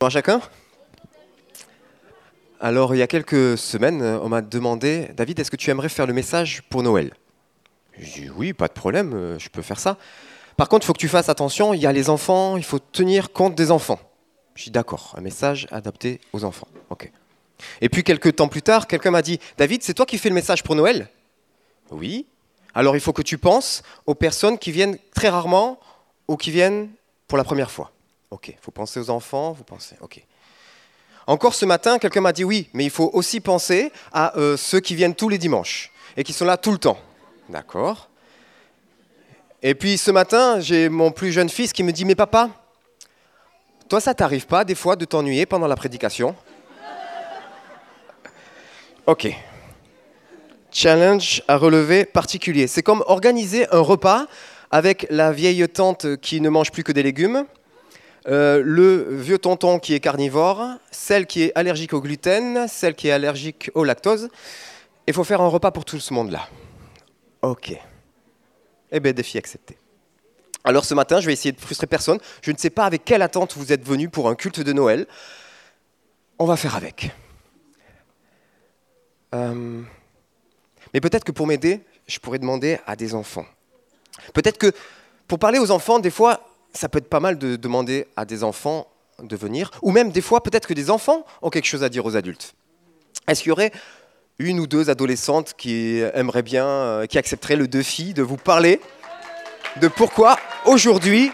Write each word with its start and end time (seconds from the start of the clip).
Bonjour 0.00 0.12
chacun. 0.12 0.40
Alors, 2.58 2.94
il 2.94 2.98
y 2.98 3.02
a 3.02 3.06
quelques 3.06 3.58
semaines, 3.58 4.00
on 4.00 4.30
m'a 4.30 4.40
demandé, 4.40 5.10
David, 5.14 5.38
est-ce 5.38 5.50
que 5.50 5.56
tu 5.56 5.68
aimerais 5.68 5.90
faire 5.90 6.06
le 6.06 6.14
message 6.14 6.62
pour 6.70 6.82
Noël? 6.82 7.12
J'ai 7.98 8.22
dit, 8.22 8.30
oui, 8.30 8.54
pas 8.54 8.68
de 8.68 8.72
problème, 8.72 9.12
euh, 9.12 9.38
je 9.38 9.50
peux 9.50 9.60
faire 9.60 9.78
ça. 9.78 9.98
Par 10.56 10.70
contre, 10.70 10.84
il 10.84 10.86
faut 10.86 10.94
que 10.94 10.98
tu 10.98 11.08
fasses 11.08 11.28
attention, 11.28 11.74
il 11.74 11.82
y 11.82 11.86
a 11.86 11.92
les 11.92 12.08
enfants, 12.08 12.56
il 12.56 12.64
faut 12.64 12.78
tenir 12.78 13.30
compte 13.30 13.54
des 13.54 13.70
enfants. 13.70 14.00
Je 14.54 14.64
dis, 14.64 14.70
d'accord, 14.70 15.14
un 15.18 15.20
message 15.20 15.66
adapté 15.70 16.22
aux 16.32 16.44
enfants. 16.44 16.68
Et 17.82 17.90
puis, 17.90 18.02
quelques 18.02 18.36
temps 18.36 18.48
plus 18.48 18.62
tard, 18.62 18.86
quelqu'un 18.86 19.10
m'a 19.10 19.20
dit, 19.20 19.38
David, 19.58 19.82
c'est 19.82 19.92
toi 19.92 20.06
qui 20.06 20.16
fais 20.16 20.30
le 20.30 20.34
message 20.34 20.62
pour 20.62 20.76
Noël? 20.76 21.10
Oui. 21.90 22.24
Alors, 22.72 22.96
il 22.96 23.02
faut 23.02 23.12
que 23.12 23.20
tu 23.20 23.36
penses 23.36 23.82
aux 24.06 24.14
personnes 24.14 24.56
qui 24.56 24.72
viennent 24.72 24.96
très 25.14 25.28
rarement 25.28 25.78
ou 26.26 26.38
qui 26.38 26.50
viennent 26.50 26.88
pour 27.28 27.36
la 27.36 27.44
première 27.44 27.70
fois. 27.70 27.92
Ok, 28.30 28.54
faut 28.60 28.70
penser 28.70 29.00
aux 29.00 29.10
enfants, 29.10 29.52
vous 29.52 29.64
pensez, 29.64 29.96
ok. 30.00 30.24
Encore 31.26 31.54
ce 31.54 31.64
matin, 31.64 31.98
quelqu'un 31.98 32.20
m'a 32.20 32.32
dit 32.32 32.44
oui, 32.44 32.68
mais 32.72 32.84
il 32.84 32.90
faut 32.90 33.10
aussi 33.12 33.40
penser 33.40 33.92
à 34.12 34.36
euh, 34.38 34.56
ceux 34.56 34.80
qui 34.80 34.94
viennent 34.94 35.14
tous 35.14 35.28
les 35.28 35.38
dimanches 35.38 35.92
et 36.16 36.22
qui 36.22 36.32
sont 36.32 36.44
là 36.44 36.56
tout 36.56 36.72
le 36.72 36.78
temps. 36.78 36.98
D'accord. 37.48 38.08
Et 39.62 39.74
puis 39.74 39.98
ce 39.98 40.10
matin, 40.10 40.60
j'ai 40.60 40.88
mon 40.88 41.10
plus 41.10 41.32
jeune 41.32 41.48
fils 41.48 41.72
qui 41.72 41.82
me 41.82 41.92
dit, 41.92 42.04
mais 42.04 42.14
papa, 42.14 42.50
toi 43.88 44.00
ça 44.00 44.14
t'arrive 44.14 44.46
pas 44.46 44.64
des 44.64 44.74
fois 44.74 44.96
de 44.96 45.04
t'ennuyer 45.04 45.44
pendant 45.44 45.66
la 45.66 45.76
prédication? 45.76 46.36
Ok. 49.06 49.28
Challenge 50.70 51.42
à 51.48 51.56
relever 51.56 52.04
particulier. 52.04 52.68
C'est 52.68 52.82
comme 52.82 53.02
organiser 53.06 53.68
un 53.72 53.80
repas 53.80 54.26
avec 54.70 55.06
la 55.10 55.32
vieille 55.32 55.68
tante 55.68 56.16
qui 56.16 56.40
ne 56.40 56.48
mange 56.48 56.70
plus 56.70 56.84
que 56.84 56.92
des 56.92 57.02
légumes, 57.02 57.44
euh, 58.28 58.62
le 58.64 59.16
vieux 59.16 59.38
tonton 59.38 59.78
qui 59.78 59.94
est 59.94 60.00
carnivore, 60.00 60.62
celle 60.90 61.26
qui 61.26 61.44
est 61.44 61.52
allergique 61.54 61.92
au 61.92 62.00
gluten, 62.00 62.66
celle 62.68 62.94
qui 62.94 63.08
est 63.08 63.12
allergique 63.12 63.70
au 63.74 63.84
lactose. 63.84 64.28
Il 65.06 65.14
faut 65.14 65.24
faire 65.24 65.40
un 65.40 65.48
repas 65.48 65.70
pour 65.70 65.84
tout 65.84 65.98
ce 65.98 66.12
monde-là. 66.12 66.48
Ok. 67.42 67.74
Eh 68.92 69.00
bien, 69.00 69.12
défi 69.12 69.38
accepté. 69.38 69.76
Alors 70.64 70.84
ce 70.84 70.94
matin, 70.94 71.20
je 71.20 71.26
vais 71.26 71.32
essayer 71.32 71.52
de 71.52 71.60
frustrer 71.60 71.86
personne. 71.86 72.18
Je 72.42 72.52
ne 72.52 72.58
sais 72.58 72.70
pas 72.70 72.84
avec 72.84 73.04
quelle 73.04 73.22
attente 73.22 73.56
vous 73.56 73.72
êtes 73.72 73.84
venus 73.84 74.10
pour 74.10 74.28
un 74.28 74.34
culte 74.34 74.60
de 74.60 74.72
Noël. 74.72 75.06
On 76.38 76.44
va 76.44 76.56
faire 76.56 76.76
avec. 76.76 77.10
Euh, 79.34 79.80
mais 80.92 81.00
peut-être 81.00 81.24
que 81.24 81.32
pour 81.32 81.46
m'aider, 81.46 81.80
je 82.06 82.18
pourrais 82.18 82.38
demander 82.38 82.78
à 82.86 82.96
des 82.96 83.14
enfants. 83.14 83.46
Peut-être 84.34 84.58
que 84.58 84.72
pour 85.28 85.38
parler 85.38 85.58
aux 85.58 85.70
enfants, 85.70 85.98
des 85.98 86.10
fois, 86.10 86.49
ça 86.72 86.88
peut 86.88 86.98
être 86.98 87.08
pas 87.08 87.20
mal 87.20 87.38
de 87.38 87.56
demander 87.56 88.06
à 88.16 88.24
des 88.24 88.44
enfants 88.44 88.86
de 89.22 89.36
venir, 89.36 89.70
ou 89.82 89.90
même 89.90 90.12
des 90.12 90.20
fois, 90.22 90.42
peut-être 90.42 90.66
que 90.66 90.74
des 90.74 90.90
enfants 90.90 91.26
ont 91.42 91.50
quelque 91.50 91.66
chose 91.66 91.84
à 91.84 91.88
dire 91.88 92.06
aux 92.06 92.16
adultes. 92.16 92.54
Est-ce 93.28 93.42
qu'il 93.42 93.50
y 93.50 93.52
aurait 93.52 93.72
une 94.38 94.58
ou 94.60 94.66
deux 94.66 94.88
adolescentes 94.88 95.54
qui 95.56 95.98
aimeraient 96.14 96.42
bien, 96.42 96.66
euh, 96.66 97.06
qui 97.06 97.18
accepteraient 97.18 97.56
le 97.56 97.68
défi 97.68 98.14
de 98.14 98.22
vous 98.22 98.38
parler 98.38 98.80
de 99.80 99.88
pourquoi 99.88 100.38
aujourd'hui 100.64 101.30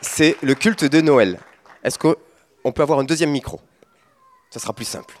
c'est 0.00 0.36
le 0.42 0.54
culte 0.54 0.84
de 0.84 1.00
Noël? 1.00 1.40
Est-ce 1.82 1.98
qu'on 1.98 2.72
peut 2.72 2.82
avoir 2.82 3.00
un 3.00 3.04
deuxième 3.04 3.30
micro? 3.30 3.60
Ça 4.50 4.60
sera 4.60 4.72
plus 4.72 4.84
simple. 4.84 5.18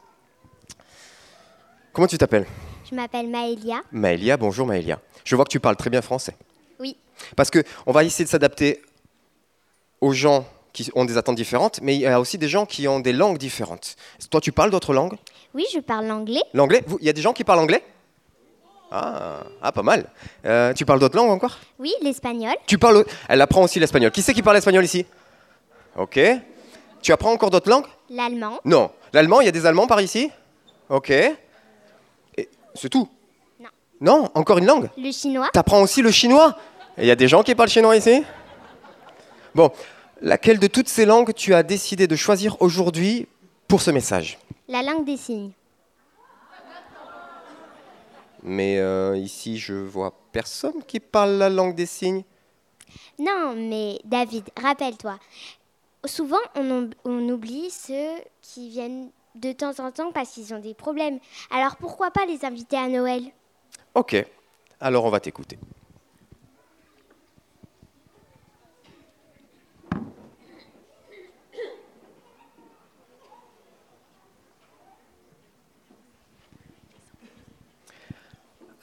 Comment 1.92 2.06
tu 2.06 2.18
t'appelles? 2.18 2.46
Je 2.88 2.94
m'appelle 2.94 3.28
Maëlia. 3.28 3.80
Maëlia, 3.90 4.36
bonjour 4.36 4.66
Maëlia. 4.66 5.00
Je 5.24 5.34
vois 5.34 5.44
que 5.44 5.50
tu 5.50 5.58
parles 5.58 5.76
très 5.76 5.90
bien 5.90 6.02
français. 6.02 6.36
Oui. 6.80 6.96
Parce 7.36 7.50
qu'on 7.50 7.92
va 7.92 8.04
essayer 8.04 8.24
de 8.24 8.30
s'adapter 8.30 8.82
aux 10.00 10.12
gens 10.12 10.44
qui 10.72 10.90
ont 10.94 11.06
des 11.06 11.16
attentes 11.16 11.36
différentes, 11.36 11.80
mais 11.80 11.94
il 11.94 12.02
y 12.02 12.06
a 12.06 12.20
aussi 12.20 12.36
des 12.36 12.48
gens 12.48 12.66
qui 12.66 12.86
ont 12.86 13.00
des 13.00 13.14
langues 13.14 13.38
différentes. 13.38 13.96
Toi, 14.30 14.40
tu 14.42 14.52
parles 14.52 14.70
d'autres 14.70 14.92
langues? 14.92 15.16
Oui, 15.54 15.64
je 15.72 15.80
parle 15.80 16.06
l'anglais. 16.06 16.42
L'anglais? 16.52 16.84
Il 17.00 17.06
y 17.06 17.08
a 17.08 17.14
des 17.14 17.22
gens 17.22 17.32
qui 17.32 17.44
parlent 17.44 17.60
anglais? 17.60 17.82
Ah, 18.90 19.40
ah, 19.62 19.72
pas 19.72 19.82
mal. 19.82 20.10
Euh, 20.44 20.74
tu 20.74 20.84
parles 20.84 21.00
d'autres 21.00 21.16
langues 21.16 21.30
encore? 21.30 21.58
Oui, 21.78 21.92
l'espagnol. 22.02 22.54
Tu 22.66 22.78
parles. 22.78 23.04
Elle 23.28 23.40
apprend 23.40 23.62
aussi 23.64 23.80
l'espagnol. 23.80 24.10
Qui 24.10 24.22
c'est 24.22 24.34
qui 24.34 24.42
parle 24.42 24.58
espagnol 24.58 24.84
ici? 24.84 25.06
Ok. 25.96 26.20
Tu 27.02 27.10
apprends 27.12 27.32
encore 27.32 27.50
d'autres 27.50 27.70
langues? 27.70 27.86
L'allemand. 28.10 28.60
Non. 28.64 28.90
L'allemand, 29.12 29.40
il 29.40 29.46
y 29.46 29.48
a 29.48 29.52
des 29.52 29.64
Allemands 29.64 29.86
par 29.86 30.00
ici? 30.02 30.30
Ok. 30.88 31.12
C'est 32.74 32.90
tout 32.90 33.08
Non. 34.00 34.30
Encore 34.34 34.58
une 34.58 34.66
langue 34.66 34.90
Le 34.96 35.10
chinois. 35.10 35.48
Tu 35.52 35.58
apprends 35.58 35.82
aussi 35.82 36.02
le 36.02 36.10
chinois 36.10 36.56
Il 36.98 37.06
y 37.06 37.10
a 37.10 37.16
des 37.16 37.28
gens 37.28 37.42
qui 37.42 37.54
parlent 37.54 37.68
chinois 37.68 37.96
ici 37.96 38.22
Bon, 39.54 39.70
laquelle 40.20 40.58
de 40.58 40.66
toutes 40.66 40.88
ces 40.88 41.06
langues 41.06 41.32
tu 41.34 41.54
as 41.54 41.62
décidé 41.62 42.06
de 42.06 42.16
choisir 42.16 42.60
aujourd'hui 42.60 43.26
pour 43.68 43.80
ce 43.80 43.90
message? 43.90 44.38
La 44.68 44.82
langue 44.82 45.04
des 45.04 45.16
signes. 45.16 45.52
Mais 48.42 48.78
euh, 48.78 49.16
ici, 49.16 49.58
je 49.58 49.74
vois 49.74 50.14
personne 50.30 50.84
qui 50.86 51.00
parle 51.00 51.32
la 51.32 51.48
langue 51.48 51.74
des 51.74 51.86
signes. 51.86 52.22
Non, 53.18 53.54
mais 53.56 53.98
David, 54.04 54.44
rappelle-toi. 54.62 55.18
Souvent, 56.04 56.38
on, 56.54 56.90
on, 57.04 57.28
oublie 57.28 57.70
ceux 57.70 58.12
qui 58.42 58.68
viennent 58.68 59.10
de 59.34 59.52
temps 59.52 59.74
en 59.80 59.90
temps 59.90 60.12
parce 60.12 60.30
qu'ils 60.30 60.54
ont 60.54 60.60
des 60.60 60.74
problèmes. 60.74 61.18
Alors 61.50 61.76
pourquoi 61.76 62.10
pas 62.10 62.24
les 62.26 62.44
inviter 62.44 62.76
à 62.76 62.88
Noël? 62.88 63.22
Ok, 63.94 64.16
alors 64.80 65.04
on 65.04 65.10
va 65.10 65.20
t'écouter. 65.20 65.58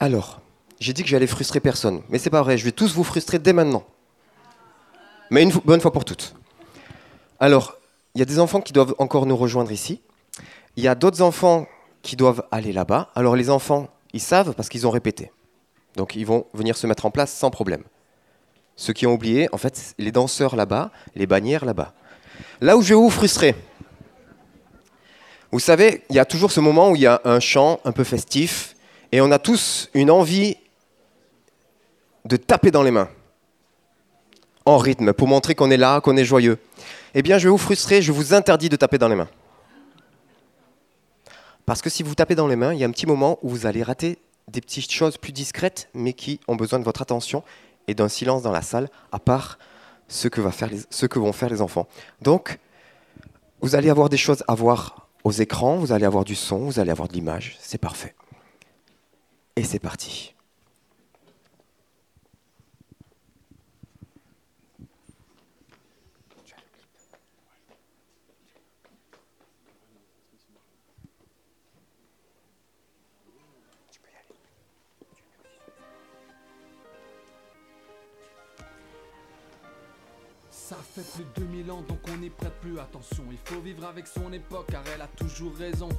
Alors, 0.00 0.40
j'ai 0.80 0.92
dit 0.92 1.02
que 1.02 1.08
j'allais 1.08 1.26
frustrer 1.26 1.60
personne, 1.60 2.02
mais 2.10 2.18
c'est 2.18 2.28
pas 2.28 2.42
vrai, 2.42 2.58
je 2.58 2.64
vais 2.64 2.72
tous 2.72 2.94
vous 2.94 3.04
frustrer 3.04 3.38
dès 3.38 3.54
maintenant. 3.54 3.84
Mais 5.30 5.42
une 5.42 5.50
bonne 5.50 5.80
fois 5.80 5.92
pour 5.92 6.04
toutes. 6.04 6.34
Alors, 7.40 7.78
il 8.14 8.18
y 8.18 8.22
a 8.22 8.26
des 8.26 8.38
enfants 8.38 8.60
qui 8.60 8.72
doivent 8.72 8.94
encore 8.98 9.26
nous 9.26 9.36
rejoindre 9.36 9.72
ici. 9.72 10.02
Il 10.76 10.84
y 10.84 10.88
a 10.88 10.94
d'autres 10.94 11.22
enfants 11.22 11.66
qui 12.02 12.16
doivent 12.16 12.44
aller 12.50 12.72
là-bas. 12.72 13.10
Alors 13.14 13.34
les 13.34 13.48
enfants, 13.48 13.88
ils 14.14 14.20
savent 14.20 14.54
parce 14.54 14.70
qu'ils 14.70 14.86
ont 14.86 14.90
répété. 14.90 15.30
Donc 15.96 16.16
ils 16.16 16.24
vont 16.24 16.46
venir 16.54 16.76
se 16.78 16.86
mettre 16.86 17.04
en 17.04 17.10
place 17.10 17.32
sans 17.32 17.50
problème. 17.50 17.82
Ceux 18.76 18.92
qui 18.92 19.06
ont 19.06 19.12
oublié, 19.12 19.48
en 19.52 19.58
fait, 19.58 19.94
les 19.98 20.12
danseurs 20.12 20.56
là-bas, 20.56 20.90
les 21.14 21.26
bannières 21.26 21.64
là-bas. 21.64 21.92
Là 22.60 22.76
où 22.76 22.82
je 22.82 22.90
vais 22.90 22.94
vous 22.94 23.10
frustrer, 23.10 23.54
vous 25.52 25.60
savez, 25.60 26.02
il 26.10 26.16
y 26.16 26.18
a 26.18 26.24
toujours 26.24 26.50
ce 26.50 26.60
moment 26.60 26.90
où 26.90 26.96
il 26.96 27.02
y 27.02 27.06
a 27.06 27.20
un 27.24 27.38
chant 27.38 27.78
un 27.84 27.92
peu 27.92 28.02
festif, 28.02 28.74
et 29.12 29.20
on 29.20 29.30
a 29.30 29.38
tous 29.38 29.90
une 29.94 30.10
envie 30.10 30.56
de 32.24 32.36
taper 32.36 32.72
dans 32.72 32.82
les 32.82 32.90
mains, 32.90 33.08
en 34.64 34.78
rythme, 34.78 35.12
pour 35.12 35.28
montrer 35.28 35.54
qu'on 35.54 35.70
est 35.70 35.76
là, 35.76 36.00
qu'on 36.00 36.16
est 36.16 36.24
joyeux. 36.24 36.58
Eh 37.14 37.22
bien, 37.22 37.38
je 37.38 37.46
vais 37.46 37.50
vous 37.50 37.58
frustrer, 37.58 38.02
je 38.02 38.10
vous 38.10 38.34
interdis 38.34 38.68
de 38.68 38.76
taper 38.76 38.98
dans 38.98 39.08
les 39.08 39.14
mains. 39.14 39.28
Parce 41.66 41.82
que 41.82 41.90
si 41.90 42.02
vous 42.02 42.14
tapez 42.14 42.34
dans 42.34 42.46
les 42.46 42.56
mains, 42.56 42.72
il 42.72 42.80
y 42.80 42.84
a 42.84 42.86
un 42.86 42.90
petit 42.90 43.06
moment 43.06 43.38
où 43.42 43.48
vous 43.48 43.66
allez 43.66 43.82
rater 43.82 44.18
des 44.48 44.60
petites 44.60 44.90
choses 44.90 45.16
plus 45.16 45.32
discrètes, 45.32 45.88
mais 45.94 46.12
qui 46.12 46.40
ont 46.48 46.56
besoin 46.56 46.78
de 46.78 46.84
votre 46.84 47.02
attention 47.02 47.42
et 47.88 47.94
d'un 47.94 48.08
silence 48.08 48.42
dans 48.42 48.52
la 48.52 48.62
salle, 48.62 48.88
à 49.12 49.18
part 49.18 49.58
ce 50.08 50.28
que, 50.28 50.42
ce 50.90 51.06
que 51.06 51.18
vont 51.18 51.32
faire 51.32 51.48
les 51.48 51.62
enfants. 51.62 51.86
Donc, 52.20 52.58
vous 53.60 53.74
allez 53.74 53.88
avoir 53.88 54.08
des 54.08 54.16
choses 54.16 54.44
à 54.46 54.54
voir 54.54 55.08
aux 55.24 55.32
écrans, 55.32 55.76
vous 55.76 55.92
allez 55.92 56.04
avoir 56.04 56.24
du 56.24 56.34
son, 56.34 56.58
vous 56.58 56.78
allez 56.78 56.90
avoir 56.90 57.08
de 57.08 57.14
l'image, 57.14 57.56
c'est 57.60 57.78
parfait. 57.78 58.14
Et 59.56 59.64
c'est 59.64 59.78
parti. 59.78 60.33
Ça 80.66 80.76
fait 80.76 81.04
plus 81.12 81.24
de 81.24 81.46
2000 81.46 81.70
ans 81.72 81.82
donc 81.82 81.98
on 82.08 82.16
n'y 82.16 82.30
prête 82.30 82.54
plus 82.62 82.78
attention. 82.80 83.24
Il 83.30 83.36
faut 83.44 83.60
vivre 83.60 83.84
avec 83.84 84.06
son 84.06 84.32
époque 84.32 84.64
car 84.70 84.82
elle 84.94 85.02
a 85.02 85.08
toujours 85.08 85.54
raison. 85.54 85.90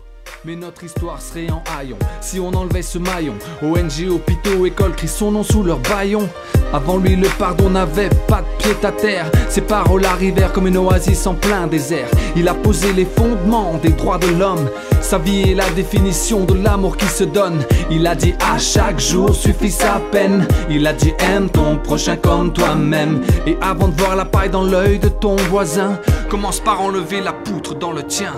Mais 0.46 0.56
notre 0.56 0.84
histoire 0.84 1.20
serait 1.20 1.50
en 1.50 1.64
haillon 1.76 1.98
si 2.22 2.40
on 2.40 2.50
enlevait 2.50 2.84
ce 2.84 3.00
maillon. 3.00 3.34
ONG, 3.64 4.08
hôpitaux, 4.12 4.68
écoles 4.68 4.96
crient 4.96 5.08
son 5.08 5.32
nom 5.32 5.42
sous 5.42 5.64
leur 5.64 5.80
baillon. 5.80 6.30
Avant 6.72 6.98
lui, 6.98 7.16
le 7.16 7.28
pardon 7.40 7.72
n'avait 7.72 8.10
pas 8.28 8.42
de 8.42 8.64
pied 8.64 8.76
à 8.84 8.92
terre. 8.92 9.32
Ses 9.50 9.62
paroles 9.62 10.06
arrivèrent 10.06 10.54
comme 10.54 10.68
une 10.68 10.78
oasis 10.78 11.26
en 11.26 11.34
plein 11.34 11.66
désert. 11.66 12.08
Il 12.36 12.48
a 12.48 12.54
posé 12.54 12.94
les 12.94 13.06
fondements 13.06 13.80
des 13.82 13.90
droits 13.90 14.20
de 14.20 14.28
l'homme. 14.28 14.70
Sa 15.02 15.18
vie 15.18 15.50
est 15.50 15.56
la 15.56 15.70
définition 15.72 16.44
de 16.44 16.54
l'amour 16.54 16.96
qui 16.96 17.08
se 17.08 17.24
donne. 17.24 17.66
Il 17.90 18.06
a 18.06 18.14
dit 18.14 18.36
à 18.40 18.60
chaque 18.60 19.00
jour 19.00 19.34
suffit 19.34 19.72
sa 19.72 20.00
peine. 20.12 20.48
Il 20.70 20.86
a 20.86 20.94
dit 20.94 21.14
aime 21.20 21.50
ton 21.50 21.78
prochain 21.78 22.18
comme 22.18 22.54
toi-même. 22.54 23.24
Et 23.48 23.58
avant 23.62 23.88
de 23.88 23.96
voir 23.96 24.16
la 24.16 24.26
paille 24.26 24.52
dans 24.52 24.64
l'œil 24.64 25.00
de 25.00 25.10
ton 25.10 25.38
voisin, 25.50 26.00
commence 26.30 26.60
par 26.60 26.82
enlever 26.82 27.20
la 27.20 27.34
poutre 27.34 27.74
dans 27.74 27.92
le 27.92 28.04
tien. 28.04 28.34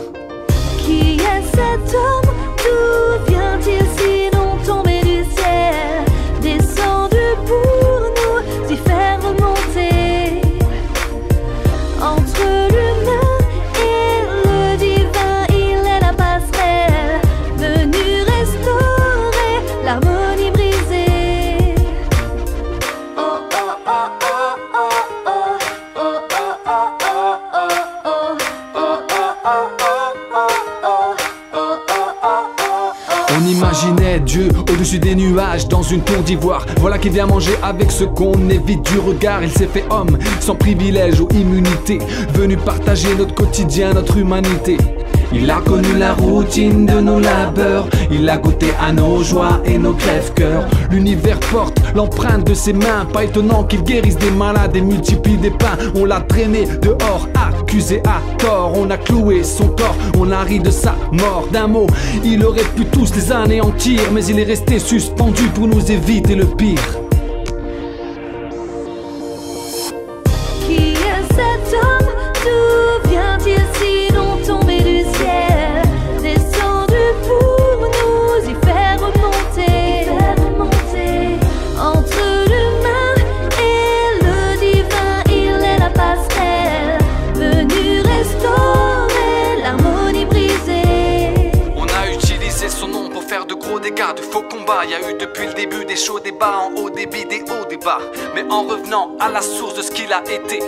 Qui 0.87 1.17
est 1.17 1.43
cet 1.51 1.93
homme? 1.93 2.31
D'où 2.63 3.29
vient-il 3.29 3.85
sinon 3.97 4.16
des 34.95 35.15
nuages 35.15 35.67
dans 35.67 35.81
une 35.81 36.01
tour 36.01 36.23
d'ivoire. 36.23 36.65
Voilà 36.79 36.97
qui 36.97 37.09
vient 37.09 37.25
manger 37.25 37.51
avec 37.61 37.91
ce 37.91 38.05
qu'on 38.05 38.49
évite 38.49 38.89
du 38.89 38.99
regard. 38.99 39.43
Il 39.43 39.51
s'est 39.51 39.67
fait 39.67 39.83
homme, 39.89 40.17
sans 40.39 40.55
privilège 40.55 41.19
ou 41.19 41.27
immunité. 41.33 41.99
Venu 42.33 42.55
partager 42.55 43.13
notre 43.15 43.35
quotidien, 43.35 43.93
notre 43.93 44.17
humanité. 44.17 44.77
Il 45.33 45.51
a 45.51 45.59
connu 45.59 45.93
la 45.97 46.13
routine 46.13 46.85
de 46.85 47.01
nos 47.01 47.19
labeurs. 47.19 47.87
Il 48.09 48.29
a 48.29 48.37
goûté 48.37 48.67
à 48.79 48.93
nos 48.93 49.21
joies 49.23 49.59
et 49.65 49.77
nos 49.77 49.93
crèves-cœurs. 49.93 50.65
L'univers 50.89 51.39
porte 51.51 51.79
l'empreinte 51.93 52.47
de 52.47 52.53
ses 52.53 52.73
mains. 52.73 53.05
Pas 53.11 53.25
étonnant 53.25 53.65
qu'il 53.65 53.83
guérisse 53.83 54.17
des 54.17 54.31
malades 54.31 54.75
et 54.75 54.81
multiplie 54.81 55.37
des 55.37 55.51
pains. 55.51 55.77
On 55.95 56.05
l'a 56.05 56.21
traîné 56.21 56.65
dehors, 56.81 57.27
accusé 57.67 58.01
à 58.05 58.21
tort. 58.37 58.73
On 58.75 58.89
a 58.89 58.97
cloué 58.97 59.43
son 59.43 59.67
corps, 59.67 59.95
on 60.17 60.31
a 60.31 60.41
ri 60.43 60.59
de 60.59 60.71
sa 60.71 60.95
mort. 61.11 61.47
D'un 61.51 61.67
mot, 61.67 61.87
il 62.23 62.43
aurait 62.45 62.63
pu 62.75 62.85
tous 62.85 63.13
les 63.13 63.31
anéantir. 63.31 63.99
Mais 64.13 64.25
il 64.25 64.39
est 64.39 64.45
resté 64.45 64.79
suspendu 64.79 65.43
pour 65.53 65.67
nous 65.67 65.91
éviter 65.91 66.35
le 66.35 66.45
pire. 66.45 67.06
De 93.91 94.21
faux 94.21 94.43
combats. 94.43 94.83
Il 94.83 94.91
y 94.91 94.93
a 94.95 94.99
eu 94.99 95.13
depuis 95.17 95.47
le 95.47 95.53
début 95.53 95.85
des 95.85 95.95
chauds 95.95 96.19
débats 96.19 96.59
en 96.59 96.81
haut 96.81 96.89
débit, 96.89 97.25
des 97.25 97.41
hauts 97.41 97.65
débats. 97.69 97.99
Mais 98.35 98.43
en 98.49 98.63
revenant 98.63 99.11
à 99.19 99.29
la 99.29 99.41
source 99.41 99.75
de 99.75 99.81
ce 99.81 99.91
qu'il 99.91 100.11
a 100.11 100.21
été, 100.23 100.59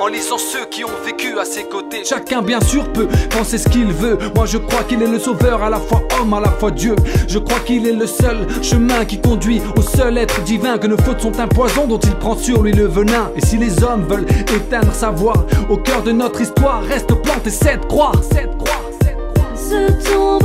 en 0.00 0.08
lisant 0.08 0.38
ceux 0.38 0.64
qui 0.66 0.84
ont 0.84 0.90
vécu 1.04 1.38
à 1.38 1.44
ses 1.44 1.64
côtés. 1.64 2.04
Chacun, 2.04 2.42
bien 2.42 2.60
sûr, 2.60 2.92
peut 2.92 3.06
penser 3.30 3.58
ce 3.58 3.68
qu'il 3.68 3.92
veut. 3.92 4.18
Moi, 4.34 4.46
je 4.46 4.58
crois 4.58 4.82
qu'il 4.82 5.02
est 5.02 5.06
le 5.06 5.18
sauveur, 5.18 5.62
à 5.62 5.70
la 5.70 5.78
fois 5.78 6.02
homme, 6.20 6.34
à 6.34 6.40
la 6.40 6.50
fois 6.50 6.70
Dieu. 6.70 6.96
Je 7.28 7.38
crois 7.38 7.60
qu'il 7.60 7.86
est 7.86 7.92
le 7.92 8.06
seul 8.06 8.46
chemin 8.62 9.04
qui 9.04 9.20
conduit 9.20 9.62
au 9.76 9.82
seul 9.82 10.18
être 10.18 10.42
divin. 10.42 10.78
Que 10.78 10.88
nos 10.88 10.98
fautes 10.98 11.20
sont 11.20 11.38
un 11.38 11.48
poison 11.48 11.86
dont 11.86 11.98
il 12.00 12.14
prend 12.16 12.36
sur 12.36 12.62
lui 12.62 12.72
le 12.72 12.86
venin. 12.86 13.30
Et 13.36 13.46
si 13.46 13.56
les 13.56 13.84
hommes 13.84 14.04
veulent 14.08 14.26
éteindre 14.54 14.92
sa 14.92 15.10
voix, 15.10 15.46
au 15.68 15.76
cœur 15.76 16.02
de 16.02 16.10
notre 16.10 16.40
histoire 16.40 16.82
reste 16.82 17.14
plantée 17.22 17.50
cette 17.50 17.86
croix. 17.86 18.12
Cette 18.32 18.56
croix, 18.58 18.82
cette 19.54 20.04
croix. 20.04 20.43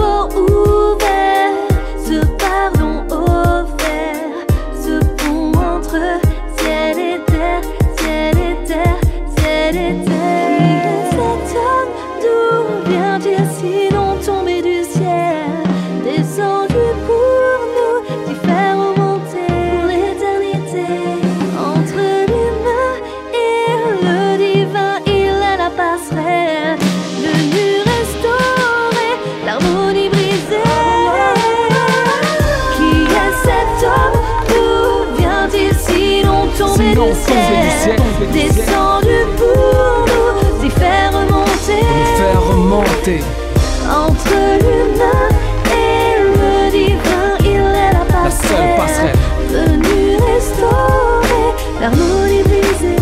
Entre 43.18 44.36
l'humain 44.62 45.30
et 45.66 46.22
le 46.22 46.72
divin 46.72 47.38
Il 47.42 47.48
est 47.48 47.94
la 47.94 48.06
la 48.06 48.30
seule 48.30 48.76
passerelle 48.76 48.76
passerelle. 48.78 49.16
Venu 49.50 50.16
restaurer 50.18 51.46
l'harmonie 51.82 52.44
brisée 52.44 52.96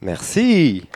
Merci. 0.00 0.86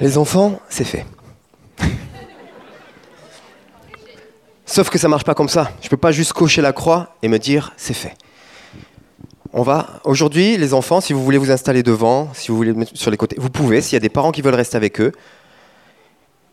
Les 0.00 0.16
enfants, 0.16 0.60
c'est 0.70 0.84
fait. 0.84 1.04
Sauf 4.64 4.88
que 4.88 4.98
ça 4.98 5.08
marche 5.08 5.24
pas 5.24 5.34
comme 5.34 5.48
ça. 5.48 5.72
Je 5.82 5.88
peux 5.88 5.96
pas 5.96 6.10
juste 6.10 6.32
cocher 6.32 6.62
la 6.62 6.72
croix 6.72 7.16
et 7.22 7.28
me 7.28 7.38
dire 7.38 7.72
c'est 7.76 7.92
fait. 7.92 8.14
On 9.52 9.62
va 9.62 10.00
aujourd'hui, 10.04 10.56
les 10.56 10.74
enfants, 10.74 11.00
si 11.00 11.12
vous 11.12 11.22
voulez 11.22 11.36
vous 11.36 11.50
installer 11.50 11.82
devant, 11.82 12.32
si 12.34 12.48
vous 12.48 12.56
voulez 12.56 12.72
mettre 12.72 12.92
sur 12.94 13.10
les 13.10 13.16
côtés, 13.16 13.36
vous 13.38 13.50
pouvez. 13.50 13.82
S'il 13.82 13.94
y 13.94 13.96
a 13.96 14.00
des 14.00 14.08
parents 14.08 14.30
qui 14.30 14.42
veulent 14.42 14.54
rester 14.54 14.76
avec 14.76 15.00
eux, 15.00 15.12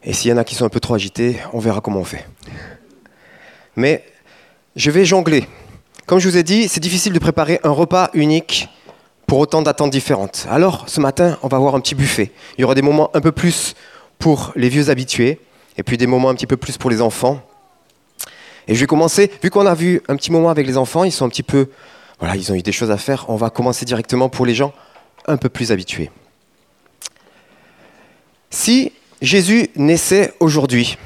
et 0.03 0.13
s'il 0.13 0.31
y 0.31 0.33
en 0.33 0.37
a 0.37 0.43
qui 0.43 0.55
sont 0.55 0.65
un 0.65 0.69
peu 0.69 0.79
trop 0.79 0.95
agités, 0.95 1.37
on 1.53 1.59
verra 1.59 1.79
comment 1.79 1.99
on 1.99 2.03
fait. 2.03 2.27
Mais 3.75 4.03
je 4.75 4.89
vais 4.91 5.05
jongler. 5.05 5.47
Comme 6.05 6.19
je 6.19 6.27
vous 6.27 6.37
ai 6.37 6.43
dit, 6.43 6.67
c'est 6.67 6.79
difficile 6.79 7.13
de 7.13 7.19
préparer 7.19 7.59
un 7.63 7.69
repas 7.69 8.09
unique 8.13 8.67
pour 9.27 9.39
autant 9.39 9.61
d'attentes 9.61 9.91
différentes. 9.91 10.47
Alors, 10.49 10.87
ce 10.87 11.01
matin, 11.01 11.37
on 11.43 11.49
va 11.49 11.57
avoir 11.57 11.75
un 11.75 11.81
petit 11.81 11.95
buffet. 11.95 12.31
Il 12.57 12.61
y 12.61 12.63
aura 12.63 12.75
des 12.75 12.81
moments 12.81 13.11
un 13.13 13.21
peu 13.21 13.33
plus 13.33 13.75
pour 14.17 14.53
les 14.55 14.69
vieux 14.69 14.89
habitués, 14.89 15.39
et 15.77 15.83
puis 15.83 15.97
des 15.97 16.07
moments 16.07 16.29
un 16.29 16.35
petit 16.35 16.47
peu 16.47 16.57
plus 16.57 16.77
pour 16.77 16.89
les 16.89 17.01
enfants. 17.01 17.41
Et 18.67 18.73
je 18.73 18.79
vais 18.79 18.87
commencer, 18.87 19.29
vu 19.43 19.49
qu'on 19.49 19.65
a 19.65 19.75
vu 19.75 20.01
un 20.07 20.15
petit 20.15 20.31
moment 20.31 20.49
avec 20.49 20.65
les 20.65 20.77
enfants, 20.77 21.03
ils 21.03 21.11
sont 21.11 21.25
un 21.25 21.29
petit 21.29 21.43
peu, 21.43 21.69
voilà, 22.19 22.35
ils 22.35 22.51
ont 22.51 22.55
eu 22.55 22.61
des 22.61 22.71
choses 22.71 22.89
à 22.89 22.97
faire, 22.97 23.25
on 23.29 23.35
va 23.35 23.49
commencer 23.49 23.85
directement 23.85 24.29
pour 24.29 24.45
les 24.45 24.55
gens 24.55 24.73
un 25.27 25.37
peu 25.37 25.49
plus 25.49 25.71
habitués. 25.71 26.09
Si 28.49 28.93
Jésus 29.21 29.69
naissait 29.75 30.33
aujourd'hui, 30.39 30.97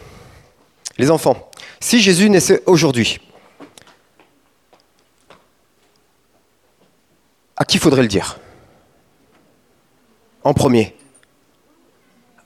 les 0.99 1.09
enfants, 1.09 1.49
si 1.79 1.99
Jésus 1.99 2.29
naissait 2.29 2.61
aujourd'hui, 2.67 3.19
à 7.61 7.63
qui 7.63 7.77
faudrait 7.77 8.01
le 8.01 8.07
dire? 8.07 8.39
En 10.43 10.51
premier 10.55 10.95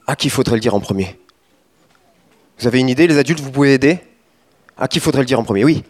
À 0.08 0.18
qui 0.18 0.30
faudrait 0.30 0.56
le 0.56 0.60
dire 0.60 0.76
en 0.76 0.82
premier? 0.82 1.18
Vous 2.60 2.68
avez 2.68 2.82
une 2.82 2.90
idée, 2.90 3.08
les 3.08 3.18
adultes, 3.18 3.40
vous 3.40 3.50
pouvez 3.50 3.76
aider? 3.76 4.00
À 4.78 4.90
qui 4.90 5.00
faudrait 5.00 5.22
le 5.22 5.26
dire 5.26 5.40
en 5.40 5.46
premier? 5.46 5.64
Oui. 5.64 5.86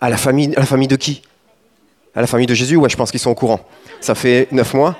À 0.00 0.08
la 0.08 0.16
famille, 0.16 0.56
à 0.56 0.60
la 0.60 0.64
famille 0.64 0.88
de 0.88 0.96
qui? 0.96 1.20
À 2.14 2.22
la 2.22 2.26
famille 2.26 2.46
de 2.46 2.54
Jésus 2.54 2.76
Ouais, 2.76 2.88
je 2.88 2.96
pense 2.96 3.10
qu'ils 3.10 3.20
sont 3.20 3.28
au 3.28 3.34
courant. 3.34 3.60
Ça 4.00 4.14
fait 4.14 4.48
neuf 4.52 4.72
mois. 4.72 4.96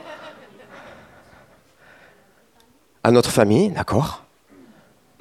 À 3.02 3.10
notre 3.10 3.30
famille, 3.30 3.70
d'accord. 3.70 4.22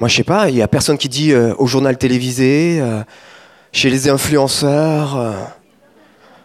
Moi, 0.01 0.09
je 0.09 0.15
sais 0.17 0.25
pas, 0.25 0.49
il 0.49 0.57
y 0.57 0.61
a 0.61 0.67
personne 0.67 0.97
qui 0.97 1.07
dit 1.07 1.31
euh, 1.31 1.55
au 1.57 1.67
journal 1.67 1.97
télévisé, 1.97 2.79
euh, 2.81 3.01
chez 3.71 3.89
les 3.89 4.09
influenceurs, 4.09 5.15
euh, 5.15 5.31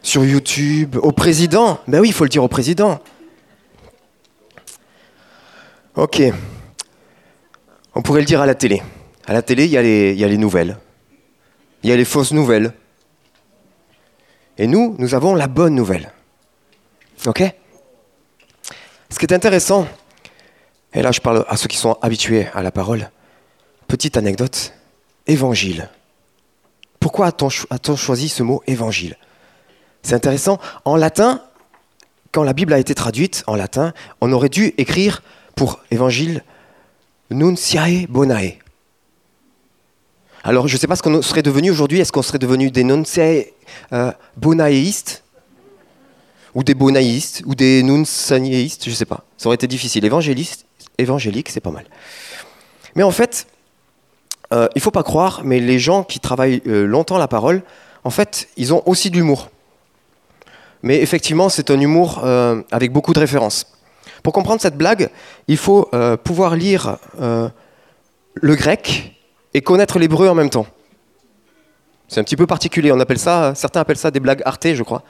sur 0.02 0.24
YouTube, 0.24 0.96
au 1.02 1.12
président. 1.12 1.80
Ben 1.88 2.00
oui, 2.00 2.08
il 2.08 2.12
faut 2.14 2.24
le 2.24 2.30
dire 2.30 2.42
au 2.44 2.48
président. 2.48 3.00
Ok. 5.94 6.22
On 7.94 8.02
pourrait 8.02 8.20
le 8.20 8.26
dire 8.26 8.40
à 8.40 8.46
la 8.46 8.54
télé. 8.54 8.82
À 9.26 9.32
la 9.32 9.42
télé, 9.42 9.64
il 9.64 9.70
y, 9.70 9.76
a 9.76 9.82
les- 9.82 10.14
y 10.14 10.24
a 10.24 10.28
les 10.28 10.38
nouvelles. 10.38 10.78
Il 11.82 11.90
y 11.90 11.92
a 11.92 11.96
les 11.96 12.04
fausses 12.04 12.32
nouvelles. 12.32 12.72
Et 14.58 14.66
nous, 14.66 14.94
nous 14.98 15.14
avons 15.14 15.34
la 15.34 15.46
bonne 15.46 15.74
nouvelle. 15.74 16.12
Ok? 17.26 17.42
Ce 19.10 19.18
qui 19.18 19.26
est 19.26 19.32
intéressant, 19.34 19.86
et 20.94 21.02
là 21.02 21.10
je 21.12 21.20
parle 21.20 21.44
à 21.48 21.56
ceux 21.56 21.66
qui 21.68 21.76
sont 21.76 21.98
habitués 22.00 22.46
à 22.54 22.62
la 22.62 22.70
parole, 22.70 23.10
petite 23.88 24.16
anecdote, 24.16 24.72
évangile. 25.26 25.88
Pourquoi 27.00 27.26
a-t-on 27.26 27.96
choisi 27.96 28.28
ce 28.28 28.42
mot 28.42 28.62
évangile? 28.66 29.16
C'est 30.02 30.14
intéressant. 30.14 30.58
En 30.84 30.96
latin, 30.96 31.42
quand 32.32 32.42
la 32.42 32.52
Bible 32.52 32.72
a 32.72 32.78
été 32.78 32.94
traduite 32.94 33.42
en 33.46 33.56
latin, 33.56 33.92
on 34.20 34.32
aurait 34.32 34.48
dû 34.48 34.72
écrire 34.78 35.22
pour 35.56 35.80
évangile 35.90 36.42
Nunciae 37.30 38.06
Bonae. 38.08 38.58
Alors, 40.42 40.68
je 40.68 40.74
ne 40.74 40.78
sais 40.78 40.86
pas 40.86 40.96
ce 40.96 41.02
qu'on 41.02 41.20
serait 41.22 41.42
devenu 41.42 41.70
aujourd'hui. 41.70 42.00
Est-ce 42.00 42.12
qu'on 42.12 42.22
serait 42.22 42.38
devenu 42.38 42.70
des 42.70 42.84
Nunciae 42.84 43.44
euh, 43.92 44.12
Bonaéistes 44.36 45.22
Ou 46.54 46.64
des 46.64 46.74
Bonaïstes 46.74 47.42
Ou 47.44 47.54
des 47.54 47.82
Nuncianéistes 47.82 48.84
Je 48.84 48.90
ne 48.90 48.94
sais 48.94 49.04
pas. 49.04 49.24
Ça 49.36 49.48
aurait 49.48 49.56
été 49.56 49.66
difficile. 49.66 50.04
Évangélique, 50.04 51.48
c'est 51.50 51.60
pas 51.60 51.70
mal. 51.70 51.84
Mais 52.96 53.02
en 53.02 53.10
fait, 53.10 53.46
euh, 54.52 54.68
il 54.74 54.78
ne 54.78 54.82
faut 54.82 54.90
pas 54.90 55.02
croire, 55.02 55.42
mais 55.44 55.60
les 55.60 55.78
gens 55.78 56.04
qui 56.04 56.20
travaillent 56.20 56.62
euh, 56.66 56.86
longtemps 56.86 57.18
la 57.18 57.28
parole, 57.28 57.62
en 58.04 58.10
fait, 58.10 58.48
ils 58.56 58.72
ont 58.72 58.82
aussi 58.86 59.10
de 59.10 59.16
l'humour. 59.16 59.50
Mais 60.82 61.00
effectivement, 61.00 61.48
c'est 61.48 61.70
un 61.70 61.80
humour 61.80 62.22
euh, 62.24 62.62
avec 62.70 62.92
beaucoup 62.92 63.12
de 63.12 63.20
références. 63.20 63.66
Pour 64.22 64.32
comprendre 64.32 64.60
cette 64.60 64.76
blague, 64.76 65.10
il 65.48 65.56
faut 65.56 65.88
euh, 65.94 66.16
pouvoir 66.16 66.56
lire 66.56 66.98
euh, 67.20 67.48
le 68.34 68.54
grec 68.54 69.14
et 69.54 69.60
connaître 69.60 69.98
l'hébreu 69.98 70.28
en 70.28 70.34
même 70.34 70.50
temps. 70.50 70.66
C'est 72.08 72.20
un 72.20 72.24
petit 72.24 72.36
peu 72.36 72.46
particulier. 72.46 72.92
On 72.92 73.00
appelle 73.00 73.18
ça, 73.18 73.54
certains 73.54 73.80
appellent 73.80 73.96
ça 73.96 74.10
des 74.10 74.20
blagues 74.20 74.42
artées, 74.44 74.74
je 74.74 74.82
crois. 74.82 75.02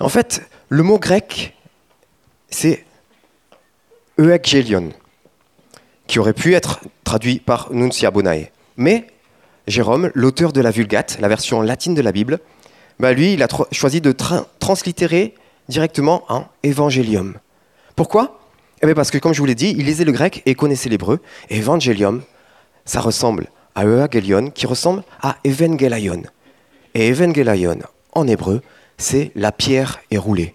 En 0.00 0.08
fait, 0.08 0.42
le 0.68 0.82
mot 0.82 0.98
grec, 0.98 1.56
c'est 2.50 2.84
euekgelion, 4.18 4.92
qui 6.06 6.18
aurait 6.18 6.32
pu 6.32 6.54
être 6.54 6.80
traduit 7.04 7.38
par 7.38 7.72
nuncia 7.72 8.10
bonae. 8.10 8.48
Mais 8.76 9.06
Jérôme, 9.66 10.10
l'auteur 10.14 10.52
de 10.52 10.60
la 10.60 10.70
Vulgate, 10.70 11.18
la 11.20 11.28
version 11.28 11.62
latine 11.62 11.94
de 11.94 12.02
la 12.02 12.12
Bible, 12.12 12.40
bah 12.98 13.12
lui, 13.12 13.34
il 13.34 13.42
a 13.42 13.48
choisi 13.72 14.00
de 14.00 14.12
tra- 14.12 14.46
translittérer 14.58 15.34
directement 15.68 16.24
en 16.28 16.46
évangélium. 16.62 17.38
Pourquoi? 17.96 18.40
Eh 18.82 18.86
bien 18.86 18.94
parce 18.94 19.10
que, 19.10 19.18
comme 19.18 19.32
je 19.32 19.40
vous 19.40 19.46
l'ai 19.46 19.54
dit, 19.54 19.74
il 19.76 19.86
lisait 19.86 20.04
le 20.04 20.12
grec 20.12 20.42
et 20.46 20.54
connaissait 20.54 20.88
l'hébreu. 20.88 21.20
Évangélium, 21.50 22.22
ça 22.84 23.00
ressemble 23.00 23.48
à 23.74 23.84
euagelion, 23.84 24.50
qui 24.50 24.66
ressemble 24.66 25.02
à 25.22 25.36
evangelaion. 25.44 26.22
Et 26.94 27.08
evangelaion, 27.08 27.78
en 28.12 28.26
hébreu, 28.26 28.60
c'est 28.98 29.30
la 29.34 29.52
pierre 29.52 30.00
est 30.10 30.18
roulée. 30.18 30.54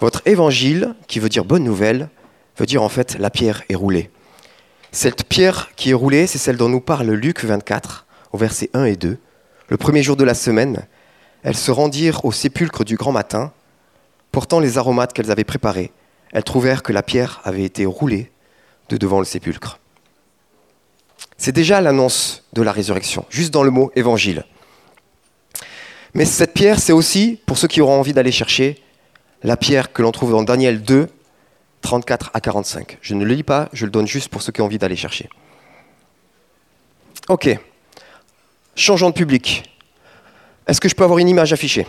Votre 0.00 0.22
évangile, 0.26 0.94
qui 1.06 1.18
veut 1.18 1.28
dire 1.28 1.44
bonne 1.44 1.64
nouvelle, 1.64 2.08
veut 2.56 2.66
dire 2.66 2.82
en 2.82 2.88
fait 2.88 3.16
la 3.18 3.30
pierre 3.30 3.62
est 3.68 3.74
roulée. 3.74 4.10
Cette 4.92 5.24
pierre 5.24 5.70
qui 5.76 5.90
est 5.90 5.94
roulée, 5.94 6.26
c'est 6.26 6.38
celle 6.38 6.56
dont 6.56 6.68
nous 6.68 6.80
parle 6.80 7.10
Luc 7.10 7.44
24, 7.44 8.06
au 8.32 8.38
verset 8.38 8.70
1 8.74 8.84
et 8.84 8.96
2. 8.96 9.18
Le 9.68 9.76
premier 9.76 10.02
jour 10.02 10.16
de 10.16 10.24
la 10.24 10.34
semaine, 10.34 10.86
elles 11.42 11.56
se 11.56 11.70
rendirent 11.70 12.24
au 12.24 12.32
sépulcre 12.32 12.84
du 12.84 12.96
grand 12.96 13.12
matin, 13.12 13.52
portant 14.32 14.60
les 14.60 14.78
aromates 14.78 15.12
qu'elles 15.12 15.30
avaient 15.30 15.44
préparés. 15.44 15.92
Elles 16.32 16.44
trouvèrent 16.44 16.82
que 16.82 16.92
la 16.92 17.02
pierre 17.02 17.40
avait 17.44 17.64
été 17.64 17.86
roulée 17.86 18.30
de 18.88 18.96
devant 18.96 19.18
le 19.18 19.24
sépulcre. 19.24 19.78
C'est 21.36 21.52
déjà 21.52 21.80
l'annonce 21.80 22.44
de 22.52 22.62
la 22.62 22.72
résurrection, 22.72 23.24
juste 23.30 23.52
dans 23.52 23.62
le 23.62 23.70
mot 23.70 23.92
évangile. 23.94 24.44
Mais 26.14 26.24
cette 26.24 26.54
pierre, 26.54 26.80
c'est 26.80 26.92
aussi, 26.92 27.38
pour 27.46 27.58
ceux 27.58 27.68
qui 27.68 27.80
auront 27.80 27.98
envie 27.98 28.12
d'aller 28.12 28.32
chercher, 28.32 28.82
la 29.42 29.56
pierre 29.56 29.92
que 29.92 30.02
l'on 30.02 30.10
trouve 30.10 30.32
dans 30.32 30.42
Daniel 30.42 30.82
2, 30.82 31.08
34 31.82 32.30
à 32.34 32.40
45. 32.40 32.98
Je 33.00 33.14
ne 33.14 33.24
le 33.24 33.34
lis 33.34 33.42
pas, 33.42 33.68
je 33.72 33.84
le 33.84 33.90
donne 33.90 34.06
juste 34.06 34.28
pour 34.30 34.42
ceux 34.42 34.50
qui 34.50 34.60
ont 34.60 34.64
envie 34.64 34.78
d'aller 34.78 34.96
chercher. 34.96 35.28
Ok. 37.28 37.58
Changeons 38.78 39.10
de 39.10 39.14
public. 39.14 39.64
Est-ce 40.68 40.80
que 40.80 40.88
je 40.88 40.94
peux 40.94 41.02
avoir 41.02 41.18
une 41.18 41.28
image 41.28 41.52
affichée? 41.52 41.84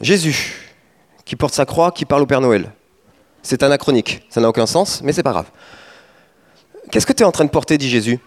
Jésus, 0.00 0.72
qui 1.26 1.36
porte 1.36 1.52
sa 1.52 1.66
croix, 1.66 1.92
qui 1.92 2.06
parle 2.06 2.22
au 2.22 2.26
Père 2.26 2.40
Noël. 2.40 2.72
C'est 3.42 3.62
anachronique, 3.62 4.24
ça 4.30 4.40
n'a 4.40 4.48
aucun 4.48 4.64
sens, 4.64 5.02
mais 5.02 5.12
c'est 5.12 5.22
pas 5.22 5.32
grave. 5.32 5.50
Qu'est-ce 6.90 7.04
que 7.04 7.12
tu 7.12 7.22
es 7.22 7.26
en 7.26 7.32
train 7.32 7.44
de 7.44 7.50
porter, 7.50 7.76
dit 7.76 7.90
Jésus 7.90 8.18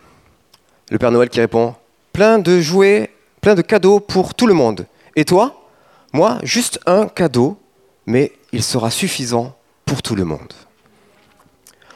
Le 0.92 1.00
Père 1.00 1.12
Noël 1.12 1.30
qui 1.30 1.40
répond 1.40 1.74
Plein 2.14 2.38
de 2.38 2.62
jouets, 2.62 3.10
plein 3.42 3.56
de 3.56 3.64
cadeaux 3.64 4.00
pour 4.00 4.36
tout 4.36 4.46
le 4.46 4.54
monde. 4.54 4.86
Et 5.16 5.26
toi? 5.26 5.68
Moi, 6.14 6.38
juste 6.44 6.80
un 6.86 7.08
cadeau, 7.08 7.58
mais 8.06 8.34
il 8.52 8.62
sera 8.62 8.92
suffisant 8.92 9.58
pour 9.84 10.04
tout 10.04 10.14
le 10.14 10.26
monde. 10.26 10.54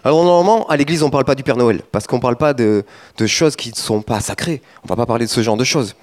Alors 0.03 0.24
normalement, 0.24 0.67
à 0.67 0.75
l'église, 0.75 1.01
on 1.01 1.07
ne 1.07 1.12
parle 1.12 1.24
pas 1.24 1.36
du 1.36 1.43
Père 1.43 1.55
Noël, 1.55 1.81
parce 1.91 2.07
qu'on 2.07 2.17
ne 2.17 2.22
parle 2.22 2.36
pas 2.36 2.53
de, 2.53 2.83
choses 3.25 3.55
qui 3.55 3.69
ne 3.69 3.75
sont 3.75 4.01
pas 4.01 4.19
sacrées. 4.19 4.62
On 4.83 4.86
ne 4.86 4.89
va 4.89 4.95
pas 4.95 5.05
parler 5.05 5.25
de 5.25 5.29
ce 5.29 5.41
genre 5.41 5.55
de 5.55 5.63
choses. 5.63 5.95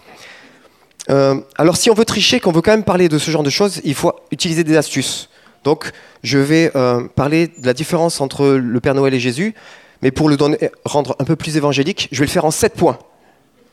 Euh, 1.11 1.40
alors 1.57 1.76
si 1.76 1.90
on 1.90 1.95
veut 1.95 2.04
tricher, 2.04 2.40
qu'on 2.40 2.52
veut 2.52 2.62
quand 2.62 2.71
même 2.71 2.85
parler 2.85 3.09
de 3.09 3.19
ce 3.19 3.30
genre 3.30 3.42
de 3.42 3.50
choses, 3.50 3.80
il 3.85 3.95
faut 3.95 4.12
utiliser 4.30 4.64
des 4.64 4.76
astuces. 4.76 5.28
Donc 5.64 5.90
je 6.23 6.38
vais 6.38 6.71
euh, 6.76 7.07
parler 7.09 7.49
de 7.49 7.66
la 7.66 7.75
différence 7.75 8.21
entre 8.21 8.47
le 8.47 8.80
Père 8.80 8.95
Noël 8.95 9.12
et 9.12 9.21
Jésus, 9.21 9.54
mais 10.02 10.11
pour 10.11 10.28
le 10.28 10.37
rendre 10.85 11.16
un 11.19 11.25
peu 11.25 11.37
plus 11.37 11.57
évangélique, 11.57 12.09
je 12.11 12.21
vais 12.21 12.26
le 12.26 12.30
faire 12.30 12.45
en 12.45 12.50
sept 12.50 12.75
points. 12.75 12.99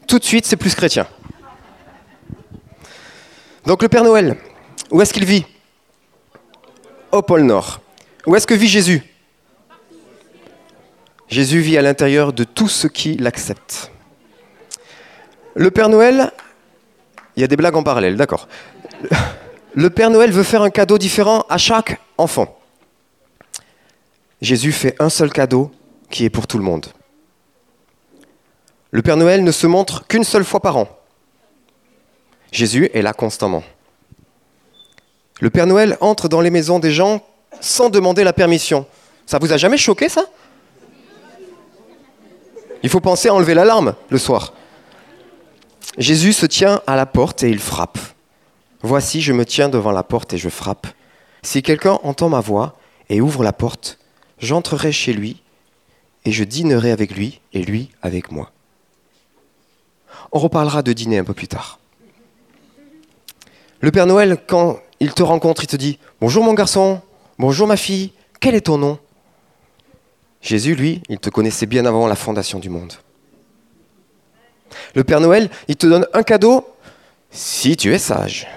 Tout 0.07 0.19
de 0.19 0.24
suite, 0.24 0.46
c'est 0.46 0.57
plus 0.57 0.75
chrétien. 0.75 1.07
Donc 3.65 3.81
le 3.81 3.89
Père 3.89 4.03
Noël, 4.03 4.38
où 4.91 5.01
est-ce 5.01 5.13
qu'il 5.13 5.25
vit? 5.25 5.46
Au 7.12 7.22
pôle 7.22 7.43
Nord. 7.43 7.79
Où 8.25 8.36
est-ce 8.36 8.48
que 8.48 8.53
vit 8.53 8.67
Jésus? 8.67 9.03
Jésus 11.29 11.60
vit 11.60 11.77
à 11.77 11.81
l'intérieur 11.81 12.34
de 12.34 12.43
tous 12.43 12.69
ceux 12.69 12.89
qui 12.89 13.15
l'acceptent. 13.17 13.91
Le 15.55 15.72
Père 15.72 15.89
Noël, 15.89 16.31
il 17.36 17.41
y 17.41 17.43
a 17.43 17.48
des 17.48 17.55
blagues 17.55 17.75
en 17.75 17.84
parallèle, 17.84 18.15
d'accord. 18.15 18.48
Le 19.74 19.89
Père 19.89 20.10
Noël 20.10 20.31
veut 20.31 20.43
faire 20.43 20.62
un 20.62 20.69
cadeau 20.69 20.98
différent 20.98 21.46
à 21.50 21.57
chaque 21.57 22.00
enfant. 22.17 22.57
Jésus 24.41 24.72
fait 24.72 24.96
un 25.00 25.10
seul 25.10 25.31
cadeau 25.31 25.72
qui 26.10 26.25
est 26.25 26.29
pour 26.29 26.48
tout 26.48 26.57
le 26.57 26.63
monde. 26.63 26.88
Le 28.91 29.01
Père 29.01 29.17
Noël 29.17 29.43
ne 29.43 29.51
se 29.51 29.67
montre 29.67 30.07
qu'une 30.07 30.24
seule 30.24 30.46
fois 30.46 30.62
par 30.62 30.77
an. 30.77 30.88
Jésus 32.51 32.89
est 32.93 33.01
là 33.01 33.13
constamment. 33.13 33.63
Le 35.41 35.50
Père 35.50 35.67
Noël 35.67 35.98
entre 36.00 36.29
dans 36.29 36.41
les 36.41 36.50
maisons 36.50 36.79
des 36.79 36.91
gens 36.91 37.22
sans 37.60 37.89
demander 37.89 38.24
la 38.24 38.34
permission. 38.34 38.86
Ça 39.25 39.39
vous 39.39 39.51
a 39.51 39.57
jamais 39.57 39.77
choqué 39.77 40.07
ça? 40.10 40.25
Il 42.88 42.89
faut 42.89 43.01
penser 43.01 43.27
à 43.27 43.34
enlever 43.34 43.53
l'alarme 43.53 43.96
le 44.10 44.17
soir. 44.17 44.53
Jésus 45.98 46.32
se 46.32 46.46
tient 46.46 46.82
à 46.88 46.96
la 46.96 47.06
porte 47.06 47.44
et 47.44 47.50
il 47.50 47.60
frappe. 47.60 47.98
Voici, 48.82 49.20
je 49.20 49.34
me 49.34 49.44
tiens 49.44 49.67
devant 49.67 49.91
la 49.91 50.03
porte 50.03 50.32
et 50.32 50.38
je 50.38 50.48
frappe. 50.48 50.88
Si 51.41 51.62
quelqu'un 51.62 52.00
entend 52.03 52.29
ma 52.29 52.39
voix 52.39 52.77
et 53.10 53.20
ouvre 53.20 53.44
la 53.44 53.51
porte, 53.51 54.00
j'entrerai 54.39 54.94
chez 54.94 55.12
lui 55.12 55.44
et 56.24 56.32
je 56.32 56.46
dînerai 56.46 56.91
avec 56.91 57.13
lui 57.13 57.41
et 57.51 57.62
lui 57.62 57.89
avec 58.01 58.32
moi. 58.32 58.51
On 60.32 60.39
reparlera 60.39 60.82
de 60.82 60.94
dîner 60.94 61.17
un 61.17 61.25
peu 61.25 61.34
plus 61.34 61.50
tard. 61.50 61.79
Le 63.82 63.91
Père 63.91 64.06
Noël, 64.06 64.38
quand 64.48 64.79
il 65.01 65.12
te 65.12 65.24
rencontre, 65.24 65.65
il 65.65 65.67
te 65.67 65.75
dit 65.75 66.00
Bonjour 66.22 66.41
mon 66.41 66.53
garçon, 66.53 67.01
bonjour 67.38 67.67
ma 67.67 67.75
fille, 67.75 68.13
quel 68.39 68.56
est 68.56 68.67
ton 68.67 68.77
nom? 68.77 68.98
Jésus, 70.41 70.75
lui, 70.75 71.01
il 71.10 71.20
te 71.20 71.29
connaissait 71.29 71.65
bien 71.65 71.86
avant 71.86 72.08
la 72.08 72.15
fondation 72.15 72.60
du 72.60 72.70
monde. 72.70 72.94
Le 74.96 75.03
Père 75.03 75.20
Noël, 75.20 75.50
il 75.67 75.75
te 75.75 75.88
donne 75.88 76.08
un 76.13 76.24
cadeau 76.24 76.67
Si 77.32 77.75
tu 77.75 77.94
es 77.94 78.00
sage. 78.00 78.48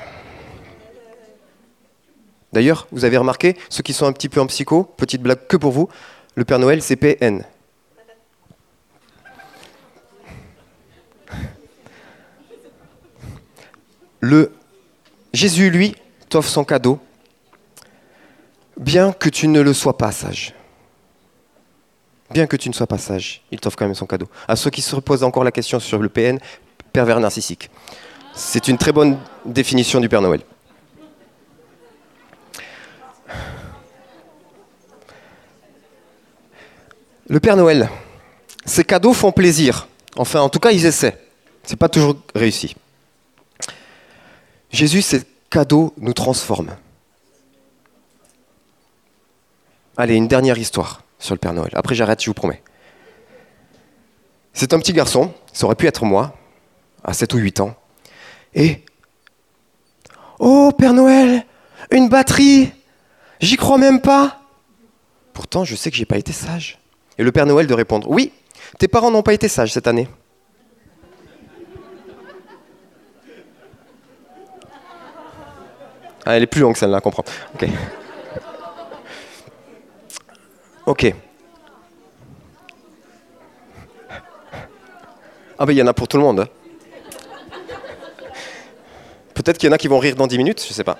D'ailleurs, 2.52 2.88
vous 2.90 3.04
avez 3.04 3.16
remarqué, 3.16 3.56
ceux 3.68 3.82
qui 3.82 3.92
sont 3.92 4.06
un 4.06 4.12
petit 4.12 4.28
peu 4.28 4.40
en 4.40 4.46
psycho, 4.46 4.84
petite 4.96 5.22
blague 5.22 5.46
que 5.46 5.56
pour 5.56 5.72
vous, 5.72 5.88
le 6.34 6.44
Père 6.44 6.58
Noël, 6.58 6.82
c'est 6.82 6.96
PN. 6.96 7.44
Le 14.20 14.52
Jésus, 15.32 15.70
lui, 15.70 15.94
t'offre 16.28 16.50
son 16.50 16.64
cadeau, 16.64 17.00
bien 18.76 19.12
que 19.12 19.28
tu 19.28 19.48
ne 19.48 19.60
le 19.60 19.72
sois 19.72 19.96
pas 19.96 20.12
sage. 20.12 20.54
Bien 22.30 22.46
que 22.46 22.56
tu 22.56 22.68
ne 22.68 22.74
sois 22.74 22.86
pas 22.86 22.98
sage, 22.98 23.42
il 23.50 23.58
t'offre 23.58 23.76
quand 23.76 23.86
même 23.86 23.94
son 23.94 24.06
cadeau. 24.06 24.28
À 24.46 24.54
ceux 24.54 24.70
qui 24.70 24.82
se 24.82 24.94
reposent 24.94 25.24
encore 25.24 25.42
la 25.42 25.50
question 25.50 25.80
sur 25.80 25.98
le 25.98 26.08
PN, 26.08 26.38
pervers 26.92 27.18
narcissique. 27.18 27.70
C'est 28.34 28.68
une 28.68 28.78
très 28.78 28.92
bonne 28.92 29.18
définition 29.44 30.00
du 30.00 30.08
Père 30.08 30.22
Noël. 30.22 30.40
Le 37.28 37.40
Père 37.40 37.56
Noël, 37.56 37.88
ses 38.64 38.84
cadeaux 38.84 39.12
font 39.12 39.32
plaisir. 39.32 39.88
Enfin, 40.16 40.40
en 40.40 40.48
tout 40.48 40.58
cas, 40.60 40.70
ils 40.70 40.86
essaient. 40.86 41.18
C'est 41.64 41.76
pas 41.76 41.88
toujours 41.88 42.16
réussi. 42.34 42.76
Jésus, 44.70 45.02
ses 45.02 45.22
cadeaux 45.48 45.92
nous 45.98 46.12
transforment. 46.12 46.76
Allez, 49.96 50.14
une 50.14 50.28
dernière 50.28 50.58
histoire 50.58 51.02
sur 51.20 51.34
le 51.34 51.38
Père 51.38 51.52
Noël. 51.52 51.70
Après, 51.74 51.94
j'arrête, 51.94 52.20
je 52.20 52.26
vous 52.26 52.34
promets. 52.34 52.62
C'est 54.52 54.72
un 54.74 54.80
petit 54.80 54.92
garçon, 54.92 55.32
ça 55.52 55.66
aurait 55.66 55.76
pu 55.76 55.86
être 55.86 56.04
moi, 56.04 56.34
à 57.04 57.12
7 57.12 57.34
ou 57.34 57.38
8 57.38 57.60
ans. 57.60 57.76
Et. 58.54 58.84
Oh, 60.40 60.72
Père 60.76 60.94
Noël, 60.94 61.44
une 61.92 62.08
batterie 62.08 62.72
J'y 63.40 63.56
crois 63.56 63.78
même 63.78 64.00
pas 64.00 64.40
Pourtant, 65.32 65.64
je 65.64 65.74
sais 65.74 65.90
que 65.90 65.96
j'ai 65.96 66.04
pas 66.04 66.18
été 66.18 66.32
sage. 66.32 66.78
Et 67.16 67.22
le 67.22 67.32
Père 67.32 67.46
Noël 67.46 67.66
de 67.66 67.74
répondre 67.74 68.10
Oui, 68.10 68.32
tes 68.78 68.88
parents 68.88 69.10
n'ont 69.10 69.22
pas 69.22 69.32
été 69.32 69.48
sages 69.48 69.72
cette 69.72 69.86
année. 69.86 70.08
Ah, 76.26 76.36
elle 76.36 76.42
est 76.42 76.46
plus 76.46 76.60
longue 76.60 76.76
celle-là, 76.76 76.98
à 76.98 77.00
comprendre. 77.00 77.30
Ok. 77.54 77.68
Ok. 80.90 81.14
Ah 85.56 85.64
ben 85.64 85.72
il 85.72 85.78
y 85.78 85.82
en 85.82 85.86
a 85.86 85.94
pour 85.94 86.08
tout 86.08 86.16
le 86.16 86.24
monde. 86.24 86.40
hein. 86.40 86.48
Peut-être 89.34 89.56
qu'il 89.56 89.68
y 89.68 89.70
en 89.70 89.72
a 89.74 89.78
qui 89.78 89.86
vont 89.86 90.00
rire 90.00 90.16
dans 90.16 90.26
10 90.26 90.36
minutes, 90.36 90.66
je 90.66 90.72
sais 90.72 90.82
pas. 90.82 90.98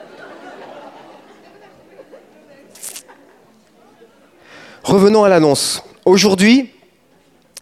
Revenons 4.84 5.24
à 5.24 5.28
l'annonce. 5.28 5.82
Aujourd'hui, 6.04 6.70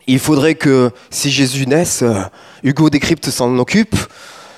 il 0.06 0.18
faudrait 0.18 0.54
que 0.54 0.90
si 1.08 1.30
Jésus 1.30 1.66
naisse, 1.66 2.02
euh, 2.02 2.20
Hugo 2.62 2.90
Décrypte 2.90 3.30
s'en 3.30 3.56
occupe. 3.58 3.96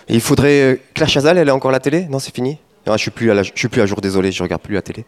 Il 0.09 0.21
faudrait. 0.21 0.61
euh, 0.73 0.77
Claire 0.93 1.09
Chazal, 1.09 1.39
elle 1.39 1.47
est 1.49 1.53
encore 1.53 1.69
à 1.71 1.73
la 1.75 1.81
télé? 1.81 2.07
Non, 2.11 2.19
c'est 2.19 2.35
fini 2.35 2.59
Non, 2.85 2.95
je 2.97 3.03
suis 3.03 3.12
je 3.17 3.53
suis 3.55 3.69
plus 3.69 3.81
à 3.81 3.87
jour, 3.87 4.00
désolé, 4.00 4.33
je 4.33 4.43
regarde 4.43 4.61
plus 4.61 4.75
la 4.75 4.83
télé. 4.83 5.05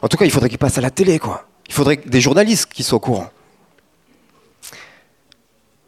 En 0.00 0.06
tout 0.06 0.16
cas, 0.16 0.24
il 0.26 0.30
faudrait 0.30 0.48
qu'il 0.48 0.58
passe 0.58 0.78
à 0.78 0.80
la 0.80 0.92
télé, 0.92 1.18
quoi. 1.18 1.48
Il 1.68 1.74
faudrait 1.74 1.96
des 1.96 2.20
journalistes 2.20 2.66
qui 2.72 2.82
soient 2.82 2.96
au 2.96 3.00
courant. 3.00 3.30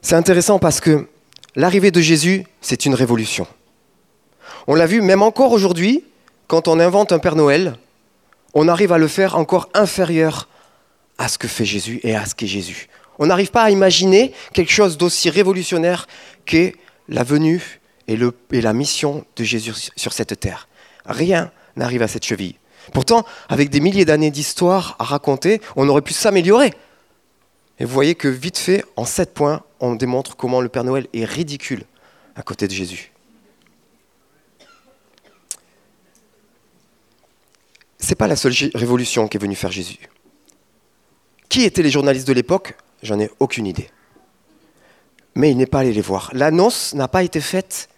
C'est 0.02 0.14
intéressant 0.14 0.58
parce 0.58 0.80
que 0.80 1.06
l'arrivée 1.54 1.90
de 1.90 2.00
Jésus, 2.00 2.46
c'est 2.60 2.86
une 2.86 2.94
révolution. 2.94 3.46
On 4.66 4.74
l'a 4.74 4.86
vu 4.86 5.00
même 5.00 5.22
encore 5.22 5.52
aujourd'hui, 5.52 6.04
quand 6.48 6.68
on 6.68 6.78
invente 6.78 7.12
un 7.12 7.18
Père 7.18 7.36
Noël, 7.36 7.76
on 8.54 8.68
arrive 8.68 8.92
à 8.92 8.98
le 8.98 9.08
faire 9.08 9.36
encore 9.36 9.68
inférieur 9.74 10.48
à 11.18 11.28
ce 11.28 11.38
que 11.38 11.48
fait 11.48 11.64
Jésus 11.64 12.00
et 12.02 12.14
à 12.14 12.24
ce 12.24 12.34
qu'est 12.34 12.46
Jésus. 12.46 12.88
On 13.18 13.26
n'arrive 13.26 13.50
pas 13.50 13.64
à 13.64 13.70
imaginer 13.70 14.32
quelque 14.52 14.72
chose 14.72 14.96
d'aussi 14.96 15.30
révolutionnaire 15.30 16.06
qu'est 16.44 16.74
la 17.08 17.22
venue 17.22 17.80
et 18.08 18.16
la 18.60 18.72
mission 18.72 19.24
de 19.36 19.44
Jésus 19.44 19.90
sur 19.96 20.12
cette 20.12 20.38
terre. 20.38 20.68
Rien 21.04 21.50
n'arrive 21.76 22.02
à 22.02 22.08
cette 22.08 22.24
cheville. 22.24 22.56
Pourtant, 22.92 23.24
avec 23.48 23.70
des 23.70 23.80
milliers 23.80 24.04
d'années 24.04 24.30
d'histoire 24.30 24.96
à 24.98 25.04
raconter, 25.04 25.60
on 25.76 25.88
aurait 25.88 26.02
pu 26.02 26.12
s'améliorer. 26.12 26.72
Et 27.78 27.84
vous 27.84 27.92
voyez 27.92 28.14
que 28.14 28.28
vite 28.28 28.58
fait, 28.58 28.84
en 28.96 29.04
sept 29.04 29.34
points, 29.34 29.62
on 29.80 29.94
démontre 29.94 30.36
comment 30.36 30.60
le 30.60 30.68
Père 30.68 30.84
Noël 30.84 31.08
est 31.12 31.24
ridicule 31.24 31.84
à 32.34 32.42
côté 32.42 32.68
de 32.68 32.72
Jésus. 32.72 33.12
C'est 37.98 38.14
pas 38.14 38.28
la 38.28 38.36
seule 38.36 38.54
révolution 38.74 39.26
qu'est 39.26 39.38
venue 39.38 39.56
faire 39.56 39.72
Jésus. 39.72 39.98
Qui 41.48 41.64
étaient 41.64 41.82
les 41.82 41.90
journalistes 41.90 42.28
de 42.28 42.32
l'époque? 42.32 42.76
J'en 43.02 43.18
ai 43.18 43.30
aucune 43.40 43.66
idée. 43.66 43.90
Mais 45.34 45.50
il 45.50 45.56
n'est 45.56 45.66
pas 45.66 45.80
allé 45.80 45.92
les 45.92 46.00
voir. 46.00 46.30
L'annonce 46.32 46.94
n'a 46.94 47.08
pas 47.08 47.22
été 47.22 47.40
faite 47.40 47.88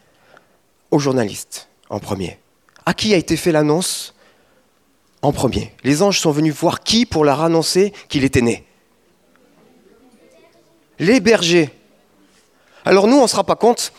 aux 0.91 0.99
journalistes 0.99 1.69
en 1.91 2.01
premier. 2.01 2.39
À 2.87 2.95
qui 2.95 3.15
a 3.15 3.17
été 3.17 3.37
fait 3.37 3.53
l'annonce? 3.53 4.15
En 5.23 5.33
premier 5.33 5.73
Les 5.85 6.03
anges 6.03 6.21
sont 6.21 6.31
venus 6.31 6.55
voir 6.55 6.81
qui 6.81 7.07
pour 7.07 7.25
leur 7.25 7.43
annoncer 7.43 7.93
qu'il 8.09 8.25
était 8.25 8.43
né 8.43 8.65
Les 10.99 11.21
bergers. 11.21 11.71
Alors 12.85 13.07
nous, 13.07 13.17
on 13.17 13.23
ne 13.23 13.27
se 13.27 13.37
rend 13.37 13.45
pas 13.45 13.57
compte, 13.57 13.93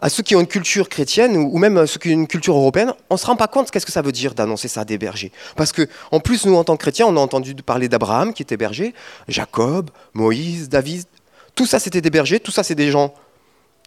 à 0.00 0.10
ceux 0.10 0.22
qui 0.22 0.36
ont 0.36 0.40
une 0.40 0.46
culture 0.46 0.88
chrétienne 0.88 1.36
ou 1.36 1.56
même 1.56 1.78
à 1.78 1.86
ceux 1.86 1.98
qui 1.98 2.08
ont 2.08 2.12
une 2.12 2.26
culture 2.26 2.54
européenne, 2.54 2.92
on 3.08 3.14
ne 3.14 3.18
se 3.18 3.24
rend 3.24 3.36
pas 3.36 3.46
compte 3.46 3.70
qu'est-ce 3.70 3.86
que 3.86 3.92
ça 3.92 4.02
veut 4.02 4.12
dire 4.12 4.34
d'annoncer 4.34 4.68
ça 4.68 4.82
à 4.82 4.84
des 4.84 4.98
bergers. 4.98 5.32
Parce 5.56 5.72
que, 5.72 5.88
en 6.10 6.20
plus, 6.20 6.44
nous, 6.44 6.54
en 6.56 6.64
tant 6.64 6.76
que 6.76 6.82
chrétiens, 6.82 7.06
on 7.06 7.16
a 7.16 7.20
entendu 7.20 7.54
parler 7.54 7.88
d'Abraham 7.88 8.34
qui 8.34 8.42
était 8.42 8.58
berger, 8.58 8.92
Jacob, 9.28 9.90
Moïse, 10.12 10.68
David. 10.68 11.06
Tout 11.54 11.64
ça, 11.64 11.78
c'était 11.78 12.02
des 12.02 12.10
bergers, 12.10 12.38
tout 12.38 12.50
ça, 12.50 12.62
c'est 12.62 12.74
des 12.74 12.90
gens 12.90 13.14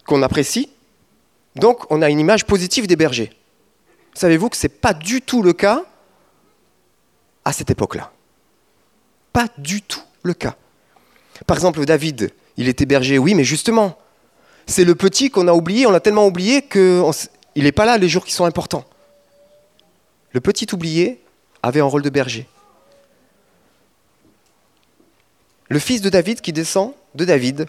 qu'on 0.07 0.23
apprécie. 0.23 0.69
Donc, 1.55 1.85
on 1.91 2.01
a 2.01 2.09
une 2.09 2.19
image 2.19 2.45
positive 2.45 2.87
des 2.87 2.95
bergers. 2.95 3.29
Savez-vous 4.15 4.49
que 4.49 4.57
ce 4.57 4.65
n'est 4.65 4.73
pas 4.73 4.93
du 4.93 5.21
tout 5.21 5.43
le 5.43 5.53
cas 5.53 5.83
à 7.47 7.53
cette 7.53 7.71
époque-là 7.71 8.11
Pas 9.31 9.47
du 9.57 9.81
tout 9.81 10.01
le 10.21 10.33
cas. 10.33 10.57
Par 11.45 11.55
exemple, 11.55 11.85
David, 11.85 12.33
il 12.57 12.67
était 12.67 12.85
berger, 12.85 13.17
oui, 13.17 13.35
mais 13.35 13.45
justement, 13.45 13.97
c'est 14.65 14.83
le 14.83 14.95
petit 14.95 15.29
qu'on 15.29 15.47
a 15.47 15.53
oublié, 15.53 15.85
on 15.87 15.91
l'a 15.91 16.01
tellement 16.01 16.27
oublié 16.27 16.61
qu'il 16.61 17.13
n'est 17.55 17.71
pas 17.71 17.85
là 17.85 17.97
les 17.97 18.09
jours 18.09 18.25
qui 18.25 18.33
sont 18.33 18.43
importants. 18.43 18.83
Le 20.33 20.41
petit 20.41 20.67
oublié 20.73 21.21
avait 21.63 21.79
un 21.79 21.85
rôle 21.85 22.01
de 22.01 22.09
berger. 22.09 22.49
Le 25.69 25.79
fils 25.79 26.01
de 26.01 26.09
David 26.09 26.41
qui 26.41 26.51
descend 26.51 26.93
de 27.15 27.23
David 27.23 27.67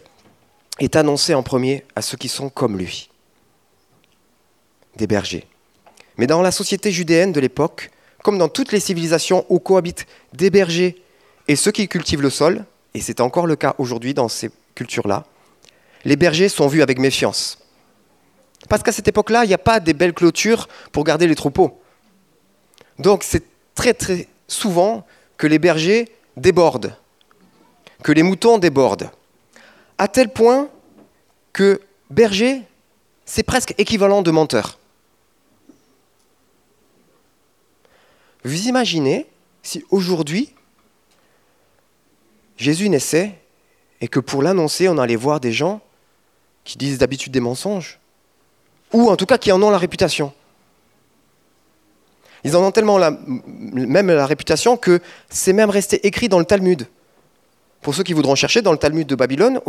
est 0.81 0.97
annoncé 0.97 1.35
en 1.35 1.45
premier 1.45 1.85
à 1.95 2.03
ceux 2.03 2.17
qui 2.17 2.29
sont 2.29 2.49
comme 2.49 2.77
lui, 2.77 3.11
des 4.97 5.07
bergers. 5.07 5.47
Mais 6.17 6.27
dans 6.27 6.43
la 6.43 6.51
société 6.51 6.91
judéenne 6.91 7.31
de 7.31 7.39
l'époque, 7.39 7.93
comme 8.23 8.39
dans 8.39 8.49
toutes 8.49 8.73
les 8.73 8.81
civilisations 8.81 9.45
où 9.49 9.59
cohabitent 9.59 10.07
des 10.33 10.51
bergers 10.51 11.03
et 11.47 11.57
ceux 11.57 11.71
qui 11.71 11.89
cultivent 11.89 12.23
le 12.23 12.31
sol, 12.31 12.65
et 12.95 13.01
c'est 13.01 13.21
encore 13.21 13.47
le 13.47 13.57
cas 13.57 13.75
aujourd'hui 13.79 14.15
dans 14.15 14.29
ces 14.29 14.51
cultures-là, 14.75 15.25
les 16.05 16.17
bergers 16.17 16.49
sont 16.49 16.69
vus 16.69 16.83
avec 16.83 16.99
méfiance. 16.99 17.59
Parce 18.69 18.83
qu'à 18.83 18.93
cette 18.93 19.09
époque-là, 19.09 19.45
il 19.45 19.49
n'y 19.49 19.55
a 19.55 19.59
pas 19.59 19.81
des 19.81 19.95
belles 19.95 20.13
clôtures 20.13 20.69
pour 20.93 21.05
garder 21.05 21.27
les 21.27 21.35
troupeaux. 21.35 21.81
Donc 22.99 23.23
c'est 23.23 23.45
très 23.75 23.95
très 23.95 24.29
souvent 24.47 25.07
que 25.37 25.47
les 25.47 25.59
bergers 25.59 26.09
débordent, 26.37 26.95
que 28.03 28.13
les 28.13 28.23
moutons 28.23 28.59
débordent. 28.59 29.11
À 29.97 30.09
tel 30.09 30.29
point 30.29 30.69
que 31.53 31.81
berger, 32.11 32.63
c'est 33.25 33.43
presque 33.43 33.75
équivalent 33.79 34.23
de 34.23 34.31
menteur. 34.31 34.79
Vous 38.45 38.69
imaginez 38.69 39.27
si 39.63 39.85
aujourd'hui 39.91 40.55
Jésus 42.57 42.89
naissait 42.89 43.35
et 44.01 44.09
que 44.09 44.21
pour 44.21 44.43
l'annoncer, 44.43 44.89
on 44.89 44.99
allait 44.99 45.17
voir 45.17 45.41
des 45.41 45.53
gens 45.53 45.81
qui 46.65 46.79
disent 46.79 46.99
d'habitude 46.99 47.33
des 47.33 47.41
mensonges, 47.41 47.99
ou 48.93 49.11
en 49.11 49.17
tout 49.17 49.27
cas 49.27 49.39
qui 49.39 49.51
en 49.53 49.63
ont 49.63 49.71
la 49.71 49.79
réputation. 49.79 50.33
Ils 52.45 52.57
en 52.57 52.63
ont 52.63 52.71
tellement 52.71 52.99
même 53.29 54.09
la 54.09 54.27
réputation 54.27 54.77
que 54.77 55.01
c'est 55.29 55.53
même 55.53 55.71
resté 55.71 56.07
écrit 56.07 56.29
dans 56.29 56.39
le 56.39 56.45
Talmud. 56.45 56.87
Pour 57.81 57.95
ceux 57.95 58.03
qui 58.03 58.13
voudront 58.13 58.35
chercher, 58.35 58.63
dans 58.63 58.73
le 58.73 58.79
Talmud 58.79 59.07
de 59.07 59.15
Babylone, 59.15 59.61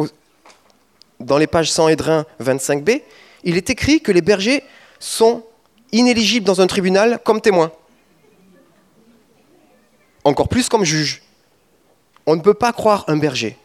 dans 1.19 1.37
les 1.37 1.47
pages 1.47 1.71
100 1.71 1.89
Édrin 1.89 2.25
25b, 2.41 3.01
il 3.43 3.57
est 3.57 3.69
écrit 3.69 4.01
que 4.01 4.11
les 4.11 4.21
bergers 4.21 4.63
sont 4.99 5.43
inéligibles 5.91 6.45
dans 6.45 6.61
un 6.61 6.67
tribunal 6.67 7.19
comme 7.23 7.41
témoins. 7.41 7.71
Encore 10.23 10.49
plus 10.49 10.69
comme 10.69 10.83
juges. 10.83 11.21
On 12.25 12.35
ne 12.35 12.41
peut 12.41 12.53
pas 12.53 12.73
croire 12.73 13.05
un 13.07 13.17
berger. 13.17 13.57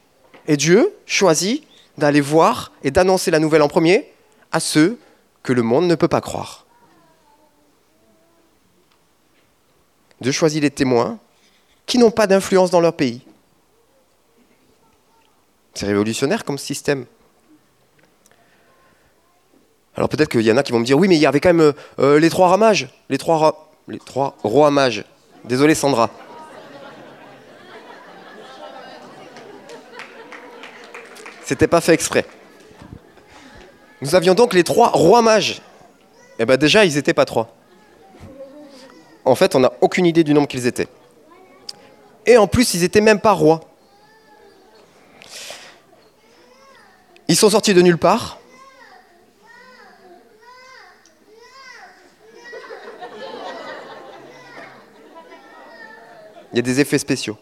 Et 0.46 0.56
Dieu 0.56 0.94
choisit 1.06 1.64
d'aller 1.98 2.20
voir 2.20 2.72
et 2.82 2.90
d'annoncer 2.90 3.30
la 3.30 3.38
nouvelle 3.38 3.62
en 3.62 3.68
premier 3.68 4.10
à 4.52 4.60
ceux 4.60 4.98
que 5.42 5.52
le 5.52 5.62
monde 5.62 5.86
ne 5.86 5.94
peut 5.94 6.08
pas 6.08 6.20
croire. 6.20 6.64
Dieu 10.20 10.32
choisit 10.32 10.62
les 10.62 10.70
témoins 10.70 11.18
qui 11.86 11.98
n'ont 11.98 12.10
pas 12.10 12.26
d'influence 12.26 12.70
dans 12.70 12.80
leur 12.80 12.94
pays. 12.94 13.20
C'est 15.74 15.86
révolutionnaire 15.86 16.44
comme 16.44 16.56
système. 16.56 17.04
Alors 19.96 20.08
peut-être 20.08 20.28
qu'il 20.28 20.42
y 20.42 20.50
en 20.50 20.56
a 20.56 20.62
qui 20.62 20.72
vont 20.72 20.80
me 20.80 20.84
dire, 20.84 20.98
oui, 20.98 21.08
mais 21.08 21.16
il 21.16 21.20
y 21.20 21.26
avait 21.26 21.40
quand 21.40 21.52
même 21.52 21.72
euh, 21.98 22.18
les 22.18 22.30
trois 22.30 22.48
ramages, 22.48 22.88
les 23.08 23.18
trois, 23.18 23.70
les 23.86 23.98
trois 23.98 24.36
rois 24.42 24.70
mages. 24.70 25.04
Désolé 25.44 25.74
Sandra. 25.74 26.10
C'était 31.44 31.68
pas 31.68 31.80
fait 31.80 31.92
exprès. 31.92 32.24
Nous 34.00 34.14
avions 34.14 34.34
donc 34.34 34.54
les 34.54 34.64
trois 34.64 34.88
rois 34.88 35.22
mages. 35.22 35.60
Eh 36.38 36.46
bien 36.46 36.56
déjà, 36.56 36.84
ils 36.84 36.94
n'étaient 36.94 37.14
pas 37.14 37.24
trois. 37.24 37.54
En 39.24 39.34
fait, 39.34 39.54
on 39.54 39.60
n'a 39.60 39.72
aucune 39.80 40.06
idée 40.06 40.24
du 40.24 40.34
nombre 40.34 40.48
qu'ils 40.48 40.66
étaient. 40.66 40.88
Et 42.26 42.36
en 42.36 42.46
plus, 42.46 42.74
ils 42.74 42.80
n'étaient 42.80 43.00
même 43.00 43.20
pas 43.20 43.32
rois. 43.32 43.60
Ils 47.28 47.36
sont 47.36 47.50
sortis 47.50 47.74
de 47.74 47.82
nulle 47.82 47.98
part. 47.98 48.38
Il 56.52 56.56
y 56.56 56.58
a 56.58 56.62
des 56.62 56.80
effets 56.80 56.98
spéciaux. 56.98 57.36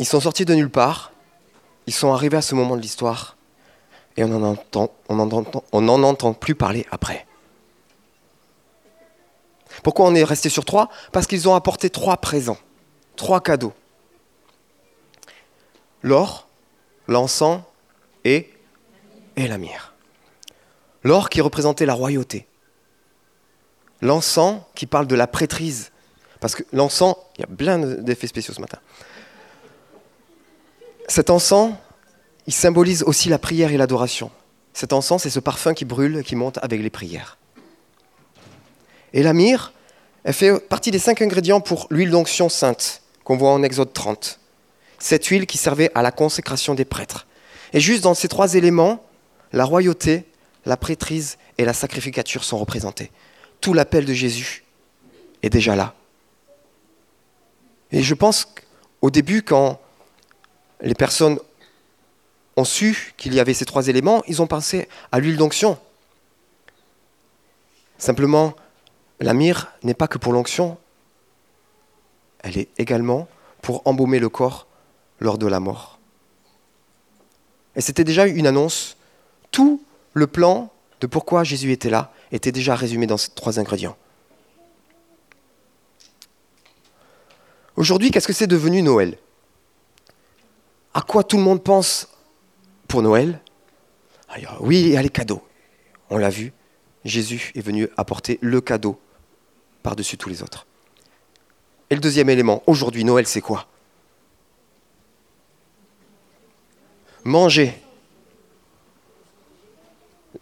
Ils 0.00 0.06
sont 0.06 0.20
sortis 0.20 0.46
de 0.46 0.54
nulle 0.54 0.70
part. 0.70 1.12
Ils 1.86 1.92
sont 1.92 2.10
arrivés 2.14 2.38
à 2.38 2.42
ce 2.42 2.54
moment 2.54 2.74
de 2.74 2.80
l'histoire. 2.80 3.36
Et 4.16 4.24
on 4.24 4.28
n'en 4.28 6.02
entend, 6.02 6.32
plus 6.32 6.54
parler 6.54 6.86
après. 6.90 7.26
Pourquoi 9.82 10.06
on 10.06 10.14
est 10.14 10.24
resté 10.24 10.48
sur 10.48 10.64
trois? 10.64 10.88
Parce 11.12 11.26
qu'ils 11.26 11.50
ont 11.50 11.54
apporté 11.54 11.90
trois 11.90 12.16
présents, 12.16 12.56
trois 13.16 13.42
cadeaux. 13.42 13.74
L'or, 16.00 16.48
l'encens 17.06 17.60
et, 18.24 18.50
la 19.36 19.58
myrrhe. 19.58 19.92
L'or 21.04 21.28
qui 21.28 21.42
représentait 21.42 21.84
la 21.84 21.92
royauté. 21.92 22.46
L'encens 24.00 24.62
qui 24.74 24.86
parle 24.86 25.06
de 25.06 25.14
la 25.14 25.26
prêtrise. 25.26 25.92
Parce 26.40 26.54
que 26.54 26.62
l'encens, 26.72 27.16
il 27.36 27.42
y 27.42 27.44
a 27.44 27.46
plein 27.46 27.78
d'effets 27.78 28.28
spéciaux 28.28 28.54
ce 28.54 28.62
matin. 28.62 28.78
Cet 31.10 31.28
encens, 31.28 31.72
il 32.46 32.52
symbolise 32.52 33.02
aussi 33.02 33.30
la 33.30 33.40
prière 33.40 33.72
et 33.72 33.76
l'adoration. 33.76 34.30
Cet 34.72 34.92
encens, 34.92 35.24
c'est 35.24 35.30
ce 35.30 35.40
parfum 35.40 35.74
qui 35.74 35.84
brûle 35.84 36.22
qui 36.22 36.36
monte 36.36 36.60
avec 36.62 36.80
les 36.80 36.88
prières. 36.88 37.36
Et 39.12 39.24
la 39.24 39.32
myrrhe, 39.32 39.72
elle 40.22 40.34
fait 40.34 40.60
partie 40.60 40.92
des 40.92 41.00
cinq 41.00 41.20
ingrédients 41.20 41.60
pour 41.60 41.88
l'huile 41.90 42.12
d'onction 42.12 42.48
sainte 42.48 43.02
qu'on 43.24 43.36
voit 43.36 43.50
en 43.50 43.64
Exode 43.64 43.92
30. 43.92 44.38
Cette 45.00 45.26
huile 45.26 45.48
qui 45.48 45.58
servait 45.58 45.90
à 45.96 46.02
la 46.02 46.12
consécration 46.12 46.74
des 46.74 46.84
prêtres. 46.84 47.26
Et 47.72 47.80
juste 47.80 48.04
dans 48.04 48.14
ces 48.14 48.28
trois 48.28 48.54
éléments, 48.54 49.04
la 49.52 49.64
royauté, 49.64 50.26
la 50.64 50.76
prêtrise 50.76 51.38
et 51.58 51.64
la 51.64 51.74
sacrificature 51.74 52.44
sont 52.44 52.58
représentés. 52.58 53.10
Tout 53.60 53.74
l'appel 53.74 54.04
de 54.04 54.14
Jésus 54.14 54.62
est 55.42 55.50
déjà 55.50 55.74
là. 55.74 55.92
Et 57.90 58.00
je 58.00 58.14
pense 58.14 58.44
qu'au 58.44 59.10
début, 59.10 59.42
quand 59.42 59.80
les 60.82 60.94
personnes 60.94 61.38
ont 62.56 62.64
su 62.64 63.14
qu'il 63.16 63.34
y 63.34 63.40
avait 63.40 63.54
ces 63.54 63.64
trois 63.64 63.88
éléments, 63.88 64.22
ils 64.26 64.42
ont 64.42 64.46
pensé 64.46 64.88
à 65.12 65.20
l'huile 65.20 65.36
d'onction. 65.36 65.78
Simplement, 67.98 68.54
la 69.20 69.34
myrrhe 69.34 69.68
n'est 69.82 69.94
pas 69.94 70.08
que 70.08 70.18
pour 70.18 70.32
l'onction, 70.32 70.78
elle 72.42 72.56
est 72.58 72.68
également 72.78 73.28
pour 73.60 73.82
embaumer 73.86 74.18
le 74.18 74.28
corps 74.28 74.66
lors 75.20 75.36
de 75.36 75.46
la 75.46 75.60
mort. 75.60 75.98
Et 77.76 77.80
c'était 77.80 78.04
déjà 78.04 78.26
une 78.26 78.46
annonce. 78.46 78.96
Tout 79.50 79.82
le 80.14 80.26
plan 80.26 80.72
de 81.00 81.06
pourquoi 81.06 81.44
Jésus 81.44 81.72
était 81.72 81.90
là 81.90 82.12
était 82.32 82.52
déjà 82.52 82.74
résumé 82.74 83.06
dans 83.06 83.16
ces 83.16 83.30
trois 83.30 83.58
ingrédients. 83.58 83.96
Aujourd'hui, 87.76 88.10
qu'est-ce 88.10 88.26
que 88.26 88.32
c'est 88.32 88.46
devenu 88.46 88.82
Noël? 88.82 89.18
À 90.94 91.02
quoi 91.02 91.22
tout 91.22 91.36
le 91.36 91.42
monde 91.42 91.62
pense 91.62 92.08
pour 92.88 93.02
Noël 93.02 93.40
Oui, 94.60 94.80
il 94.80 94.88
y 94.88 94.96
a 94.96 95.02
les 95.02 95.08
cadeaux. 95.08 95.42
On 96.10 96.18
l'a 96.18 96.30
vu, 96.30 96.52
Jésus 97.04 97.52
est 97.54 97.60
venu 97.60 97.88
apporter 97.96 98.38
le 98.42 98.60
cadeau 98.60 99.00
par-dessus 99.82 100.18
tous 100.18 100.28
les 100.28 100.42
autres. 100.42 100.66
Et 101.88 101.94
le 101.94 102.00
deuxième 102.00 102.28
élément, 102.28 102.62
aujourd'hui, 102.66 103.04
Noël, 103.04 103.26
c'est 103.26 103.40
quoi 103.40 103.66
Manger. 107.24 107.74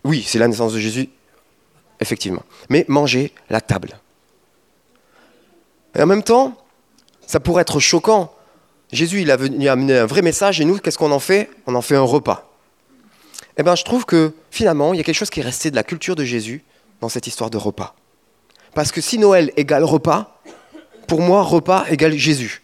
Oui, 0.05 0.23
c'est 0.27 0.39
la 0.39 0.49
naissance 0.49 0.73
de 0.73 0.79
Jésus, 0.79 1.09
effectivement. 2.01 2.43
Mais 2.69 2.85
manger 2.89 3.33
la 3.51 3.61
table. 3.61 3.99
Et 5.95 6.03
en 6.03 6.07
même 6.07 6.23
temps, 6.23 6.57
ça 7.27 7.41
pourrait 7.41 7.63
être 7.63 7.81
choquant. 7.81 8.33
Jésus, 8.92 9.20
il 9.20 9.31
a 9.31 9.37
venu 9.37 9.68
amener 9.68 9.98
un 9.98 10.07
vrai 10.07 10.22
message 10.22 10.61
et 10.61 10.64
nous, 10.64 10.79
qu'est-ce 10.79 10.98
qu'on 10.98 11.12
en 11.12 11.18
fait? 11.18 11.51
On 11.66 11.74
en 11.74 11.83
fait 11.83 11.96
un 11.96 12.03
repas. 12.03 12.51
Eh 13.59 13.62
bien, 13.62 13.74
je 13.74 13.85
trouve 13.85 14.07
que 14.07 14.33
finalement, 14.51 14.94
il 14.94 14.98
y 14.98 15.01
a 15.01 15.05
quelque 15.05 15.16
chose 15.16 15.31
qui 15.31 15.40
est 15.40 15.44
resté 15.44 15.70
de 15.70 15.77
la 15.77 15.83
culture 15.83 16.16
de 16.16 16.24
Jésus 16.24 16.62
dans 17.01 17.09
cette 17.09 17.27
histoire 17.27 17.51
de 17.51 17.59
repas. 17.59 17.94
Parce 18.74 18.92
que 18.92 19.01
si 19.01 19.18
Noël 19.18 19.53
égale 19.57 19.85
repas, 19.85 20.40
pour 21.07 21.20
moi, 21.20 21.42
repas 21.42 21.87
égale 21.90 22.16
Jésus. 22.16 22.62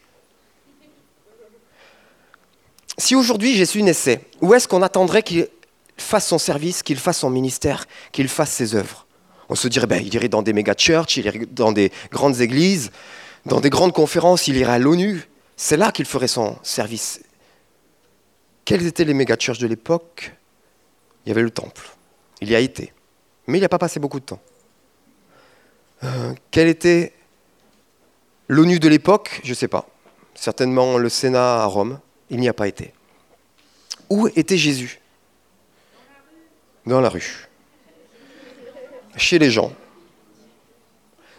Si 2.96 3.16
aujourd'hui 3.16 3.54
Jésus 3.54 3.82
naissait, 3.82 4.20
où 4.40 4.54
est-ce 4.54 4.68
qu'on 4.68 4.82
attendrait 4.82 5.22
qu'il 5.22 5.48
fasse 5.96 6.28
son 6.28 6.38
service, 6.38 6.82
qu'il 6.82 6.98
fasse 6.98 7.18
son 7.18 7.30
ministère, 7.30 7.86
qu'il 8.12 8.28
fasse 8.28 8.52
ses 8.52 8.74
œuvres? 8.76 9.06
On 9.48 9.56
se 9.56 9.68
dirait, 9.68 9.86
ben, 9.86 10.02
il 10.04 10.14
irait 10.14 10.28
dans 10.28 10.42
des 10.42 10.52
méga 10.52 10.74
churches, 10.74 11.16
il 11.16 11.26
irait 11.26 11.46
dans 11.50 11.72
des 11.72 11.90
grandes 12.10 12.40
églises, 12.40 12.92
dans 13.46 13.60
des 13.60 13.70
grandes 13.70 13.92
conférences, 13.92 14.46
il 14.48 14.56
irait 14.56 14.72
à 14.74 14.78
l'ONU. 14.78 15.28
C'est 15.56 15.76
là 15.76 15.92
qu'il 15.92 16.06
ferait 16.06 16.28
son 16.28 16.56
service. 16.62 17.20
Quelles 18.64 18.86
étaient 18.86 19.04
les 19.04 19.14
méga 19.14 19.36
churches 19.36 19.58
de 19.58 19.66
l'époque? 19.66 20.32
Il 21.24 21.28
y 21.28 21.32
avait 21.32 21.42
le 21.42 21.50
temple. 21.50 21.88
Il 22.40 22.50
y 22.50 22.54
a 22.54 22.60
été. 22.60 22.92
Mais 23.46 23.58
il 23.58 23.60
n'y 23.60 23.66
a 23.66 23.68
pas 23.68 23.78
passé 23.78 24.00
beaucoup 24.00 24.20
de 24.20 24.24
temps. 24.24 24.40
Euh, 26.02 26.34
quelle 26.50 26.68
était 26.68 27.12
l'ONU 28.48 28.78
de 28.78 28.88
l'époque? 28.88 29.40
Je 29.44 29.50
ne 29.50 29.54
sais 29.54 29.68
pas. 29.68 29.86
Certainement 30.34 30.98
le 30.98 31.08
Sénat 31.08 31.62
à 31.62 31.66
Rome. 31.66 32.00
Il 32.30 32.40
n'y 32.40 32.48
a 32.48 32.54
pas 32.54 32.68
été. 32.68 32.92
Où 34.10 34.28
était 34.28 34.56
Jésus? 34.56 35.00
Dans 36.86 37.00
la 37.00 37.08
rue. 37.08 37.48
Chez 39.16 39.38
les 39.38 39.50
gens. 39.50 39.72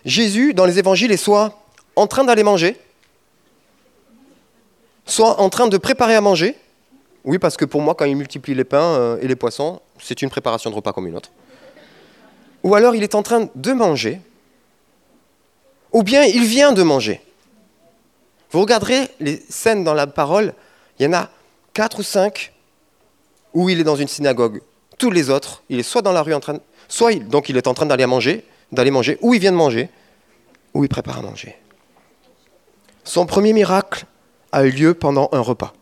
Jésus, 0.06 0.54
dans 0.54 0.66
les 0.66 0.80
évangiles, 0.80 1.12
est 1.12 1.18
soit 1.18 1.62
en 1.96 2.08
train 2.08 2.24
d'aller 2.24 2.44
manger, 2.44 2.78
soit 5.06 5.40
en 5.40 5.50
train 5.50 5.68
de 5.68 5.78
préparer 5.78 6.16
à 6.16 6.22
manger. 6.22 6.56
Oui, 7.24 7.40
parce 7.40 7.58
que 7.58 7.66
pour 7.66 7.82
moi, 7.82 7.96
quand 7.96 8.06
il 8.06 8.16
multiplie 8.16 8.54
les 8.54 8.64
pains 8.64 8.82
euh, 8.82 9.18
et 9.22 9.28
les 9.28 9.36
poissons, 9.36 9.82
c'est 10.00 10.22
une 10.22 10.30
préparation 10.30 10.70
de 10.70 10.76
repas 10.76 10.94
comme 10.94 11.08
une 11.08 11.16
autre. 11.16 11.32
Ou 12.64 12.76
alors 12.76 12.96
il 12.96 13.04
est 13.04 13.16
en 13.16 13.24
train 13.24 13.50
de 13.54 13.74
manger, 13.74 14.20
ou 15.92 16.04
bien 16.04 16.24
il 16.24 16.46
vient 16.46 16.72
de 16.72 16.84
manger. 16.84 17.22
Vous 18.52 18.62
regarderez 18.62 19.08
les 19.20 19.44
scènes 19.50 19.84
dans 19.84 19.94
la 19.94 20.08
parole, 20.08 20.54
il 21.00 21.06
y 21.06 21.08
en 21.08 21.14
a 21.14 21.30
quatre 21.74 22.00
ou 22.00 22.04
cinq 22.04 22.54
où 23.54 23.70
il 23.70 23.80
est 23.80 23.84
dans 23.84 23.96
une 23.96 24.08
synagogue. 24.08 24.62
Tous 24.98 25.12
les 25.12 25.30
autres, 25.30 25.64
il 25.70 25.80
est 25.80 25.84
soit 25.84 26.02
dans 26.02 26.12
la 26.12 26.22
rue 26.22 26.34
en 26.34 26.40
train, 26.40 26.60
soit 26.88 27.14
il, 27.14 27.28
donc 27.28 27.50
il 27.50 27.58
est 27.58 27.68
en 27.68 27.74
train 27.74 27.86
d'aller 27.86 28.06
manger, 28.06 28.46
d'aller 28.72 28.92
manger, 28.92 29.18
ou 29.22 29.34
il 29.34 29.40
vient 29.40 29.52
de 29.52 29.58
manger, 29.58 29.90
ou 30.74 30.84
il 30.84 30.90
prépare 30.90 31.20
à 31.20 31.22
manger. 31.22 31.56
Son 33.04 33.26
premier 33.26 33.54
miracle 33.54 34.06
a 34.56 34.66
eu 34.66 34.72
lieu 34.72 34.94
pendant 34.94 35.28
un 35.34 35.42
repas. 35.42 35.74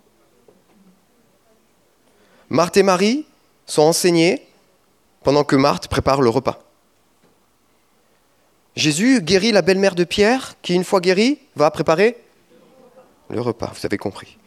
Marthe 2.49 2.77
et 2.77 2.83
Marie 2.83 3.25
sont 3.67 3.83
enseignées 3.83 4.41
pendant 5.21 5.43
que 5.43 5.55
Marthe 5.55 5.87
prépare 5.87 6.21
le 6.21 6.29
repas. 6.29 6.59
Jésus 8.75 9.21
guérit 9.21 9.51
la 9.51 9.61
belle-mère 9.61 9.93
de 9.93 10.03
Pierre, 10.03 10.55
qui, 10.63 10.73
une 10.73 10.83
fois 10.83 11.01
guérie, 11.01 11.39
va 11.55 11.69
préparer 11.69 12.17
le 13.29 13.41
repas, 13.41 13.71
vous 13.73 13.85
avez 13.85 13.97
compris. 13.97 14.37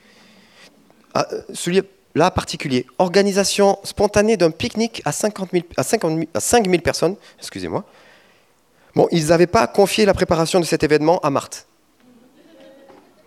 Ah, 1.15 1.27
euh, 1.33 1.43
Celui-là 1.55 2.31
particulier, 2.33 2.85
organisation 2.99 3.79
spontanée 3.85 4.37
d'un 4.37 4.51
pique-nique 4.51 5.03
à, 5.05 5.12
50 5.12 5.51
000 5.53 5.65
à, 5.77 5.85
50 5.85 6.11
000 6.12 6.25
à 6.35 6.41
5 6.41 6.69
000 6.69 6.83
personnes, 6.83 7.17
excusez-moi. 7.39 7.85
Bon, 8.97 9.07
ils 9.12 9.29
n'avaient 9.29 9.47
pas 9.47 9.69
confié 9.69 10.05
la 10.05 10.15
préparation 10.15 10.59
de 10.59 10.65
cet 10.65 10.83
événement 10.83 11.21
à 11.21 11.31
Marthe. 11.31 11.67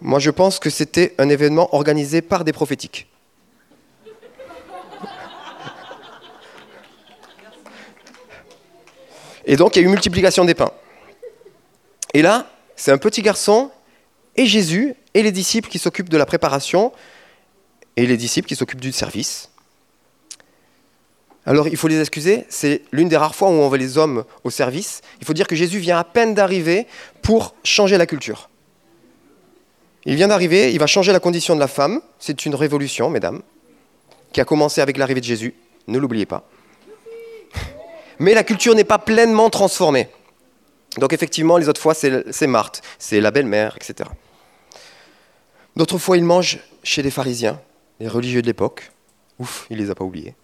Moi, 0.01 0.19
je 0.19 0.31
pense 0.31 0.59
que 0.59 0.69
c'était 0.69 1.13
un 1.17 1.29
événement 1.29 1.73
organisé 1.75 2.21
par 2.21 2.45
des 2.45 2.53
prophétiques. 2.53 3.07
Et 9.45 9.55
donc, 9.55 9.75
il 9.75 9.81
y 9.81 9.81
a 9.83 9.87
eu 9.87 9.89
multiplication 9.89 10.45
des 10.45 10.53
pains. 10.53 10.71
Et 12.13 12.21
là, 12.21 12.49
c'est 12.75 12.91
un 12.91 12.97
petit 12.97 13.21
garçon 13.21 13.71
et 14.35 14.45
Jésus 14.45 14.95
et 15.13 15.23
les 15.23 15.31
disciples 15.31 15.69
qui 15.69 15.79
s'occupent 15.79 16.09
de 16.09 16.17
la 16.17 16.25
préparation 16.25 16.93
et 17.97 18.05
les 18.05 18.15
disciples 18.15 18.47
qui 18.47 18.55
s'occupent 18.55 18.79
du 18.79 18.91
service. 18.91 19.49
Alors, 21.45 21.67
il 21.67 21.77
faut 21.77 21.87
les 21.87 21.99
excuser, 21.99 22.45
c'est 22.47 22.83
l'une 22.91 23.09
des 23.09 23.17
rares 23.17 23.33
fois 23.33 23.49
où 23.49 23.53
on 23.53 23.67
voit 23.67 23.77
les 23.77 23.97
hommes 23.97 24.23
au 24.43 24.49
service. 24.49 25.01
Il 25.19 25.25
faut 25.25 25.33
dire 25.33 25.47
que 25.47 25.55
Jésus 25.55 25.79
vient 25.79 25.97
à 25.97 26.03
peine 26.03 26.35
d'arriver 26.35 26.85
pour 27.21 27.55
changer 27.63 27.97
la 27.97 28.05
culture. 28.05 28.49
Il 30.05 30.15
vient 30.15 30.27
d'arriver, 30.27 30.71
il 30.71 30.79
va 30.79 30.87
changer 30.87 31.11
la 31.11 31.19
condition 31.19 31.55
de 31.55 31.59
la 31.59 31.67
femme. 31.67 32.01
C'est 32.19 32.45
une 32.45 32.55
révolution, 32.55 33.09
mesdames, 33.09 33.41
qui 34.31 34.41
a 34.41 34.45
commencé 34.45 34.81
avec 34.81 34.97
l'arrivée 34.97 35.19
de 35.19 35.25
Jésus. 35.25 35.53
Ne 35.87 35.99
l'oubliez 35.99 36.25
pas. 36.25 36.47
Mais 38.19 38.33
la 38.33 38.43
culture 38.43 38.75
n'est 38.75 38.83
pas 38.83 38.97
pleinement 38.99 39.49
transformée. 39.49 40.07
Donc 40.97 41.13
effectivement, 41.13 41.57
les 41.57 41.69
autres 41.69 41.81
fois, 41.81 41.93
c'est 41.93 42.47
Marthe, 42.47 42.81
c'est 42.97 43.21
la 43.21 43.31
belle-mère, 43.31 43.75
etc. 43.75 44.09
D'autres 45.75 45.97
fois, 45.97 46.17
il 46.17 46.23
mange 46.23 46.59
chez 46.83 47.01
les 47.01 47.11
pharisiens, 47.11 47.59
les 47.99 48.07
religieux 48.07 48.41
de 48.41 48.47
l'époque. 48.47 48.91
Ouf, 49.37 49.67
il 49.69 49.77
les 49.77 49.89
a 49.89 49.95
pas 49.95 50.03
oubliés. 50.03 50.35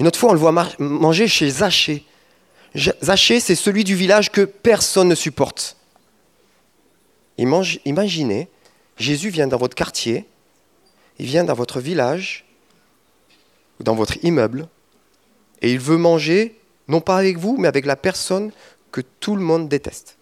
Une 0.00 0.06
autre 0.06 0.18
fois, 0.18 0.30
on 0.30 0.32
le 0.32 0.38
voit 0.38 0.52
manger 0.78 1.28
chez 1.28 1.48
Zachée. 1.48 2.04
Zachée, 2.74 3.38
c'est 3.38 3.54
celui 3.54 3.84
du 3.84 3.94
village 3.94 4.32
que 4.32 4.40
personne 4.40 5.08
ne 5.08 5.14
supporte. 5.14 5.76
Imaginez, 7.38 8.48
Jésus 8.96 9.30
vient 9.30 9.46
dans 9.46 9.56
votre 9.56 9.74
quartier, 9.74 10.26
il 11.18 11.26
vient 11.26 11.44
dans 11.44 11.54
votre 11.54 11.80
village, 11.80 12.44
dans 13.80 13.94
votre 13.94 14.22
immeuble, 14.24 14.68
et 15.62 15.72
il 15.72 15.78
veut 15.78 15.96
manger, 15.96 16.58
non 16.88 17.00
pas 17.00 17.16
avec 17.16 17.38
vous, 17.38 17.56
mais 17.56 17.68
avec 17.68 17.86
la 17.86 17.96
personne 17.96 18.52
que 18.92 19.00
tout 19.00 19.34
le 19.34 19.42
monde 19.42 19.68
déteste. 19.68 20.16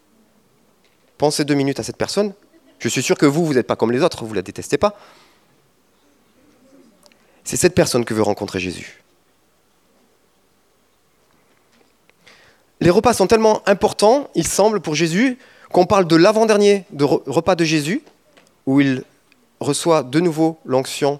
Pensez 1.19 1.45
deux 1.45 1.55
minutes 1.55 1.81
à 1.81 1.83
cette 1.83 1.97
personne. 1.97 2.33
Je 2.79 2.89
suis 2.89 3.03
sûr 3.03 3.17
que 3.17 3.27
vous, 3.27 3.45
vous 3.45 3.55
n'êtes 3.55 3.67
pas 3.67 3.77
comme 3.77 3.93
les 3.93 4.03
autres, 4.03 4.25
vous 4.25 4.31
ne 4.31 4.37
la 4.37 4.43
détestez 4.43 4.79
pas. 4.79 4.99
C'est 7.45 7.57
cette 7.57 7.75
personne 7.75 8.05
que 8.05 8.15
veut 8.15 8.23
rencontrer 8.23 8.61
Jésus. 8.61 9.03
Les 12.81 12.91
repas 12.91 13.13
sont 13.13 13.29
tellement 13.29 13.63
importants, 13.69 14.29
il 14.35 14.47
semble, 14.47 14.81
pour 14.81 14.97
Jésus, 14.97 15.39
qu'on 15.73 15.87
parle 15.87 16.07
de 16.07 16.17
l'avant-dernier 16.17 16.85
repas 16.99 17.57
de 17.57 17.65
Jésus, 17.65 18.05
où 18.67 18.81
il 18.81 19.05
reçoit 19.59 20.03
de 20.03 20.21
nouveau 20.21 20.59
l'onction 20.65 21.19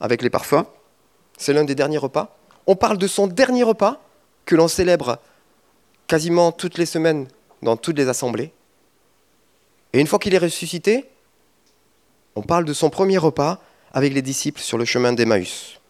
avec 0.00 0.20
les 0.20 0.30
parfums. 0.30 0.64
C'est 1.38 1.52
l'un 1.52 1.64
des 1.64 1.74
derniers 1.74 1.98
repas. 1.98 2.36
On 2.66 2.76
parle 2.76 2.98
de 2.98 3.06
son 3.06 3.26
dernier 3.26 3.62
repas, 3.62 4.00
que 4.44 4.54
l'on 4.54 4.68
célèbre 4.68 5.18
quasiment 6.06 6.52
toutes 6.52 6.76
les 6.76 6.86
semaines 6.86 7.26
dans 7.62 7.76
toutes 7.76 7.96
les 7.96 8.08
assemblées. 8.08 8.52
Et 9.92 10.00
une 10.00 10.06
fois 10.06 10.18
qu'il 10.18 10.34
est 10.34 10.38
ressuscité, 10.38 11.08
on 12.36 12.42
parle 12.42 12.64
de 12.64 12.72
son 12.72 12.90
premier 12.90 13.16
repas 13.16 13.60
avec 13.92 14.12
les 14.12 14.22
disciples 14.22 14.60
sur 14.60 14.76
le 14.76 14.84
chemin 14.84 15.12
d'Emmaüs. 15.12 15.80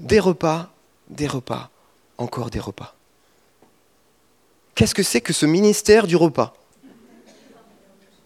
Des 0.00 0.20
repas, 0.20 0.70
des 1.10 1.26
repas, 1.26 1.70
encore 2.18 2.50
des 2.50 2.60
repas. 2.60 2.94
Qu'est-ce 4.74 4.94
que 4.94 5.02
c'est 5.02 5.20
que 5.20 5.32
ce 5.32 5.46
ministère 5.46 6.06
du 6.06 6.16
repas? 6.16 6.54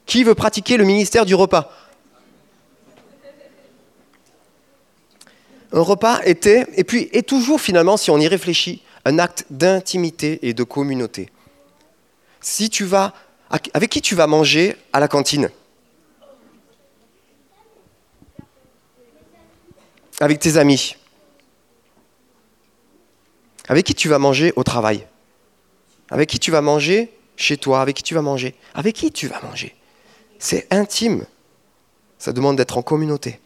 Qui 0.06 0.22
veut 0.22 0.34
pratiquer 0.34 0.76
le 0.76 0.84
ministère 0.84 1.26
du 1.26 1.34
repas? 1.34 1.72
Un 5.72 5.80
repas 5.80 6.20
était, 6.24 6.66
et 6.76 6.84
puis 6.84 7.08
est 7.12 7.28
toujours 7.28 7.60
finalement, 7.60 7.96
si 7.96 8.10
on 8.10 8.18
y 8.18 8.28
réfléchit, 8.28 8.82
un 9.04 9.18
acte 9.18 9.44
d'intimité 9.50 10.38
et 10.48 10.54
de 10.54 10.62
communauté. 10.62 11.30
Si 12.40 12.70
tu 12.70 12.84
vas, 12.84 13.12
avec 13.50 13.90
qui 13.90 14.00
tu 14.00 14.14
vas 14.14 14.26
manger 14.26 14.76
à 14.92 15.00
la 15.00 15.08
cantine? 15.08 15.50
Avec 20.20 20.38
tes 20.38 20.56
amis? 20.56 20.96
Avec 23.68 23.84
qui 23.84 23.94
tu 23.94 24.08
vas 24.08 24.18
manger 24.18 24.52
au 24.56 24.62
travail? 24.62 25.06
Avec 26.10 26.28
qui 26.28 26.38
tu 26.38 26.50
vas 26.50 26.60
manger 26.60 27.12
chez 27.36 27.56
toi, 27.56 27.80
avec 27.80 27.96
qui 27.96 28.02
tu 28.02 28.14
vas 28.14 28.22
manger, 28.22 28.54
avec 28.74 28.94
qui 28.94 29.12
tu 29.12 29.28
vas 29.28 29.40
manger. 29.42 29.74
C'est 30.38 30.66
intime. 30.72 31.26
Ça 32.18 32.32
demande 32.32 32.56
d'être 32.56 32.78
en 32.78 32.82
communauté. 32.82 33.40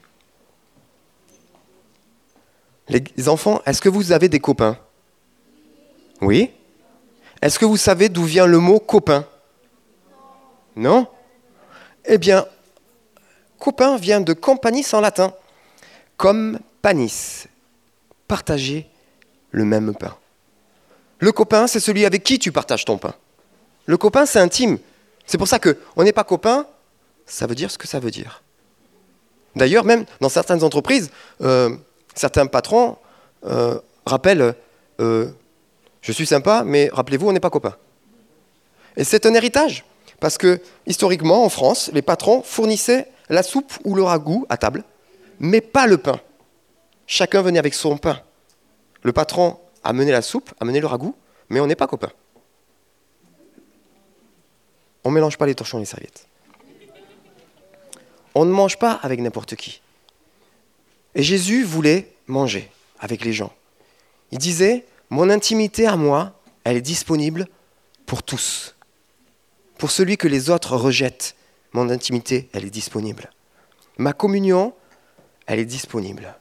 Les 2.89 3.29
enfants, 3.29 3.63
est-ce 3.67 3.81
que 3.81 3.89
vous 3.89 4.13
avez 4.13 4.29
des 4.29 4.41
copains? 4.41 4.77
Oui 6.21 6.51
Est-ce 7.41 7.59
que 7.59 7.65
vous 7.65 7.77
savez 7.77 8.09
d'où 8.09 8.25
vient 8.25 8.47
le 8.47 8.59
mot 8.59 8.81
copain? 8.81 9.27
Non? 10.75 11.07
Eh 12.05 12.19
bien, 12.19 12.47
copain 13.59 13.97
vient 13.97 14.21
de 14.21 14.33
companis 14.33 14.87
en 14.93 15.01
latin, 15.01 15.33
comme 16.17 16.59
panis, 16.83 17.47
partager 18.27 18.89
le 19.51 19.65
même 19.65 19.95
pain. 19.95 20.17
Le 21.21 21.33
copain, 21.33 21.67
c'est 21.67 21.81
celui 21.81 22.05
avec 22.07 22.25
qui 22.25 22.39
tu 22.39 22.51
partages 22.51 22.85
ton 22.85 22.99
pain. 22.99 23.15
Le 23.87 23.97
copain, 23.97 24.27
c'est 24.27 24.39
intime. 24.39 24.79
C'est 25.27 25.39
pour 25.39 25.49
ça 25.49 25.59
qu'on 25.59 26.03
n'est 26.03 26.13
pas 26.13 26.25
copain, 26.25 26.67
ça 27.27 27.47
veut 27.47 27.55
dire 27.55 27.71
ce 27.71 27.79
que 27.79 27.87
ça 27.87 28.01
veut 28.01 28.11
dire. 28.11 28.43
D'ailleurs, 29.55 29.85
même 29.85 30.05
dans 30.21 30.29
certaines 30.29 30.65
entreprises, 30.65 31.11
euh, 31.43 31.77
certains 32.15 32.47
patrons 32.47 32.97
euh, 33.45 33.79
rappellent 34.07 34.55
euh, 35.01 35.31
Je 36.01 36.13
suis 36.13 36.27
sympa, 36.27 36.63
mais 36.65 36.89
rappelez-vous, 36.93 37.29
on 37.29 37.33
n'est 37.33 37.41
pas 37.41 37.51
copains. 37.51 37.77
Et 38.97 39.05
c'est 39.05 39.27
un 39.27 39.35
héritage, 39.35 39.85
parce 40.19 40.39
que 40.39 40.61
historiquement, 40.87 41.45
en 41.45 41.49
France, 41.49 41.91
les 41.93 42.03
patrons 42.03 42.43
fournissaient 42.43 43.09
la 43.29 43.43
soupe 43.43 43.73
ou 43.85 43.95
le 43.95 44.03
ragoût 44.03 44.47
à 44.49 44.57
table, 44.57 44.85
mais 45.39 45.61
pas 45.61 45.87
le 45.87 45.99
pain. 45.99 46.21
Chacun 47.07 47.43
venait 47.43 47.59
avec 47.59 47.75
son 47.75 47.99
pain. 47.99 48.21
Le 49.03 49.13
patron 49.13 49.59
amener 49.85 50.13
la 50.13 50.23
soupe, 50.23 50.53
amener 50.61 50.81
le 50.81 50.87
ragoût, 50.87 51.15
mais 51.49 51.61
on 51.61 51.67
n'est 51.67 51.77
pas 51.77 51.87
copains. 51.87 52.13
On 55.05 55.11
ne 55.11 55.15
mélange 55.15 55.39
pas 55.39 55.47
les 55.47 55.55
torchons 55.55 55.79
et 55.79 55.83
les 55.83 55.87
serviettes. 55.87 56.27
On 58.35 58.45
ne 58.45 58.53
mange 58.53 58.79
pas 58.79 58.93
avec 58.93 59.21
n'importe 59.21 59.57
qui. 59.57 59.81
Et 61.15 61.23
Jésus 61.23 61.65
voulait 61.65 62.13
manger 62.27 62.71
avec 63.01 63.25
les 63.25 63.33
gens. 63.33 63.53
Il 64.31 64.39
disait, 64.39 64.87
mon 65.09 65.29
intimité 65.29 65.87
à 65.87 65.97
moi, 65.97 66.33
elle 66.65 66.77
est 66.77 66.83
disponible 66.83 67.49
pour 68.07 68.23
tous. 68.23 68.77
Pour 69.79 69.91
celui 69.91 70.17
que 70.17 70.29
les 70.29 70.51
autres 70.51 70.77
rejettent, 70.77 71.35
mon 71.73 71.89
intimité, 71.91 72.49
elle 72.53 72.65
est 72.65 72.71
disponible. 72.71 73.31
Ma 73.99 74.13
communion, 74.13 74.75
elle 75.47 75.59
est 75.59 75.65
disponible. 75.65 76.37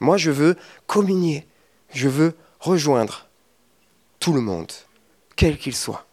Moi, 0.00 0.16
je 0.16 0.30
veux 0.30 0.56
communier. 0.86 1.46
Je 1.90 2.08
veux 2.08 2.34
rejoindre 2.60 3.28
tout 4.20 4.32
le 4.32 4.40
monde, 4.40 4.72
quel 5.36 5.58
qu'il 5.58 5.74
soit. 5.74 6.06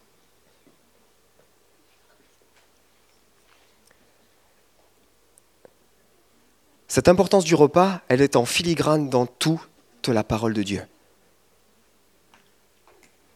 Cette 6.88 7.08
importance 7.08 7.44
du 7.44 7.54
repas, 7.54 8.00
elle 8.08 8.22
est 8.22 8.36
en 8.36 8.44
filigrane 8.44 9.10
dans 9.10 9.26
toute 9.26 9.60
la 10.06 10.24
parole 10.24 10.54
de 10.54 10.62
Dieu. 10.62 10.82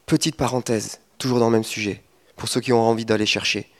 Petite 0.07 0.37
parenthèse, 0.37 1.01
toujours 1.19 1.41
dans 1.41 1.47
le 1.47 1.53
même 1.53 1.65
sujet, 1.65 2.03
pour 2.37 2.49
ceux 2.49 2.61
qui 2.61 2.73
ont 2.73 2.81
envie 2.81 3.05
d'aller 3.05 3.27
chercher. 3.27 3.71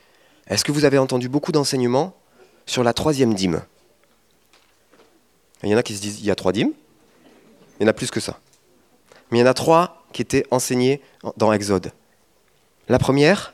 Est-ce 0.47 0.65
que 0.65 0.71
vous 0.71 0.85
avez 0.85 0.97
entendu 0.97 1.29
beaucoup 1.29 1.51
d'enseignements 1.51 2.15
sur 2.65 2.83
la 2.83 2.93
troisième 2.93 3.33
dîme? 3.33 3.63
Il 5.63 5.69
y 5.69 5.75
en 5.75 5.77
a 5.77 5.83
qui 5.83 5.95
se 5.95 6.01
disent, 6.01 6.19
il 6.19 6.25
y 6.25 6.31
a 6.31 6.35
trois 6.35 6.51
dîmes, 6.51 6.73
il 7.79 7.83
y 7.83 7.85
en 7.85 7.89
a 7.89 7.93
plus 7.93 8.11
que 8.11 8.19
ça. 8.19 8.39
Mais 9.31 9.39
il 9.39 9.41
y 9.41 9.43
en 9.43 9.47
a 9.47 9.53
trois 9.53 10.05
qui 10.13 10.21
étaient 10.21 10.45
enseignées 10.51 11.01
dans 11.37 11.53
Exode. 11.53 11.91
La 12.89 12.99
première, 12.99 13.53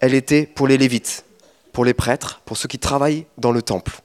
elle 0.00 0.14
était 0.14 0.46
pour 0.46 0.66
les 0.66 0.78
Lévites, 0.78 1.24
pour 1.72 1.84
les 1.84 1.94
prêtres, 1.94 2.40
pour 2.44 2.56
ceux 2.56 2.68
qui 2.68 2.78
travaillent 2.78 3.26
dans 3.36 3.52
le 3.52 3.62
temple. 3.62 4.00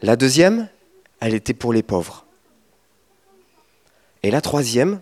La 0.00 0.16
deuxième, 0.16 0.68
elle 1.20 1.34
était 1.34 1.54
pour 1.54 1.72
les 1.72 1.82
pauvres. 1.82 2.24
Et 4.22 4.30
la 4.30 4.40
troisième, 4.40 5.00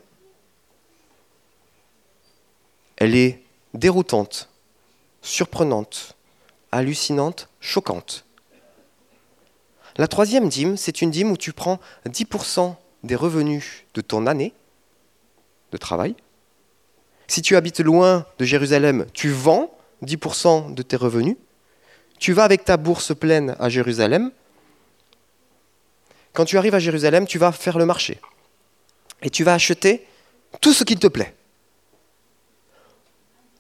elle 2.97 3.15
est 3.15 3.43
déroutante, 3.75 4.49
surprenante, 5.23 6.17
hallucinante, 6.73 7.49
choquante. 7.61 8.25
La 9.97 10.09
troisième 10.09 10.49
dîme, 10.49 10.77
c'est 10.77 11.03
une 11.03 11.11
dîme 11.11 11.31
où 11.31 11.37
tu 11.37 11.53
prends 11.53 11.81
10% 12.07 12.75
des 13.03 13.17
revenus 13.17 13.85
de 13.95 14.01
ton 14.01 14.27
année 14.27 14.53
de 15.73 15.77
travail. 15.77 16.15
Si 17.29 17.43
tu 17.43 17.57
habites 17.57 17.81
loin 17.81 18.27
de 18.39 18.45
Jérusalem, 18.45 19.07
tu 19.13 19.31
vends 19.31 19.71
10% 20.05 20.75
de 20.75 20.83
tes 20.83 20.97
revenus. 20.97 21.37
Tu 22.19 22.33
vas 22.33 22.45
avec 22.45 22.65
ta 22.65 22.77
bourse 22.77 23.15
pleine 23.15 23.57
à 23.59 23.69
Jérusalem. 23.69 24.31
Quand 26.33 26.45
tu 26.45 26.59
arrives 26.59 26.75
à 26.75 26.81
Jérusalem, 26.81 27.27
tu 27.27 27.39
vas 27.39 27.53
faire 27.53 27.79
le 27.79 27.87
marché. 27.87 28.21
Et 29.23 29.31
tu 29.31 29.45
vas 29.45 29.55
acheter 29.55 30.07
tout 30.61 30.73
ce 30.73 30.85
qu'il 30.85 30.99
te 30.99 31.07
plaît 31.07 31.35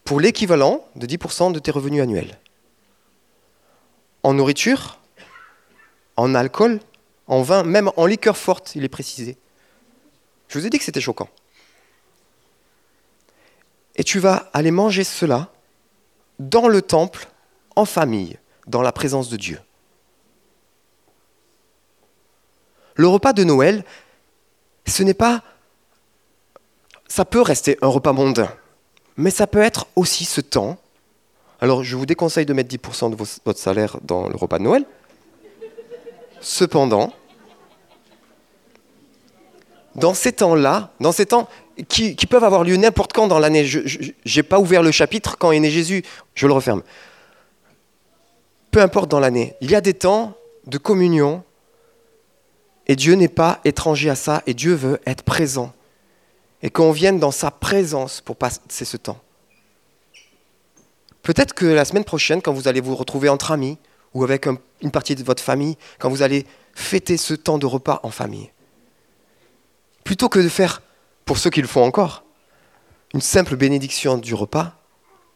pour 0.04 0.20
l'équivalent 0.20 0.84
de 0.96 1.06
10% 1.06 1.52
de 1.52 1.58
tes 1.58 1.70
revenus 1.70 2.02
annuels. 2.02 2.38
En 4.22 4.34
nourriture, 4.34 4.98
en 6.16 6.34
alcool, 6.34 6.80
en 7.30 7.42
vin, 7.42 7.62
même 7.62 7.92
en 7.96 8.06
liqueur 8.06 8.36
forte, 8.36 8.74
il 8.74 8.84
est 8.84 8.88
précisé. 8.88 9.38
Je 10.48 10.58
vous 10.58 10.66
ai 10.66 10.70
dit 10.70 10.78
que 10.78 10.84
c'était 10.84 11.00
choquant. 11.00 11.28
Et 13.94 14.02
tu 14.02 14.18
vas 14.18 14.50
aller 14.52 14.72
manger 14.72 15.04
cela 15.04 15.52
dans 16.40 16.66
le 16.66 16.82
temple, 16.82 17.28
en 17.76 17.84
famille, 17.84 18.36
dans 18.66 18.82
la 18.82 18.90
présence 18.90 19.28
de 19.28 19.36
Dieu. 19.36 19.60
Le 22.96 23.06
repas 23.06 23.32
de 23.32 23.44
Noël, 23.44 23.84
ce 24.86 25.04
n'est 25.04 25.14
pas... 25.14 25.44
Ça 27.06 27.24
peut 27.24 27.42
rester 27.42 27.78
un 27.80 27.88
repas 27.88 28.12
mondain, 28.12 28.52
mais 29.16 29.30
ça 29.30 29.46
peut 29.46 29.62
être 29.62 29.86
aussi 29.94 30.24
ce 30.24 30.40
temps. 30.40 30.78
Alors 31.60 31.84
je 31.84 31.96
vous 31.96 32.06
déconseille 32.06 32.46
de 32.46 32.54
mettre 32.54 32.74
10% 32.74 33.10
de 33.10 33.16
votre 33.16 33.60
salaire 33.60 33.98
dans 34.02 34.28
le 34.28 34.34
repas 34.34 34.58
de 34.58 34.64
Noël. 34.64 34.84
Cependant, 36.40 37.12
dans 39.94 40.14
ces 40.14 40.32
temps-là, 40.32 40.92
dans 41.00 41.12
ces 41.12 41.26
temps 41.26 41.48
qui, 41.88 42.14
peuvent 42.26 42.44
avoir 42.44 42.64
lieu 42.64 42.76
n'importe 42.76 43.12
quand 43.12 43.26
dans 43.26 43.38
l'année, 43.38 43.64
je 43.64 44.10
n'ai 44.36 44.42
pas 44.42 44.58
ouvert 44.58 44.82
le 44.82 44.90
chapitre 44.90 45.36
quand 45.38 45.52
est 45.52 45.60
né 45.60 45.70
Jésus, 45.70 46.02
je 46.34 46.46
le 46.46 46.52
referme. 46.52 46.82
Peu 48.70 48.80
importe 48.80 49.10
dans 49.10 49.20
l'année, 49.20 49.54
il 49.60 49.70
y 49.70 49.74
a 49.74 49.80
des 49.80 49.94
temps 49.94 50.34
de 50.66 50.78
communion 50.78 51.42
et 52.86 52.96
Dieu 52.96 53.14
n'est 53.14 53.28
pas 53.28 53.60
étranger 53.64 54.10
à 54.10 54.14
ça 54.14 54.42
et 54.46 54.54
Dieu 54.54 54.74
veut 54.74 55.00
être 55.06 55.22
présent 55.22 55.72
et 56.62 56.70
qu'on 56.70 56.92
vienne 56.92 57.18
dans 57.18 57.30
sa 57.30 57.50
présence 57.50 58.20
pour 58.20 58.36
passer 58.36 58.84
ce 58.84 58.96
temps. 58.96 59.18
Peut-être 61.22 61.54
que 61.54 61.66
la 61.66 61.84
semaine 61.84 62.04
prochaine, 62.04 62.42
quand 62.42 62.52
vous 62.52 62.68
allez 62.68 62.80
vous 62.80 62.96
retrouver 62.96 63.28
entre 63.28 63.52
amis 63.52 63.78
ou 64.14 64.24
avec 64.24 64.46
une 64.82 64.90
partie 64.90 65.14
de 65.14 65.22
votre 65.22 65.42
famille, 65.42 65.76
quand 65.98 66.08
vous 66.08 66.22
allez 66.22 66.46
fêter 66.74 67.16
ce 67.16 67.34
temps 67.34 67.58
de 67.58 67.66
repas 67.66 68.00
en 68.02 68.10
famille, 68.10 68.50
plutôt 70.04 70.28
que 70.28 70.38
de 70.38 70.48
faire, 70.48 70.82
pour 71.24 71.38
ceux 71.38 71.50
qui 71.50 71.60
le 71.60 71.68
font 71.68 71.84
encore, 71.84 72.24
une 73.14 73.20
simple 73.20 73.56
bénédiction 73.56 74.18
du 74.18 74.34
repas, 74.34 74.74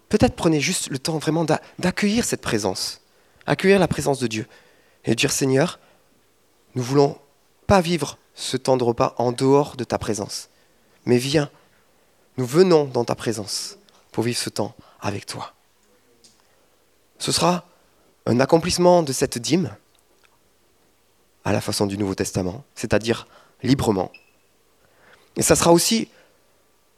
peut-être 0.08 0.36
prenez 0.36 0.60
juste 0.60 0.90
le 0.90 0.98
temps 0.98 1.18
vraiment 1.18 1.44
d'accueillir 1.78 2.24
cette 2.24 2.40
présence, 2.40 3.00
accueillir 3.46 3.78
la 3.78 3.88
présence 3.88 4.18
de 4.18 4.26
Dieu 4.26 4.46
et 5.04 5.14
dire 5.14 5.32
Seigneur, 5.32 5.80
nous 6.74 6.82
voulons 6.82 7.18
pas 7.66 7.80
vivre 7.80 8.18
ce 8.34 8.56
temps 8.56 8.76
de 8.76 8.84
repas 8.84 9.14
en 9.18 9.32
dehors 9.32 9.76
de 9.76 9.84
ta 9.84 9.98
présence, 9.98 10.50
mais 11.04 11.18
viens, 11.18 11.50
nous 12.36 12.46
venons 12.46 12.84
dans 12.84 13.04
ta 13.04 13.14
présence 13.14 13.78
pour 14.12 14.24
vivre 14.24 14.38
ce 14.38 14.50
temps 14.50 14.74
avec 15.00 15.26
toi. 15.26 15.52
Ce 17.18 17.32
sera 17.32 17.66
un 18.26 18.40
accomplissement 18.40 19.02
de 19.02 19.12
cette 19.12 19.38
dîme 19.38 19.74
à 21.44 21.52
la 21.52 21.60
façon 21.60 21.86
du 21.86 21.98
Nouveau 21.98 22.14
Testament, 22.14 22.64
c'est-à-dire 22.74 23.26
librement, 23.62 24.10
et 25.36 25.42
ça 25.42 25.56
sera 25.56 25.72
aussi 25.72 26.08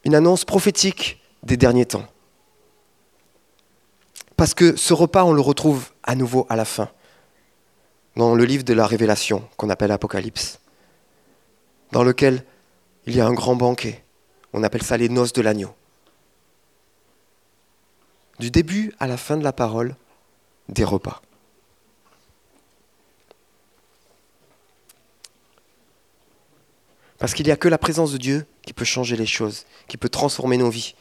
une 0.04 0.14
annonce 0.14 0.44
prophétique 0.44 1.20
des 1.42 1.56
derniers 1.56 1.86
temps. 1.86 2.06
Parce 4.36 4.54
que 4.54 4.76
ce 4.76 4.92
repas, 4.92 5.24
on 5.24 5.32
le 5.32 5.40
retrouve 5.40 5.90
à 6.02 6.14
nouveau 6.14 6.46
à 6.48 6.56
la 6.56 6.64
fin, 6.64 6.90
dans 8.16 8.34
le 8.34 8.44
livre 8.44 8.64
de 8.64 8.74
la 8.74 8.86
Révélation 8.86 9.48
qu'on 9.56 9.70
appelle 9.70 9.90
Apocalypse, 9.90 10.60
dans 11.92 12.04
lequel 12.04 12.44
il 13.06 13.16
y 13.16 13.20
a 13.20 13.26
un 13.26 13.32
grand 13.32 13.56
banquet. 13.56 14.04
On 14.52 14.62
appelle 14.62 14.82
ça 14.82 14.96
les 14.96 15.08
noces 15.08 15.32
de 15.32 15.42
l'agneau. 15.42 15.74
Du 18.38 18.50
début 18.50 18.92
à 18.98 19.06
la 19.06 19.16
fin 19.16 19.36
de 19.36 19.44
la 19.44 19.52
parole, 19.52 19.96
des 20.68 20.84
repas. 20.84 21.22
Parce 27.18 27.34
qu'il 27.34 27.46
n'y 27.46 27.52
a 27.52 27.56
que 27.56 27.68
la 27.68 27.78
présence 27.78 28.12
de 28.12 28.18
Dieu 28.18 28.46
qui 28.62 28.72
peut 28.72 28.84
changer 28.84 29.16
les 29.16 29.26
choses, 29.26 29.64
qui 29.88 29.96
peut 29.96 30.08
transformer 30.08 30.56
nos 30.56 30.70
vies. 30.70 30.94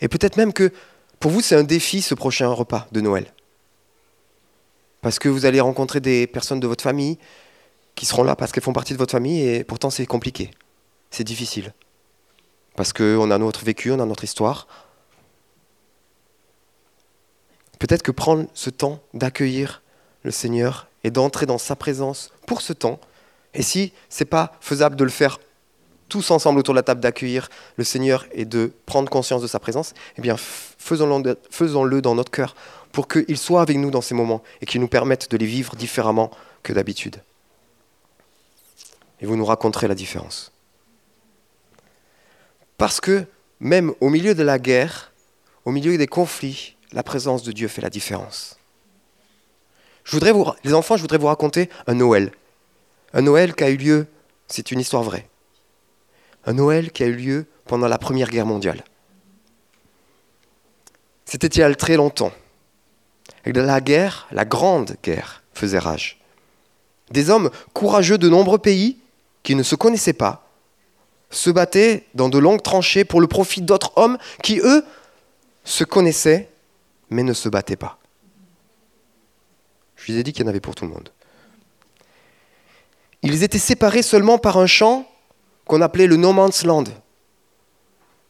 Et 0.00 0.08
peut-être 0.08 0.36
même 0.36 0.52
que 0.52 0.72
pour 1.20 1.30
vous, 1.30 1.40
c'est 1.40 1.54
un 1.54 1.62
défi 1.62 2.02
ce 2.02 2.14
prochain 2.14 2.48
repas 2.48 2.86
de 2.92 3.00
Noël. 3.00 3.32
Parce 5.00 5.18
que 5.18 5.28
vous 5.28 5.46
allez 5.46 5.60
rencontrer 5.60 6.00
des 6.00 6.26
personnes 6.26 6.60
de 6.60 6.66
votre 6.66 6.82
famille 6.82 7.18
qui 7.94 8.06
seront 8.06 8.24
là 8.24 8.34
parce 8.36 8.52
qu'elles 8.52 8.64
font 8.64 8.72
partie 8.72 8.94
de 8.94 8.98
votre 8.98 9.12
famille 9.12 9.46
et 9.46 9.64
pourtant 9.64 9.90
c'est 9.90 10.06
compliqué, 10.06 10.50
c'est 11.10 11.24
difficile. 11.24 11.72
Parce 12.74 12.92
qu'on 12.92 13.30
a 13.30 13.38
notre 13.38 13.64
vécu, 13.64 13.92
on 13.92 14.00
a 14.00 14.06
notre 14.06 14.24
histoire. 14.24 14.66
Peut-être 17.78 18.02
que 18.02 18.10
prendre 18.10 18.46
ce 18.54 18.70
temps 18.70 19.00
d'accueillir 19.12 19.82
le 20.22 20.30
Seigneur 20.30 20.88
et 21.04 21.10
d'entrer 21.10 21.46
dans 21.46 21.58
sa 21.58 21.76
présence 21.76 22.32
pour 22.46 22.62
ce 22.62 22.72
temps, 22.72 22.98
et 23.52 23.62
si 23.62 23.92
ce 24.08 24.24
n'est 24.24 24.28
pas 24.28 24.56
faisable 24.60 24.96
de 24.96 25.04
le 25.04 25.10
faire 25.10 25.38
tous 26.08 26.30
ensemble 26.30 26.58
autour 26.58 26.74
de 26.74 26.78
la 26.78 26.82
table, 26.82 27.00
d'accueillir 27.00 27.48
le 27.76 27.84
Seigneur 27.84 28.26
et 28.32 28.44
de 28.44 28.72
prendre 28.86 29.10
conscience 29.10 29.42
de 29.42 29.46
sa 29.46 29.58
présence, 29.58 29.94
eh 30.16 30.20
bien, 30.20 30.36
faisons-le 30.38 32.02
dans 32.02 32.14
notre 32.14 32.30
cœur 32.30 32.54
pour 32.92 33.08
qu'il 33.08 33.38
soit 33.38 33.62
avec 33.62 33.76
nous 33.76 33.90
dans 33.90 34.00
ces 34.00 34.14
moments 34.14 34.42
et 34.60 34.66
qu'il 34.66 34.80
nous 34.80 34.88
permette 34.88 35.30
de 35.30 35.36
les 35.36 35.46
vivre 35.46 35.76
différemment 35.76 36.30
que 36.62 36.72
d'habitude. 36.72 37.16
Et 39.20 39.26
vous 39.26 39.36
nous 39.36 39.44
raconterez 39.44 39.88
la 39.88 39.94
différence. 39.94 40.52
Parce 42.78 43.00
que 43.00 43.24
même 43.60 43.92
au 44.00 44.10
milieu 44.10 44.34
de 44.34 44.42
la 44.42 44.58
guerre, 44.58 45.12
au 45.64 45.70
milieu 45.70 45.96
des 45.96 46.06
conflits, 46.06 46.76
la 46.92 47.02
présence 47.02 47.42
de 47.42 47.52
Dieu 47.52 47.68
fait 47.68 47.82
la 47.82 47.90
différence. 47.90 48.58
Je 50.04 50.12
voudrais 50.12 50.32
vous, 50.32 50.46
les 50.64 50.74
enfants, 50.74 50.96
je 50.96 51.02
voudrais 51.02 51.18
vous 51.18 51.26
raconter 51.26 51.70
un 51.86 51.94
Noël 51.94 52.30
un 53.14 53.22
Noël 53.22 53.54
qui 53.54 53.64
a 53.64 53.70
eu 53.70 53.76
lieu, 53.76 54.06
c'est 54.48 54.72
une 54.72 54.80
histoire 54.80 55.04
vraie. 55.04 55.26
Un 56.46 56.54
Noël 56.54 56.92
qui 56.92 57.02
a 57.02 57.06
eu 57.06 57.14
lieu 57.14 57.46
pendant 57.64 57.88
la 57.88 57.98
Première 57.98 58.30
Guerre 58.30 58.46
mondiale. 58.46 58.84
C'était 61.24 61.46
il 61.46 61.58
y 61.58 61.62
a 61.62 61.74
très 61.74 61.96
longtemps. 61.96 62.32
La 63.46 63.80
guerre, 63.80 64.26
la 64.30 64.44
grande 64.44 64.96
guerre, 65.02 65.42
faisait 65.52 65.78
rage. 65.78 66.20
Des 67.10 67.30
hommes 67.30 67.50
courageux 67.72 68.18
de 68.18 68.28
nombreux 68.28 68.58
pays 68.58 68.98
qui 69.42 69.54
ne 69.54 69.62
se 69.62 69.74
connaissaient 69.74 70.12
pas 70.12 70.48
se 71.30 71.50
battaient 71.50 72.04
dans 72.14 72.28
de 72.28 72.38
longues 72.38 72.62
tranchées 72.62 73.04
pour 73.04 73.20
le 73.20 73.26
profit 73.26 73.60
d'autres 73.60 73.92
hommes 73.96 74.18
qui, 74.42 74.60
eux, 74.60 74.84
se 75.64 75.84
connaissaient 75.84 76.48
mais 77.10 77.22
ne 77.22 77.32
se 77.32 77.48
battaient 77.48 77.76
pas. 77.76 77.98
Je 79.96 80.12
vous 80.12 80.18
ai 80.18 80.22
dit 80.22 80.32
qu'il 80.32 80.44
y 80.44 80.46
en 80.46 80.50
avait 80.50 80.60
pour 80.60 80.74
tout 80.74 80.84
le 80.84 80.90
monde. 80.90 81.10
Ils 83.22 83.42
étaient 83.42 83.58
séparés 83.58 84.02
seulement 84.02 84.38
par 84.38 84.58
un 84.58 84.66
champ 84.66 85.08
qu'on 85.66 85.80
appelait 85.80 86.06
le 86.06 86.16
No 86.16 86.32
Man's 86.32 86.64
Land, 86.64 86.84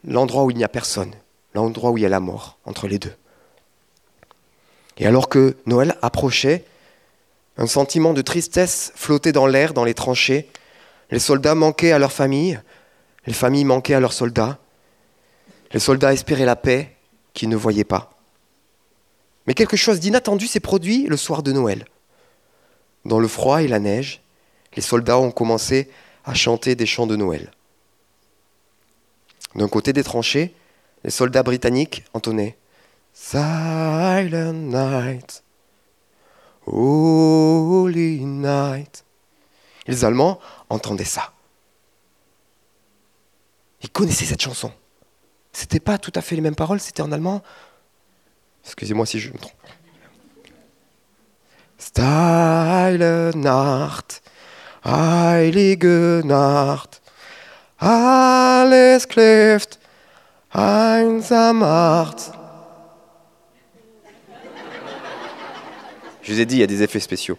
l'endroit 0.06 0.44
où 0.44 0.50
il 0.50 0.56
n'y 0.56 0.64
a 0.64 0.68
personne, 0.68 1.12
l'endroit 1.54 1.90
où 1.90 1.98
il 1.98 2.02
y 2.02 2.06
a 2.06 2.10
la 2.10 2.20
mort 2.20 2.58
entre 2.64 2.86
les 2.86 2.98
deux. 2.98 3.14
Et 4.96 5.06
alors 5.06 5.28
que 5.28 5.56
Noël 5.66 5.96
approchait, 6.02 6.64
un 7.56 7.66
sentiment 7.66 8.12
de 8.12 8.22
tristesse 8.22 8.92
flottait 8.96 9.32
dans 9.32 9.46
l'air, 9.46 9.74
dans 9.74 9.84
les 9.84 9.94
tranchées. 9.94 10.48
Les 11.10 11.18
soldats 11.18 11.54
manquaient 11.54 11.92
à 11.92 11.98
leur 11.98 12.12
famille, 12.12 12.60
les 13.26 13.32
familles 13.32 13.64
manquaient 13.64 13.94
à 13.94 14.00
leurs 14.00 14.12
soldats. 14.12 14.58
Les 15.72 15.80
soldats 15.80 16.12
espéraient 16.12 16.44
la 16.44 16.56
paix 16.56 16.96
qu'ils 17.32 17.48
ne 17.48 17.56
voyaient 17.56 17.84
pas. 17.84 18.10
Mais 19.46 19.54
quelque 19.54 19.76
chose 19.76 20.00
d'inattendu 20.00 20.46
s'est 20.46 20.60
produit 20.60 21.06
le 21.06 21.16
soir 21.16 21.42
de 21.42 21.52
Noël. 21.52 21.84
Dans 23.04 23.18
le 23.18 23.28
froid 23.28 23.62
et 23.62 23.68
la 23.68 23.78
neige, 23.78 24.22
les 24.74 24.82
soldats 24.82 25.18
ont 25.18 25.30
commencé 25.30 25.90
à 26.24 26.34
chanter 26.34 26.74
des 26.74 26.86
chants 26.86 27.06
de 27.06 27.16
Noël. 27.16 27.50
D'un 29.54 29.68
côté 29.68 29.92
des 29.92 30.02
tranchées, 30.02 30.54
les 31.04 31.10
soldats 31.10 31.42
britanniques 31.42 32.04
entonnaient 32.12 32.56
Silent 33.12 34.52
night, 34.52 35.44
holy 36.66 38.24
night. 38.24 39.04
Les 39.86 40.04
Allemands 40.04 40.40
entendaient 40.68 41.04
ça. 41.04 41.32
Ils 43.82 43.90
connaissaient 43.90 44.24
cette 44.24 44.40
chanson. 44.42 44.72
C'était 45.52 45.78
pas 45.78 45.98
tout 45.98 46.12
à 46.16 46.22
fait 46.22 46.34
les 46.34 46.40
mêmes 46.40 46.56
paroles, 46.56 46.80
c'était 46.80 47.02
en 47.02 47.12
allemand. 47.12 47.42
Excusez-moi 48.64 49.06
si 49.06 49.20
je 49.20 49.30
me 49.30 49.38
trompe. 49.38 49.52
Nacht, 53.36 54.22
heilige 54.84 56.22
Nacht, 56.24 57.00
alles 57.78 59.08
kleft, 59.08 59.78
einsam 60.52 61.58
macht. 61.58 62.32
Je 66.22 66.32
vous 66.32 66.40
ai 66.40 66.46
dit, 66.46 66.56
il 66.56 66.60
y 66.60 66.62
a 66.62 66.66
des 66.66 66.82
effets 66.82 67.00
spéciaux. 67.00 67.38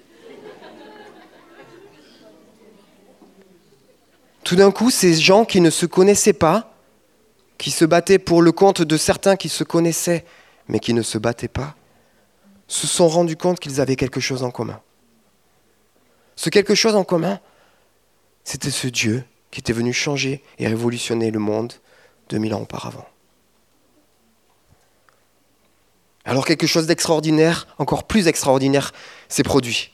Tout 4.44 4.56
d'un 4.56 4.70
coup, 4.70 4.92
ces 4.92 5.16
gens 5.16 5.44
qui 5.44 5.60
ne 5.60 5.72
se 5.72 5.88
connaissaient 5.88 6.34
pas 6.34 6.72
qui 7.58 7.72
se 7.72 7.86
battaient 7.86 8.20
pour 8.20 8.42
le 8.42 8.52
compte 8.52 8.82
de 8.82 8.98
certains 8.98 9.36
qui 9.36 9.50
se 9.50 9.64
connaissaient, 9.64 10.26
mais 10.68 10.80
qui 10.80 10.94
ne 10.94 11.02
se 11.02 11.18
battaient 11.18 11.48
pas, 11.48 11.76
se 12.68 12.88
sont 12.88 13.08
rendus 13.08 13.38
compte 13.38 13.60
qu'ils 13.60 13.82
avaient 13.82 13.96
quelque 13.96 14.20
chose 14.20 14.44
en 14.44 14.52
commun. 14.52 14.80
Ce 16.36 16.50
quelque 16.50 16.76
chose 16.76 16.96
en 16.96 17.04
commun, 17.04 17.40
c'était 18.44 18.72
ce 18.72 18.88
Dieu 18.88 19.24
qui 19.52 19.60
était 19.60 19.74
venu 19.74 19.94
changer 19.94 20.44
et 20.60 20.68
révolutionner 20.68 21.32
le 21.32 21.40
monde 21.40 21.74
2000 22.30 22.54
ans 22.54 22.62
auparavant. 22.62 23.08
Alors 26.26 26.46
quelque 26.46 26.68
chose 26.68 26.88
d'extraordinaire, 26.88 27.68
encore 27.78 28.06
plus 28.06 28.28
extraordinaire, 28.28 28.92
s'est 29.30 29.44
produit. 29.44 29.92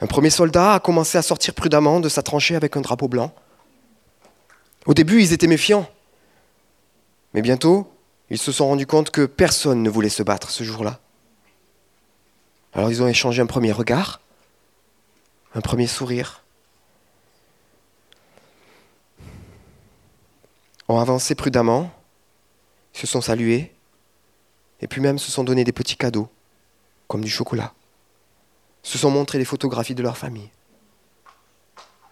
Un 0.00 0.06
premier 0.06 0.30
soldat 0.30 0.74
a 0.74 0.80
commencé 0.80 1.18
à 1.18 1.22
sortir 1.22 1.54
prudemment 1.54 2.00
de 2.00 2.08
sa 2.08 2.22
tranchée 2.22 2.56
avec 2.56 2.76
un 2.76 2.80
drapeau 2.80 3.08
blanc. 3.08 3.32
Au 4.86 4.94
début, 4.94 5.20
ils 5.20 5.32
étaient 5.32 5.46
méfiants. 5.46 5.88
Mais 7.34 7.42
bientôt, 7.42 7.92
ils 8.30 8.38
se 8.38 8.52
sont 8.52 8.66
rendus 8.66 8.86
compte 8.86 9.10
que 9.10 9.26
personne 9.26 9.82
ne 9.82 9.90
voulait 9.90 10.08
se 10.08 10.22
battre 10.22 10.50
ce 10.50 10.64
jour-là. 10.64 11.00
Alors 12.72 12.90
ils 12.90 13.02
ont 13.02 13.08
échangé 13.08 13.42
un 13.42 13.46
premier 13.46 13.72
regard, 13.72 14.20
un 15.54 15.60
premier 15.60 15.86
sourire. 15.86 16.44
Ont 20.88 21.00
avancé 21.00 21.34
prudemment, 21.34 21.90
se 22.92 23.06
sont 23.06 23.20
salués, 23.20 23.74
et 24.80 24.88
puis 24.88 25.00
même 25.00 25.18
se 25.18 25.30
sont 25.30 25.44
donné 25.44 25.64
des 25.64 25.72
petits 25.72 25.96
cadeaux, 25.96 26.28
comme 27.08 27.22
du 27.22 27.30
chocolat. 27.30 27.74
Se 28.82 28.96
sont 28.96 29.10
montrés 29.10 29.38
des 29.38 29.44
photographies 29.44 29.94
de 29.94 30.02
leur 30.02 30.16
famille. 30.16 30.50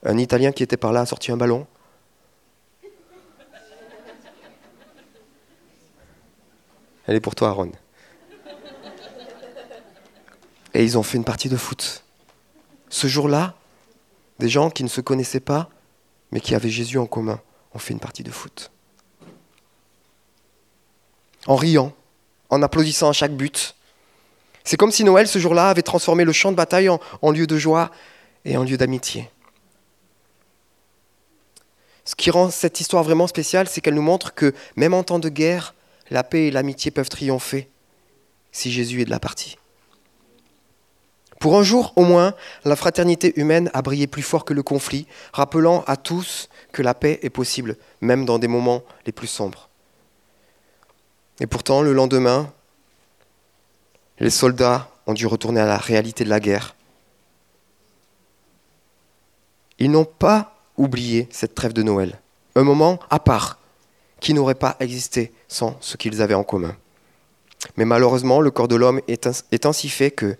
Un 0.02 0.18
Italien 0.18 0.52
qui 0.52 0.62
était 0.62 0.76
par 0.76 0.92
là 0.92 1.00
a 1.00 1.06
sorti 1.06 1.32
un 1.32 1.36
ballon. 1.36 1.66
Elle 7.06 7.16
est 7.16 7.20
pour 7.20 7.34
toi, 7.34 7.48
Aaron. 7.48 7.72
Et 10.74 10.84
ils 10.84 10.98
ont 10.98 11.02
fait 11.02 11.16
une 11.16 11.24
partie 11.24 11.48
de 11.48 11.56
foot. 11.56 12.04
Ce 12.88 13.06
jour-là, 13.06 13.54
des 14.38 14.48
gens 14.48 14.70
qui 14.70 14.84
ne 14.84 14.88
se 14.88 15.00
connaissaient 15.00 15.40
pas, 15.40 15.70
mais 16.30 16.40
qui 16.40 16.54
avaient 16.54 16.70
Jésus 16.70 16.98
en 16.98 17.06
commun, 17.06 17.40
ont 17.74 17.78
fait 17.78 17.92
une 17.92 18.00
partie 18.00 18.22
de 18.22 18.30
foot. 18.30 18.70
En 21.46 21.56
riant, 21.56 21.94
en 22.50 22.62
applaudissant 22.62 23.08
à 23.08 23.12
chaque 23.12 23.36
but. 23.36 23.74
C'est 24.64 24.76
comme 24.76 24.90
si 24.90 25.04
Noël, 25.04 25.28
ce 25.28 25.38
jour-là, 25.38 25.70
avait 25.70 25.82
transformé 25.82 26.24
le 26.24 26.32
champ 26.32 26.50
de 26.50 26.56
bataille 26.56 26.88
en, 26.88 27.30
lieu 27.30 27.46
de 27.46 27.56
joie 27.56 27.90
et 28.44 28.56
en 28.56 28.64
lieu 28.64 28.76
d'amitié. 28.76 29.30
Ce 32.04 32.14
qui 32.14 32.30
rend 32.30 32.50
cette 32.50 32.80
histoire 32.80 33.02
vraiment 33.02 33.26
spéciale, 33.26 33.68
c'est 33.68 33.80
qu'elle 33.80 33.94
nous 33.94 34.02
montre 34.02 34.34
que 34.34 34.54
même 34.76 34.94
en 34.94 35.02
temps 35.02 35.18
de 35.18 35.28
guerre, 35.28 35.74
la 36.10 36.22
paix 36.22 36.46
et 36.46 36.50
l'amitié 36.50 36.90
peuvent 36.90 37.08
triompher 37.08 37.68
si 38.52 38.70
Jésus 38.70 39.02
est 39.02 39.04
de 39.04 39.10
la 39.10 39.20
partie. 39.20 39.58
Pour 41.38 41.58
un 41.58 41.62
jour 41.62 41.92
au 41.96 42.04
moins, 42.04 42.34
la 42.64 42.76
fraternité 42.76 43.38
humaine 43.38 43.70
a 43.74 43.82
brillé 43.82 44.06
plus 44.06 44.22
fort 44.22 44.44
que 44.44 44.54
le 44.54 44.62
conflit, 44.62 45.06
rappelant 45.32 45.84
à 45.86 45.96
tous 45.96 46.48
que 46.72 46.82
la 46.82 46.94
paix 46.94 47.18
est 47.22 47.30
possible, 47.30 47.76
même 48.00 48.24
dans 48.24 48.38
des 48.38 48.48
moments 48.48 48.82
les 49.04 49.12
plus 49.12 49.26
sombres. 49.26 49.68
Et 51.40 51.46
pourtant, 51.46 51.82
le 51.82 51.92
lendemain, 51.92 52.50
les 54.18 54.30
soldats 54.30 54.88
ont 55.06 55.14
dû 55.14 55.26
retourner 55.26 55.60
à 55.60 55.66
la 55.66 55.76
réalité 55.76 56.24
de 56.24 56.30
la 56.30 56.40
guerre. 56.40 56.74
Ils 59.78 59.90
n'ont 59.90 60.06
pas 60.06 60.54
oublié 60.78 61.28
cette 61.30 61.54
trêve 61.54 61.74
de 61.74 61.82
Noël, 61.82 62.18
un 62.54 62.62
moment 62.62 62.98
à 63.10 63.18
part 63.18 63.58
qui 64.20 64.32
n'aurait 64.32 64.54
pas 64.54 64.76
existé 64.80 65.32
sans 65.48 65.76
ce 65.80 65.98
qu'ils 65.98 66.22
avaient 66.22 66.34
en 66.34 66.44
commun. 66.44 66.74
Mais 67.76 67.84
malheureusement, 67.84 68.40
le 68.40 68.50
corps 68.50 68.68
de 68.68 68.76
l'homme 68.76 69.00
est 69.08 69.66
ainsi 69.66 69.88
fait 69.90 70.10
que 70.10 70.36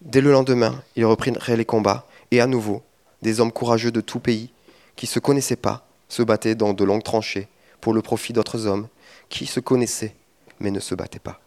dès 0.00 0.20
le 0.20 0.32
lendemain, 0.32 0.82
ils 0.96 1.04
reprirent 1.04 1.56
les 1.56 1.64
combats, 1.64 2.06
et 2.30 2.40
à 2.40 2.46
nouveau, 2.46 2.82
des 3.22 3.40
hommes 3.40 3.52
courageux 3.52 3.90
de 3.90 4.00
tout 4.00 4.20
pays, 4.20 4.50
qui 4.94 5.06
ne 5.06 5.10
se 5.10 5.18
connaissaient 5.18 5.56
pas, 5.56 5.86
se 6.08 6.22
battaient 6.22 6.54
dans 6.54 6.72
de 6.72 6.84
longues 6.84 7.02
tranchées 7.02 7.48
pour 7.80 7.92
le 7.94 8.02
profit 8.02 8.32
d'autres 8.32 8.66
hommes 8.66 8.88
qui 9.28 9.46
se 9.46 9.60
connaissaient 9.60 10.14
mais 10.60 10.70
ne 10.70 10.80
se 10.80 10.94
battaient 10.94 11.18
pas. 11.18 11.40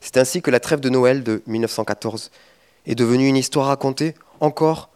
C'est 0.00 0.16
ainsi 0.16 0.42
que 0.42 0.50
la 0.50 0.60
trêve 0.60 0.80
de 0.80 0.88
Noël 0.88 1.22
de 1.22 1.42
1914 1.46 2.30
est 2.86 2.94
devenue 2.94 3.28
une 3.28 3.36
histoire 3.36 3.66
racontée 3.66 4.14
encore 4.40 4.90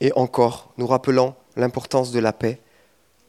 et 0.00 0.12
encore, 0.16 0.72
nous 0.78 0.86
rappelant 0.86 1.36
l'importance 1.54 2.10
de 2.10 2.18
la 2.18 2.32
paix, 2.32 2.60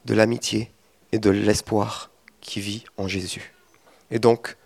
de 0.05 0.15
l'amitié 0.15 0.71
et 1.11 1.19
de 1.19 1.29
l'espoir 1.29 2.09
qui 2.41 2.61
vit 2.61 2.83
en 2.97 3.07
Jésus. 3.07 3.53
Et 4.09 4.17
donc, 4.17 4.57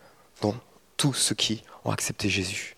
dans 0.42 0.56
tous 0.96 1.14
ceux 1.14 1.36
qui 1.36 1.64
ont 1.84 1.92
accepté 1.92 2.30
Jésus. 2.30 2.77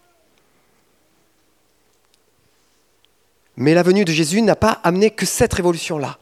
Mais 3.59 3.73
la 3.73 3.83
venue 3.83 4.05
de 4.05 4.11
Jésus 4.13 4.41
n'a 4.41 4.55
pas 4.55 4.79
amené 4.83 5.11
que 5.11 5.25
cette 5.25 5.53
révolution-là. 5.53 6.17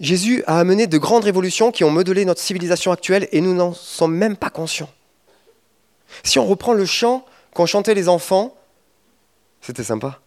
Jésus 0.00 0.42
a 0.46 0.58
amené 0.58 0.86
de 0.86 0.96
grandes 0.96 1.24
révolutions 1.24 1.70
qui 1.70 1.84
ont 1.84 1.90
modelé 1.90 2.24
notre 2.24 2.40
civilisation 2.40 2.90
actuelle 2.90 3.28
et 3.32 3.42
nous 3.42 3.54
n'en 3.54 3.74
sommes 3.74 4.16
même 4.16 4.34
pas 4.34 4.48
conscients. 4.48 4.88
Si 6.24 6.38
on 6.38 6.46
reprend 6.46 6.72
le 6.72 6.86
chant 6.86 7.26
qu'ont 7.52 7.66
chanté 7.66 7.92
les 7.92 8.08
enfants, 8.08 8.56
c'était 9.60 9.84
sympa. 9.84 10.20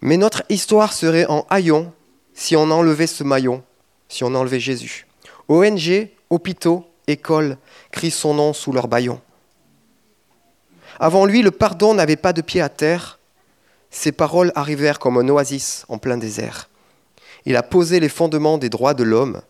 Mais 0.00 0.16
notre 0.16 0.42
histoire 0.48 0.92
serait 0.92 1.26
en 1.26 1.46
haillons 1.48 1.92
si 2.34 2.56
on 2.56 2.72
enlevait 2.72 3.06
ce 3.06 3.22
maillon, 3.22 3.62
si 4.08 4.24
on 4.24 4.34
enlevait 4.34 4.58
Jésus. 4.58 5.06
ONG, 5.46 6.08
hôpitaux, 6.28 6.90
écoles 7.06 7.56
crient 7.92 8.10
son 8.10 8.34
nom 8.34 8.52
sous 8.52 8.72
leur 8.72 8.88
baillon. 8.88 9.20
Avant 11.00 11.26
lui, 11.26 11.42
le 11.42 11.50
pardon 11.50 11.94
n'avait 11.94 12.16
pas 12.16 12.32
de 12.32 12.42
pied 12.42 12.60
à 12.60 12.68
terre. 12.68 13.18
Ses 13.90 14.12
paroles 14.12 14.52
arrivèrent 14.54 14.98
comme 14.98 15.18
un 15.18 15.28
oasis 15.28 15.84
en 15.88 15.98
plein 15.98 16.16
désert. 16.16 16.68
Il 17.46 17.56
a 17.56 17.62
posé 17.62 18.00
les 18.00 18.08
fondements 18.08 18.58
des 18.58 18.70
droits 18.70 18.94
de 18.94 19.04
l'homme. 19.04 19.42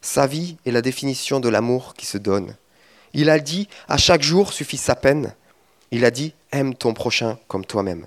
Sa 0.00 0.26
vie 0.26 0.56
est 0.64 0.70
la 0.70 0.82
définition 0.82 1.40
de 1.40 1.48
l'amour 1.48 1.94
qui 1.94 2.06
se 2.06 2.18
donne. 2.18 2.54
Il 3.12 3.30
a 3.30 3.38
dit 3.38 3.68
à 3.88 3.96
chaque 3.96 4.22
jour 4.22 4.52
suffit 4.52 4.76
sa 4.76 4.94
peine. 4.94 5.34
Il 5.90 6.04
a 6.04 6.10
dit 6.10 6.34
aime 6.52 6.74
ton 6.74 6.94
prochain 6.94 7.38
comme 7.48 7.64
toi-même. 7.64 8.06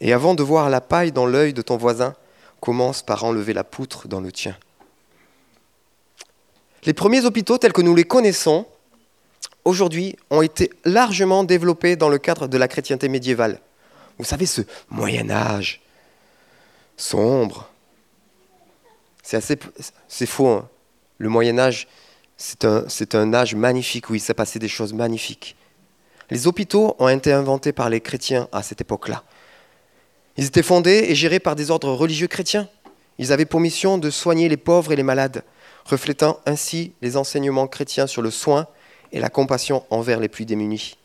Et 0.00 0.12
avant 0.12 0.34
de 0.34 0.42
voir 0.42 0.68
la 0.68 0.80
paille 0.80 1.12
dans 1.12 1.26
l'œil 1.26 1.52
de 1.52 1.62
ton 1.62 1.76
voisin, 1.76 2.14
commence 2.60 3.02
par 3.02 3.24
enlever 3.24 3.52
la 3.52 3.64
poutre 3.64 4.08
dans 4.08 4.20
le 4.20 4.32
tien. 4.32 4.56
Les 6.84 6.92
premiers 6.92 7.24
hôpitaux 7.24 7.58
tels 7.58 7.72
que 7.72 7.82
nous 7.82 7.94
les 7.94 8.04
connaissons 8.04 8.66
aujourd'hui 9.66 10.16
ont 10.30 10.42
été 10.42 10.70
largement 10.84 11.44
développés 11.44 11.96
dans 11.96 12.08
le 12.08 12.18
cadre 12.18 12.46
de 12.46 12.56
la 12.56 12.68
chrétienté 12.68 13.08
médiévale. 13.08 13.60
Vous 14.18 14.24
savez, 14.24 14.46
ce 14.46 14.62
Moyen 14.88 15.28
Âge 15.30 15.82
sombre, 16.96 17.68
c'est 19.22 20.26
faux. 20.26 20.48
Hein. 20.48 20.68
Le 21.18 21.28
Moyen 21.28 21.58
Âge, 21.58 21.88
c'est 22.36 22.64
un, 22.64 22.84
c'est 22.88 23.14
un 23.14 23.34
âge 23.34 23.54
magnifique 23.54 24.08
où 24.08 24.14
il 24.14 24.20
s'est 24.20 24.34
passé 24.34 24.58
des 24.58 24.68
choses 24.68 24.92
magnifiques. 24.92 25.56
Les 26.30 26.46
hôpitaux 26.46 26.94
ont 26.98 27.08
été 27.08 27.32
inventés 27.32 27.72
par 27.72 27.90
les 27.90 28.00
chrétiens 28.00 28.48
à 28.52 28.62
cette 28.62 28.80
époque-là. 28.80 29.24
Ils 30.36 30.46
étaient 30.46 30.62
fondés 30.62 31.06
et 31.08 31.14
gérés 31.14 31.40
par 31.40 31.56
des 31.56 31.70
ordres 31.70 31.92
religieux 31.92 32.28
chrétiens. 32.28 32.68
Ils 33.18 33.32
avaient 33.32 33.46
pour 33.46 33.60
mission 33.60 33.98
de 33.98 34.10
soigner 34.10 34.48
les 34.48 34.56
pauvres 34.56 34.92
et 34.92 34.96
les 34.96 35.02
malades, 35.02 35.44
reflétant 35.84 36.40
ainsi 36.46 36.92
les 37.02 37.16
enseignements 37.16 37.66
chrétiens 37.66 38.06
sur 38.06 38.22
le 38.22 38.30
soin 38.30 38.68
et 39.12 39.20
la 39.20 39.28
compassion 39.28 39.84
envers 39.90 40.20
les 40.20 40.28
plus 40.28 40.44
démunis. 40.44 40.96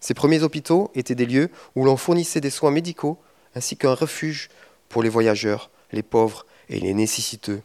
Ces 0.00 0.14
premiers 0.14 0.42
hôpitaux 0.42 0.90
étaient 0.94 1.14
des 1.14 1.26
lieux 1.26 1.50
où 1.76 1.84
l'on 1.84 1.96
fournissait 1.96 2.40
des 2.40 2.50
soins 2.50 2.70
médicaux 2.70 3.18
ainsi 3.54 3.76
qu'un 3.76 3.94
refuge 3.94 4.50
pour 4.88 5.02
les 5.02 5.08
voyageurs, 5.08 5.70
les 5.92 6.02
pauvres 6.02 6.46
et 6.68 6.80
les 6.80 6.94
nécessiteux. 6.94 7.62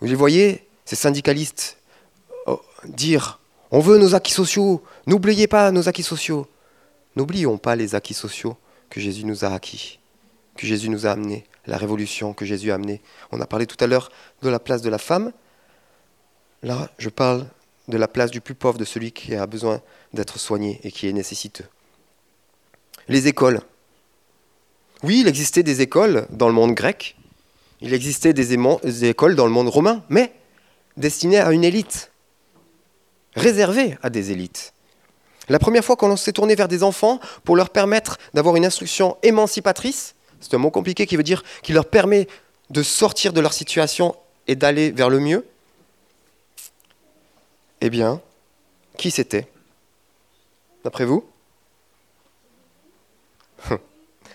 Vous 0.00 0.06
les 0.06 0.14
voyez, 0.14 0.66
ces 0.84 0.96
syndicalistes, 0.96 1.78
oh, 2.46 2.60
dire 2.84 3.38
on 3.70 3.80
veut 3.80 3.98
nos 3.98 4.14
acquis 4.14 4.32
sociaux, 4.32 4.82
n'oubliez 5.06 5.48
pas 5.48 5.72
nos 5.72 5.88
acquis 5.88 6.04
sociaux. 6.04 6.46
N'oublions 7.16 7.58
pas 7.58 7.76
les 7.76 7.94
acquis 7.94 8.14
sociaux 8.14 8.56
que 8.90 9.00
Jésus 9.00 9.24
nous 9.24 9.44
a 9.44 9.48
acquis, 9.48 9.98
que 10.56 10.66
Jésus 10.66 10.88
nous 10.88 11.06
a 11.06 11.10
amenés, 11.10 11.44
la 11.66 11.76
révolution 11.76 12.32
que 12.32 12.44
Jésus 12.44 12.70
a 12.70 12.74
amenée. 12.74 13.00
On 13.32 13.40
a 13.40 13.46
parlé 13.46 13.66
tout 13.66 13.82
à 13.82 13.86
l'heure 13.86 14.10
de 14.42 14.48
la 14.48 14.60
place 14.60 14.82
de 14.82 14.90
la 14.90 14.98
femme. 14.98 15.32
Là, 16.62 16.90
je 16.98 17.08
parle 17.08 17.46
de 17.88 17.96
la 17.96 18.08
place 18.08 18.30
du 18.30 18.40
plus 18.40 18.54
pauvre, 18.54 18.78
de 18.78 18.84
celui 18.84 19.12
qui 19.12 19.34
a 19.34 19.46
besoin 19.46 19.80
d'être 20.12 20.38
soigné 20.38 20.80
et 20.82 20.90
qui 20.90 21.08
est 21.08 21.12
nécessiteux. 21.12 21.66
Les 23.08 23.28
écoles. 23.28 23.60
Oui, 25.02 25.20
il 25.20 25.28
existait 25.28 25.62
des 25.62 25.82
écoles 25.82 26.26
dans 26.30 26.48
le 26.48 26.54
monde 26.54 26.74
grec, 26.74 27.16
il 27.80 27.92
existait 27.92 28.32
des, 28.32 28.54
écoles 29.04 29.36
dans 29.36 29.46
le 29.46 29.52
monde 29.52 29.68
romain, 29.68 30.02
mais 30.08 30.32
destinées 30.96 31.38
à 31.38 31.52
une 31.52 31.64
élite, 31.64 32.10
réservées 33.34 33.98
à 34.02 34.10
des 34.10 34.32
élites. 34.32 34.72
La 35.48 35.58
première 35.58 35.84
fois 35.84 35.96
qu'on 35.96 36.16
s'est 36.16 36.32
tourné 36.32 36.54
vers 36.54 36.68
des 36.68 36.82
enfants 36.82 37.20
pour 37.44 37.54
leur 37.54 37.70
permettre 37.70 38.18
d'avoir 38.34 38.56
une 38.56 38.64
instruction 38.64 39.16
émancipatrice, 39.22 40.14
C'est 40.40 40.54
un 40.54 40.58
mot 40.58 40.70
compliqué 40.70 41.06
qui 41.06 41.16
veut 41.16 41.22
dire 41.22 41.42
qui 41.62 41.72
leur 41.72 41.86
permet 41.86 42.26
de 42.70 42.82
sortir 42.82 43.32
de 43.32 43.40
leur 43.40 43.52
situation 43.52 44.14
et 44.48 44.56
d'aller 44.56 44.90
vers 44.90 45.08
le 45.08 45.20
mieux. 45.20 45.46
Eh 47.80 47.90
bien, 47.90 48.20
qui 48.96 49.10
c'était 49.10 49.48
D'après 50.84 51.04
vous? 51.04 51.24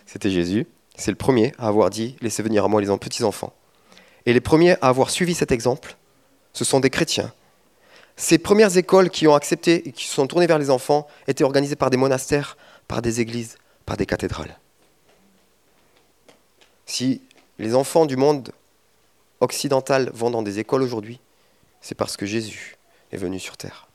C'était 0.05 0.29
Jésus. 0.29 0.67
C'est 0.95 1.11
le 1.11 1.17
premier 1.17 1.53
à 1.57 1.67
avoir 1.67 1.89
dit 1.89 2.17
Laissez 2.21 2.43
venir 2.43 2.65
à 2.65 2.67
moi 2.67 2.81
les 2.81 2.97
petits-enfants. 2.97 3.53
Et 4.25 4.33
les 4.33 4.41
premiers 4.41 4.73
à 4.73 4.89
avoir 4.89 5.09
suivi 5.09 5.33
cet 5.33 5.51
exemple, 5.51 5.95
ce 6.53 6.65
sont 6.65 6.79
des 6.79 6.89
chrétiens. 6.89 7.33
Ces 8.17 8.37
premières 8.37 8.77
écoles 8.77 9.09
qui 9.09 9.27
ont 9.27 9.33
accepté 9.33 9.87
et 9.87 9.91
qui 9.91 10.05
se 10.05 10.13
sont 10.13 10.27
tournées 10.27 10.45
vers 10.45 10.59
les 10.59 10.69
enfants 10.69 11.07
étaient 11.27 11.43
organisées 11.43 11.75
par 11.75 11.89
des 11.89 11.97
monastères, 11.97 12.57
par 12.87 13.01
des 13.01 13.21
églises, 13.21 13.57
par 13.85 13.97
des 13.97 14.05
cathédrales. 14.05 14.59
Si 16.85 17.21
les 17.57 17.73
enfants 17.73 18.05
du 18.05 18.17
monde 18.17 18.51
occidental 19.39 20.11
vont 20.13 20.29
dans 20.29 20.43
des 20.43 20.59
écoles 20.59 20.83
aujourd'hui, 20.83 21.19
c'est 21.79 21.95
parce 21.95 22.17
que 22.17 22.25
Jésus 22.25 22.75
est 23.12 23.18
venu 23.18 23.39
sur 23.39 23.57
terre. 23.57 23.88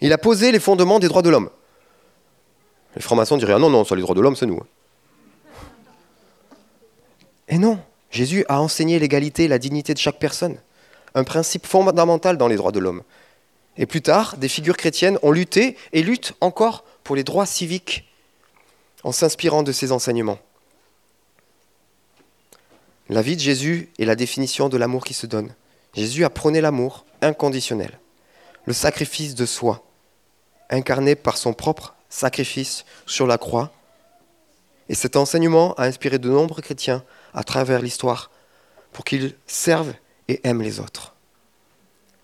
Il 0.00 0.12
a 0.12 0.18
posé 0.18 0.52
les 0.52 0.60
fondements 0.60 0.98
des 0.98 1.08
droits 1.08 1.22
de 1.22 1.30
l'homme. 1.30 1.50
Les 2.94 3.02
francs-maçons 3.02 3.36
diraient 3.36 3.54
ah 3.54 3.58
non, 3.58 3.70
non, 3.70 3.84
ça, 3.84 3.94
les 3.94 4.02
droits 4.02 4.14
de 4.14 4.20
l'homme, 4.20 4.36
c'est 4.36 4.46
nous. 4.46 4.60
Et 7.48 7.58
non, 7.58 7.78
Jésus 8.10 8.44
a 8.48 8.60
enseigné 8.60 8.98
l'égalité 8.98 9.44
et 9.44 9.48
la 9.48 9.58
dignité 9.58 9.94
de 9.94 9.98
chaque 9.98 10.18
personne, 10.18 10.58
un 11.14 11.24
principe 11.24 11.66
fondamental 11.66 12.36
dans 12.36 12.48
les 12.48 12.56
droits 12.56 12.72
de 12.72 12.80
l'homme. 12.80 13.02
Et 13.76 13.86
plus 13.86 14.02
tard, 14.02 14.36
des 14.38 14.48
figures 14.48 14.76
chrétiennes 14.76 15.18
ont 15.22 15.30
lutté 15.30 15.76
et 15.92 16.02
luttent 16.02 16.34
encore 16.40 16.84
pour 17.04 17.14
les 17.14 17.24
droits 17.24 17.46
civiques 17.46 18.08
en 19.04 19.12
s'inspirant 19.12 19.62
de 19.62 19.72
ces 19.72 19.92
enseignements. 19.92 20.38
La 23.08 23.22
vie 23.22 23.36
de 23.36 23.40
Jésus 23.40 23.90
est 23.98 24.04
la 24.04 24.16
définition 24.16 24.68
de 24.68 24.76
l'amour 24.76 25.04
qui 25.04 25.14
se 25.14 25.26
donne. 25.26 25.54
Jésus 25.94 26.24
a 26.24 26.30
prôné 26.30 26.60
l'amour 26.60 27.05
inconditionnel, 27.22 27.98
le 28.64 28.72
sacrifice 28.72 29.34
de 29.34 29.46
soi, 29.46 29.84
incarné 30.70 31.14
par 31.14 31.36
son 31.36 31.52
propre 31.52 31.94
sacrifice 32.08 32.84
sur 33.06 33.26
la 33.26 33.38
croix. 33.38 33.72
Et 34.88 34.94
cet 34.94 35.16
enseignement 35.16 35.74
a 35.74 35.84
inspiré 35.84 36.18
de 36.18 36.30
nombreux 36.30 36.62
chrétiens 36.62 37.04
à 37.34 37.42
travers 37.42 37.80
l'histoire 37.80 38.30
pour 38.92 39.04
qu'ils 39.04 39.36
servent 39.46 39.94
et 40.28 40.40
aiment 40.46 40.62
les 40.62 40.80
autres. 40.80 41.14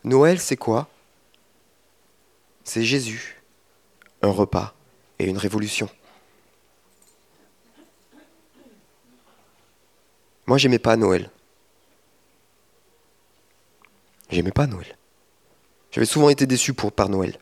Noël, 0.05 0.40
c'est 0.40 0.57
quoi? 0.57 0.88
C'est 2.64 2.84
Jésus, 2.84 3.43
un 4.22 4.30
repas 4.30 4.74
et 5.18 5.26
une 5.26 5.38
révolution. 5.38 5.88
Moi, 10.47 10.59
j'aimais 10.59 10.78
pas 10.78 10.97
Noël. 10.97 11.30
J'aimais 14.32 14.50
pas 14.50 14.66
Noël. 14.66 14.96
J'avais 15.90 16.06
souvent 16.06 16.30
été 16.30 16.46
déçu 16.46 16.72
par 16.72 17.10
Noël. 17.10 17.38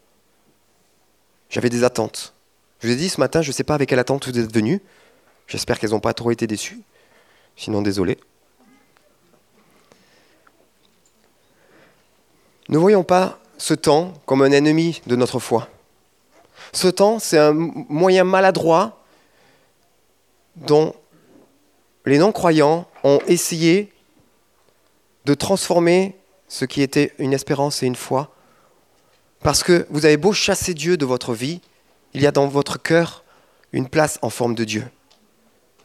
J'avais 1.48 1.70
des 1.70 1.84
attentes. 1.84 2.34
Je 2.80 2.88
vous 2.88 2.92
ai 2.92 2.96
dit 2.96 3.08
ce 3.08 3.20
matin, 3.20 3.42
je 3.42 3.48
ne 3.48 3.52
sais 3.52 3.62
pas 3.62 3.74
avec 3.74 3.88
quelle 3.88 4.00
attente 4.00 4.26
vous 4.26 4.36
êtes 4.36 4.52
venus. 4.52 4.80
J'espère 5.46 5.78
qu'elles 5.78 5.90
n'ont 5.90 6.00
pas 6.00 6.14
trop 6.14 6.32
été 6.32 6.48
déçues. 6.48 6.80
Sinon, 7.56 7.80
désolé. 7.80 8.18
Ne 12.68 12.78
voyons 12.78 13.04
pas 13.04 13.38
ce 13.56 13.74
temps 13.74 14.12
comme 14.26 14.42
un 14.42 14.50
ennemi 14.50 15.00
de 15.06 15.14
notre 15.14 15.38
foi. 15.38 15.68
Ce 16.72 16.88
temps, 16.88 17.20
c'est 17.20 17.38
un 17.38 17.52
moyen 17.52 18.24
maladroit 18.24 19.04
dont 20.56 20.94
les 22.04 22.18
non-croyants 22.18 22.88
ont 23.04 23.20
essayé 23.28 23.92
de 25.24 25.34
transformer 25.34 26.19
ce 26.50 26.64
qui 26.64 26.82
était 26.82 27.14
une 27.18 27.32
espérance 27.32 27.82
et 27.82 27.86
une 27.86 27.94
foi. 27.94 28.34
Parce 29.38 29.62
que 29.62 29.86
vous 29.88 30.04
avez 30.04 30.16
beau 30.16 30.32
chasser 30.32 30.74
Dieu 30.74 30.96
de 30.96 31.06
votre 31.06 31.32
vie, 31.32 31.60
il 32.12 32.20
y 32.20 32.26
a 32.26 32.32
dans 32.32 32.48
votre 32.48 32.76
cœur 32.82 33.22
une 33.72 33.88
place 33.88 34.18
en 34.20 34.30
forme 34.30 34.56
de 34.56 34.64
Dieu. 34.64 34.84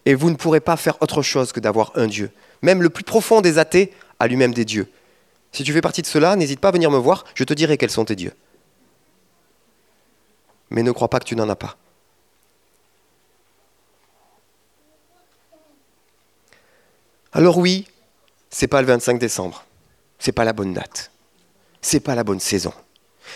Et 0.08 0.16
vous 0.16 0.32
ne 0.32 0.36
pourrez 0.36 0.60
pas 0.60 0.76
faire 0.76 1.00
autre 1.02 1.22
chose 1.22 1.52
que 1.52 1.60
d'avoir 1.60 1.92
un 1.94 2.08
Dieu. 2.08 2.32
Même 2.64 2.82
le 2.82 2.90
plus 2.90 3.04
profond 3.04 3.42
des 3.42 3.60
athées 3.60 3.94
a 4.20 4.28
lui-même 4.28 4.56
des 4.56 4.66
dieux. 4.66 4.92
Si 5.52 5.64
tu 5.64 5.72
fais 5.72 5.82
partie 5.82 6.02
de 6.02 6.08
cela, 6.08 6.36
n'hésite 6.36 6.60
pas 6.60 6.70
à 6.70 6.72
venir 6.72 6.90
me 6.90 6.98
voir, 6.98 7.26
je 7.36 7.44
te 7.44 7.54
dirai 7.54 7.78
quels 7.78 7.92
sont 7.92 8.06
tes 8.06 8.16
dieux. 8.16 8.34
Mais 10.72 10.82
ne 10.82 10.92
crois 10.92 11.10
pas 11.10 11.20
que 11.20 11.26
tu 11.26 11.36
n'en 11.36 11.48
as 11.48 11.56
pas. 11.56 11.78
Alors 17.34 17.60
oui, 17.60 17.86
c'est 18.50 18.68
pas 18.68 18.82
le 18.82 18.88
25 18.88 19.20
décembre. 19.20 19.64
C'est 20.26 20.32
pas 20.32 20.44
la 20.44 20.54
bonne 20.54 20.74
date. 20.74 21.12
C'est 21.84 22.00
pas 22.00 22.16
la 22.16 22.24
bonne 22.24 22.40
saison. 22.40 22.74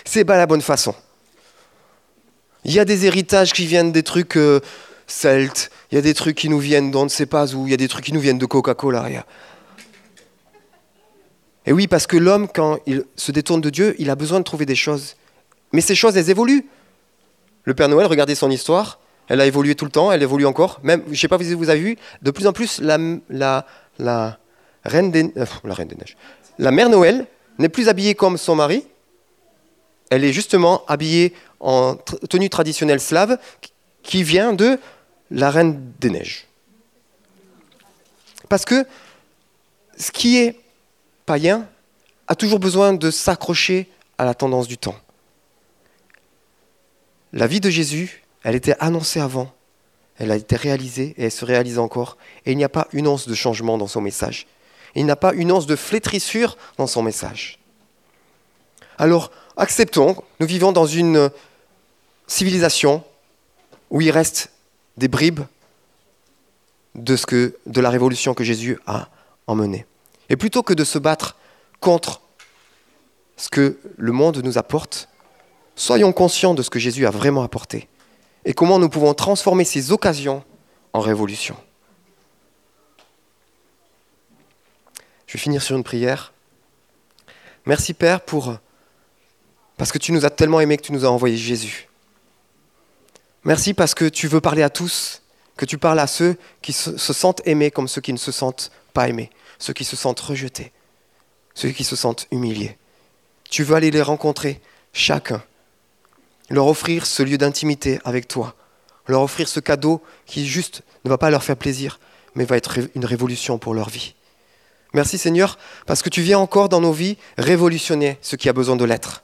C'est 0.06 0.26
pas 0.26 0.38
la 0.38 0.48
bonne 0.48 0.64
façon. 0.64 0.96
Il 2.66 2.74
y 2.74 2.80
a 2.80 2.84
des 2.84 3.06
héritages 3.06 3.54
qui 3.54 3.68
viennent 3.68 3.92
des 3.92 4.02
trucs 4.02 4.38
euh, 4.38 4.60
celtes, 5.06 5.70
il 5.92 5.96
y 5.96 5.98
a 6.00 6.02
des 6.02 6.16
trucs 6.16 6.36
qui 6.36 6.50
nous 6.50 6.58
viennent 6.58 6.90
d'on 6.90 7.04
ne 7.04 7.10
sait 7.10 7.28
pas 7.28 7.54
où, 7.54 7.68
il 7.68 7.70
y 7.70 7.76
a 7.76 7.78
des 7.78 7.88
trucs 7.88 8.06
qui 8.06 8.12
nous 8.12 8.20
viennent 8.20 8.40
de 8.40 8.46
Coca-Cola. 8.48 9.06
Et 11.68 11.74
oui, 11.74 11.86
parce 11.86 12.08
que 12.08 12.18
l'homme, 12.18 12.48
quand 12.48 12.80
il 12.88 13.06
se 13.16 13.32
détourne 13.32 13.62
de 13.62 13.70
Dieu, 13.70 13.96
il 14.00 14.10
a 14.10 14.16
besoin 14.16 14.40
de 14.40 14.44
trouver 14.44 14.66
des 14.66 14.76
choses. 14.76 15.16
Mais 15.72 15.82
ces 15.82 15.94
choses, 15.94 16.18
elles 16.18 16.32
évoluent. 16.32 16.66
Le 17.66 17.76
Père 17.76 17.88
Noël, 17.88 18.08
regardez 18.08 18.34
son 18.34 18.50
histoire, 18.50 19.00
elle 19.28 19.42
a 19.42 19.46
évolué 19.46 19.76
tout 19.76 19.86
le 19.86 19.92
temps, 19.92 20.12
elle 20.12 20.24
évolue 20.24 20.48
encore. 20.48 20.80
Même, 20.82 21.04
je 21.06 21.12
ne 21.12 21.18
sais 21.18 21.28
pas 21.28 21.38
si 21.38 21.54
vous 21.54 21.70
avez 21.70 21.82
vu, 21.82 21.98
de 22.24 22.32
plus 22.32 22.48
en 22.48 22.52
plus, 22.52 22.82
la, 22.82 22.98
la, 23.30 23.68
la 24.00 24.40
reine 24.86 25.12
des, 25.12 25.32
euh, 25.38 25.46
la 25.64 25.74
reine 25.74 25.88
des 25.88 25.96
neiges, 25.96 26.18
la 26.60 26.72
mère 26.72 26.90
Noël 26.90 27.26
n'est 27.58 27.70
plus 27.70 27.88
habillée 27.88 28.14
comme 28.14 28.38
son 28.38 28.54
mari. 28.54 28.86
Elle 30.12 30.24
est 30.24 30.34
justement 30.34 30.84
habillée 30.88 31.34
en 31.60 31.96
tenue 32.30 32.50
traditionnelle 32.50 33.00
slave 33.00 33.40
qui 34.04 34.24
vient 34.24 34.54
de 34.54 34.78
la 35.32 35.50
reine 35.50 35.94
des 36.00 36.10
neiges. 36.10 36.48
Parce 38.50 38.66
que 38.66 38.86
ce 39.98 40.12
qui 40.12 40.38
est 40.38 40.60
païen 41.26 41.68
a 42.28 42.36
toujours 42.36 42.60
besoin 42.60 42.94
de 42.94 43.10
s'accrocher 43.10 43.90
à 44.18 44.26
la 44.26 44.34
tendance 44.34 44.68
du 44.68 44.78
temps. 44.78 44.96
La 47.32 47.48
vie 47.48 47.60
de 47.62 47.70
Jésus, 47.70 48.24
elle 48.44 48.56
était 48.56 48.76
annoncée 48.80 49.20
avant, 49.20 49.54
elle 50.18 50.32
a 50.32 50.36
été 50.36 50.56
réalisée 50.56 51.14
et 51.18 51.26
elle 51.26 51.32
se 51.32 51.46
réalise 51.46 51.80
encore, 51.80 52.18
et 52.46 52.52
il 52.52 52.58
n'y 52.58 52.64
a 52.64 52.70
pas 52.70 52.88
une 52.92 53.08
once 53.08 53.28
de 53.28 53.36
changement 53.36 53.78
dans 53.78 53.88
son 53.88 54.02
message. 54.02 54.48
Il 54.96 55.06
n'y 55.06 55.12
a 55.12 55.16
pas 55.16 55.34
une 55.34 55.52
once 55.52 55.66
de 55.66 55.76
flétrissure 55.76 56.58
dans 56.78 56.88
son 56.88 57.02
message. 57.02 57.60
Alors, 58.98 59.32
acceptons, 59.58 60.16
nous 60.40 60.48
vivons 60.48 60.72
dans 60.72 60.86
une 60.86 61.30
civilisation 62.28 63.04
où 63.90 64.02
il 64.02 64.12
reste 64.12 64.52
des 64.98 65.08
bribes 65.08 65.42
de, 66.96 67.16
ce 67.16 67.26
que, 67.26 67.58
de 67.66 67.82
la 67.82 67.90
révolution 67.90 68.34
que 68.34 68.44
Jésus 68.44 68.80
a 68.86 69.10
emmenée. 69.48 69.86
Et 70.30 70.36
plutôt 70.36 70.64
que 70.64 70.74
de 70.74 70.84
se 70.84 71.00
battre 71.00 71.38
contre 71.80 72.22
ce 73.38 73.50
que 73.50 73.80
le 73.98 74.12
monde 74.12 74.42
nous 74.44 74.58
apporte, 74.58 75.08
soyons 75.76 76.12
conscients 76.12 76.54
de 76.54 76.62
ce 76.62 76.70
que 76.70 76.80
Jésus 76.80 77.06
a 77.06 77.12
vraiment 77.12 77.44
apporté 77.44 77.88
et 78.46 78.54
comment 78.54 78.80
nous 78.80 78.90
pouvons 78.90 79.14
transformer 79.14 79.64
ces 79.64 79.92
occasions 79.92 80.44
en 80.94 81.00
révolution. 81.00 81.56
Je 85.30 85.34
vais 85.34 85.40
finir 85.40 85.62
sur 85.62 85.76
une 85.76 85.84
prière. 85.84 86.34
Merci 87.68 87.94
Père 87.94 88.22
pour 88.22 88.58
parce 89.78 89.92
que 89.92 90.00
tu 90.00 90.12
nous 90.12 90.26
as 90.26 90.32
tellement 90.32 90.60
aimés 90.60 90.76
que 90.76 90.82
tu 90.82 90.92
nous 90.92 91.06
as 91.06 91.12
envoyé 91.12 91.38
Jésus. 91.38 91.88
Merci 93.44 93.76
parce 93.76 93.94
que 93.94 94.06
tu 94.06 94.28
veux 94.28 94.42
parler 94.42 94.64
à 94.64 94.72
tous, 94.72 95.22
que 95.56 95.66
tu 95.66 95.78
parles 95.78 96.00
à 96.00 96.08
ceux 96.08 96.36
qui 96.64 96.74
se, 96.74 96.98
sentent 96.98 97.44
aimés 97.46 97.70
comme 97.70 97.88
ceux 97.88 98.02
qui 98.02 98.12
ne 98.12 98.18
se 98.18 98.32
sentent 98.32 98.72
pas 98.92 99.08
aimés, 99.08 99.30
ceux 99.60 99.72
qui 99.72 99.84
se 99.84 99.96
sentent 99.96 100.20
rejetés, 100.20 100.72
ceux 101.54 101.70
qui 101.70 101.84
se 101.84 101.96
sentent 101.96 102.26
humiliés. 102.32 102.80
Tu 103.52 103.62
veux 103.62 103.76
aller 103.76 103.92
les 103.92 104.02
rencontrer, 104.02 104.60
chacun, 104.94 105.44
leur 106.50 106.66
offrir 106.66 107.06
ce 107.06 107.22
lieu 107.22 107.38
d'intimité 107.38 108.00
avec 108.04 108.28
toi, 108.28 108.56
leur 109.06 109.22
offrir 109.22 109.48
ce 109.48 109.60
cadeau 109.60 110.02
qui 110.26 110.48
juste 110.48 110.82
ne 111.06 111.10
va 111.12 111.20
pas 111.20 111.30
leur 111.30 111.44
faire 111.44 111.56
plaisir, 111.56 112.00
mais 112.34 112.46
va 112.46 112.58
être 112.58 112.80
une 112.96 113.06
révolution 113.06 113.60
pour 113.60 113.76
leur 113.76 113.90
vie. 113.90 114.16
Merci 114.94 115.18
Seigneur, 115.18 115.58
parce 115.86 116.02
que 116.02 116.10
tu 116.10 116.22
viens 116.22 116.40
encore 116.40 116.70
dans 116.70 116.82
nos 116.82 116.92
vies 116.92 117.18
révolutionner 117.38 118.18
ce 118.22 118.36
qui 118.36 118.50
a 118.50 118.54
besoin 118.54 118.76
de 118.76 118.86
l'être. 118.86 119.24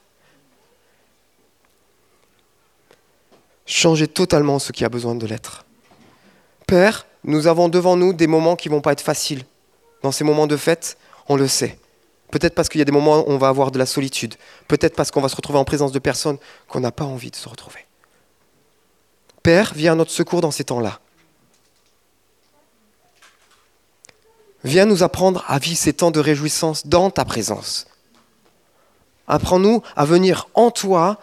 changer 3.66 4.06
totalement 4.06 4.58
ce 4.58 4.72
qui 4.72 4.84
a 4.84 4.88
besoin 4.88 5.14
de 5.14 5.26
l'être. 5.26 5.66
Père, 6.66 7.06
nous 7.24 7.48
avons 7.48 7.68
devant 7.68 7.96
nous 7.96 8.12
des 8.12 8.28
moments 8.28 8.56
qui 8.56 8.68
ne 8.68 8.74
vont 8.74 8.80
pas 8.80 8.92
être 8.92 9.00
faciles. 9.00 9.44
Dans 10.02 10.12
ces 10.12 10.24
moments 10.24 10.46
de 10.46 10.56
fête, 10.56 10.96
on 11.28 11.36
le 11.36 11.48
sait. 11.48 11.78
Peut-être 12.30 12.54
parce 12.54 12.68
qu'il 12.68 12.78
y 12.78 12.82
a 12.82 12.84
des 12.84 12.92
moments 12.92 13.20
où 13.20 13.30
on 13.30 13.38
va 13.38 13.48
avoir 13.48 13.70
de 13.70 13.78
la 13.78 13.86
solitude. 13.86 14.34
Peut-être 14.68 14.94
parce 14.94 15.10
qu'on 15.10 15.20
va 15.20 15.28
se 15.28 15.36
retrouver 15.36 15.58
en 15.58 15.64
présence 15.64 15.92
de 15.92 15.98
personnes 15.98 16.38
qu'on 16.68 16.80
n'a 16.80 16.92
pas 16.92 17.04
envie 17.04 17.30
de 17.30 17.36
se 17.36 17.48
retrouver. 17.48 17.80
Père, 19.42 19.72
viens 19.74 19.92
à 19.92 19.94
notre 19.96 20.10
secours 20.10 20.40
dans 20.40 20.50
ces 20.50 20.64
temps-là. 20.64 21.00
Viens 24.66 24.84
nous 24.84 25.04
apprendre 25.04 25.44
à 25.46 25.60
vivre 25.60 25.78
ces 25.78 25.92
temps 25.92 26.10
de 26.10 26.18
réjouissance 26.18 26.88
dans 26.88 27.08
ta 27.08 27.24
présence. 27.24 27.86
Apprends-nous 29.28 29.80
à 29.94 30.04
venir 30.04 30.48
en 30.54 30.72
toi 30.72 31.20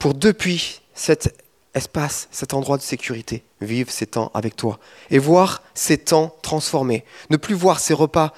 pour 0.00 0.12
depuis 0.12 0.80
cet 0.92 1.40
espace, 1.72 2.26
cet 2.32 2.54
endroit 2.54 2.76
de 2.76 2.82
sécurité, 2.82 3.44
vivre 3.60 3.92
ces 3.92 4.08
temps 4.08 4.32
avec 4.34 4.56
toi 4.56 4.80
et 5.08 5.20
voir 5.20 5.62
ces 5.72 5.98
temps 5.98 6.34
transformés. 6.42 7.04
Ne 7.30 7.36
plus 7.36 7.54
voir 7.54 7.78
ces 7.78 7.94
repas 7.94 8.34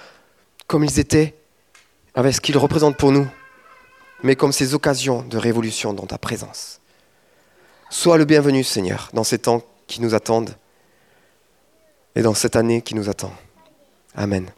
comme 0.66 0.84
ils 0.84 1.00
étaient, 1.00 1.34
avec 2.14 2.34
ce 2.34 2.42
qu'ils 2.42 2.58
représentent 2.58 2.98
pour 2.98 3.12
nous, 3.12 3.26
mais 4.22 4.36
comme 4.36 4.52
ces 4.52 4.74
occasions 4.74 5.22
de 5.22 5.38
révolution 5.38 5.94
dans 5.94 6.04
ta 6.04 6.18
présence. 6.18 6.82
Sois 7.88 8.18
le 8.18 8.26
bienvenu, 8.26 8.64
Seigneur, 8.64 9.08
dans 9.14 9.24
ces 9.24 9.38
temps 9.38 9.62
qui 9.86 10.02
nous 10.02 10.12
attendent 10.12 10.54
et 12.14 12.20
dans 12.20 12.34
cette 12.34 12.56
année 12.56 12.82
qui 12.82 12.94
nous 12.94 13.08
attend. 13.08 13.32
Amen. 14.16 14.50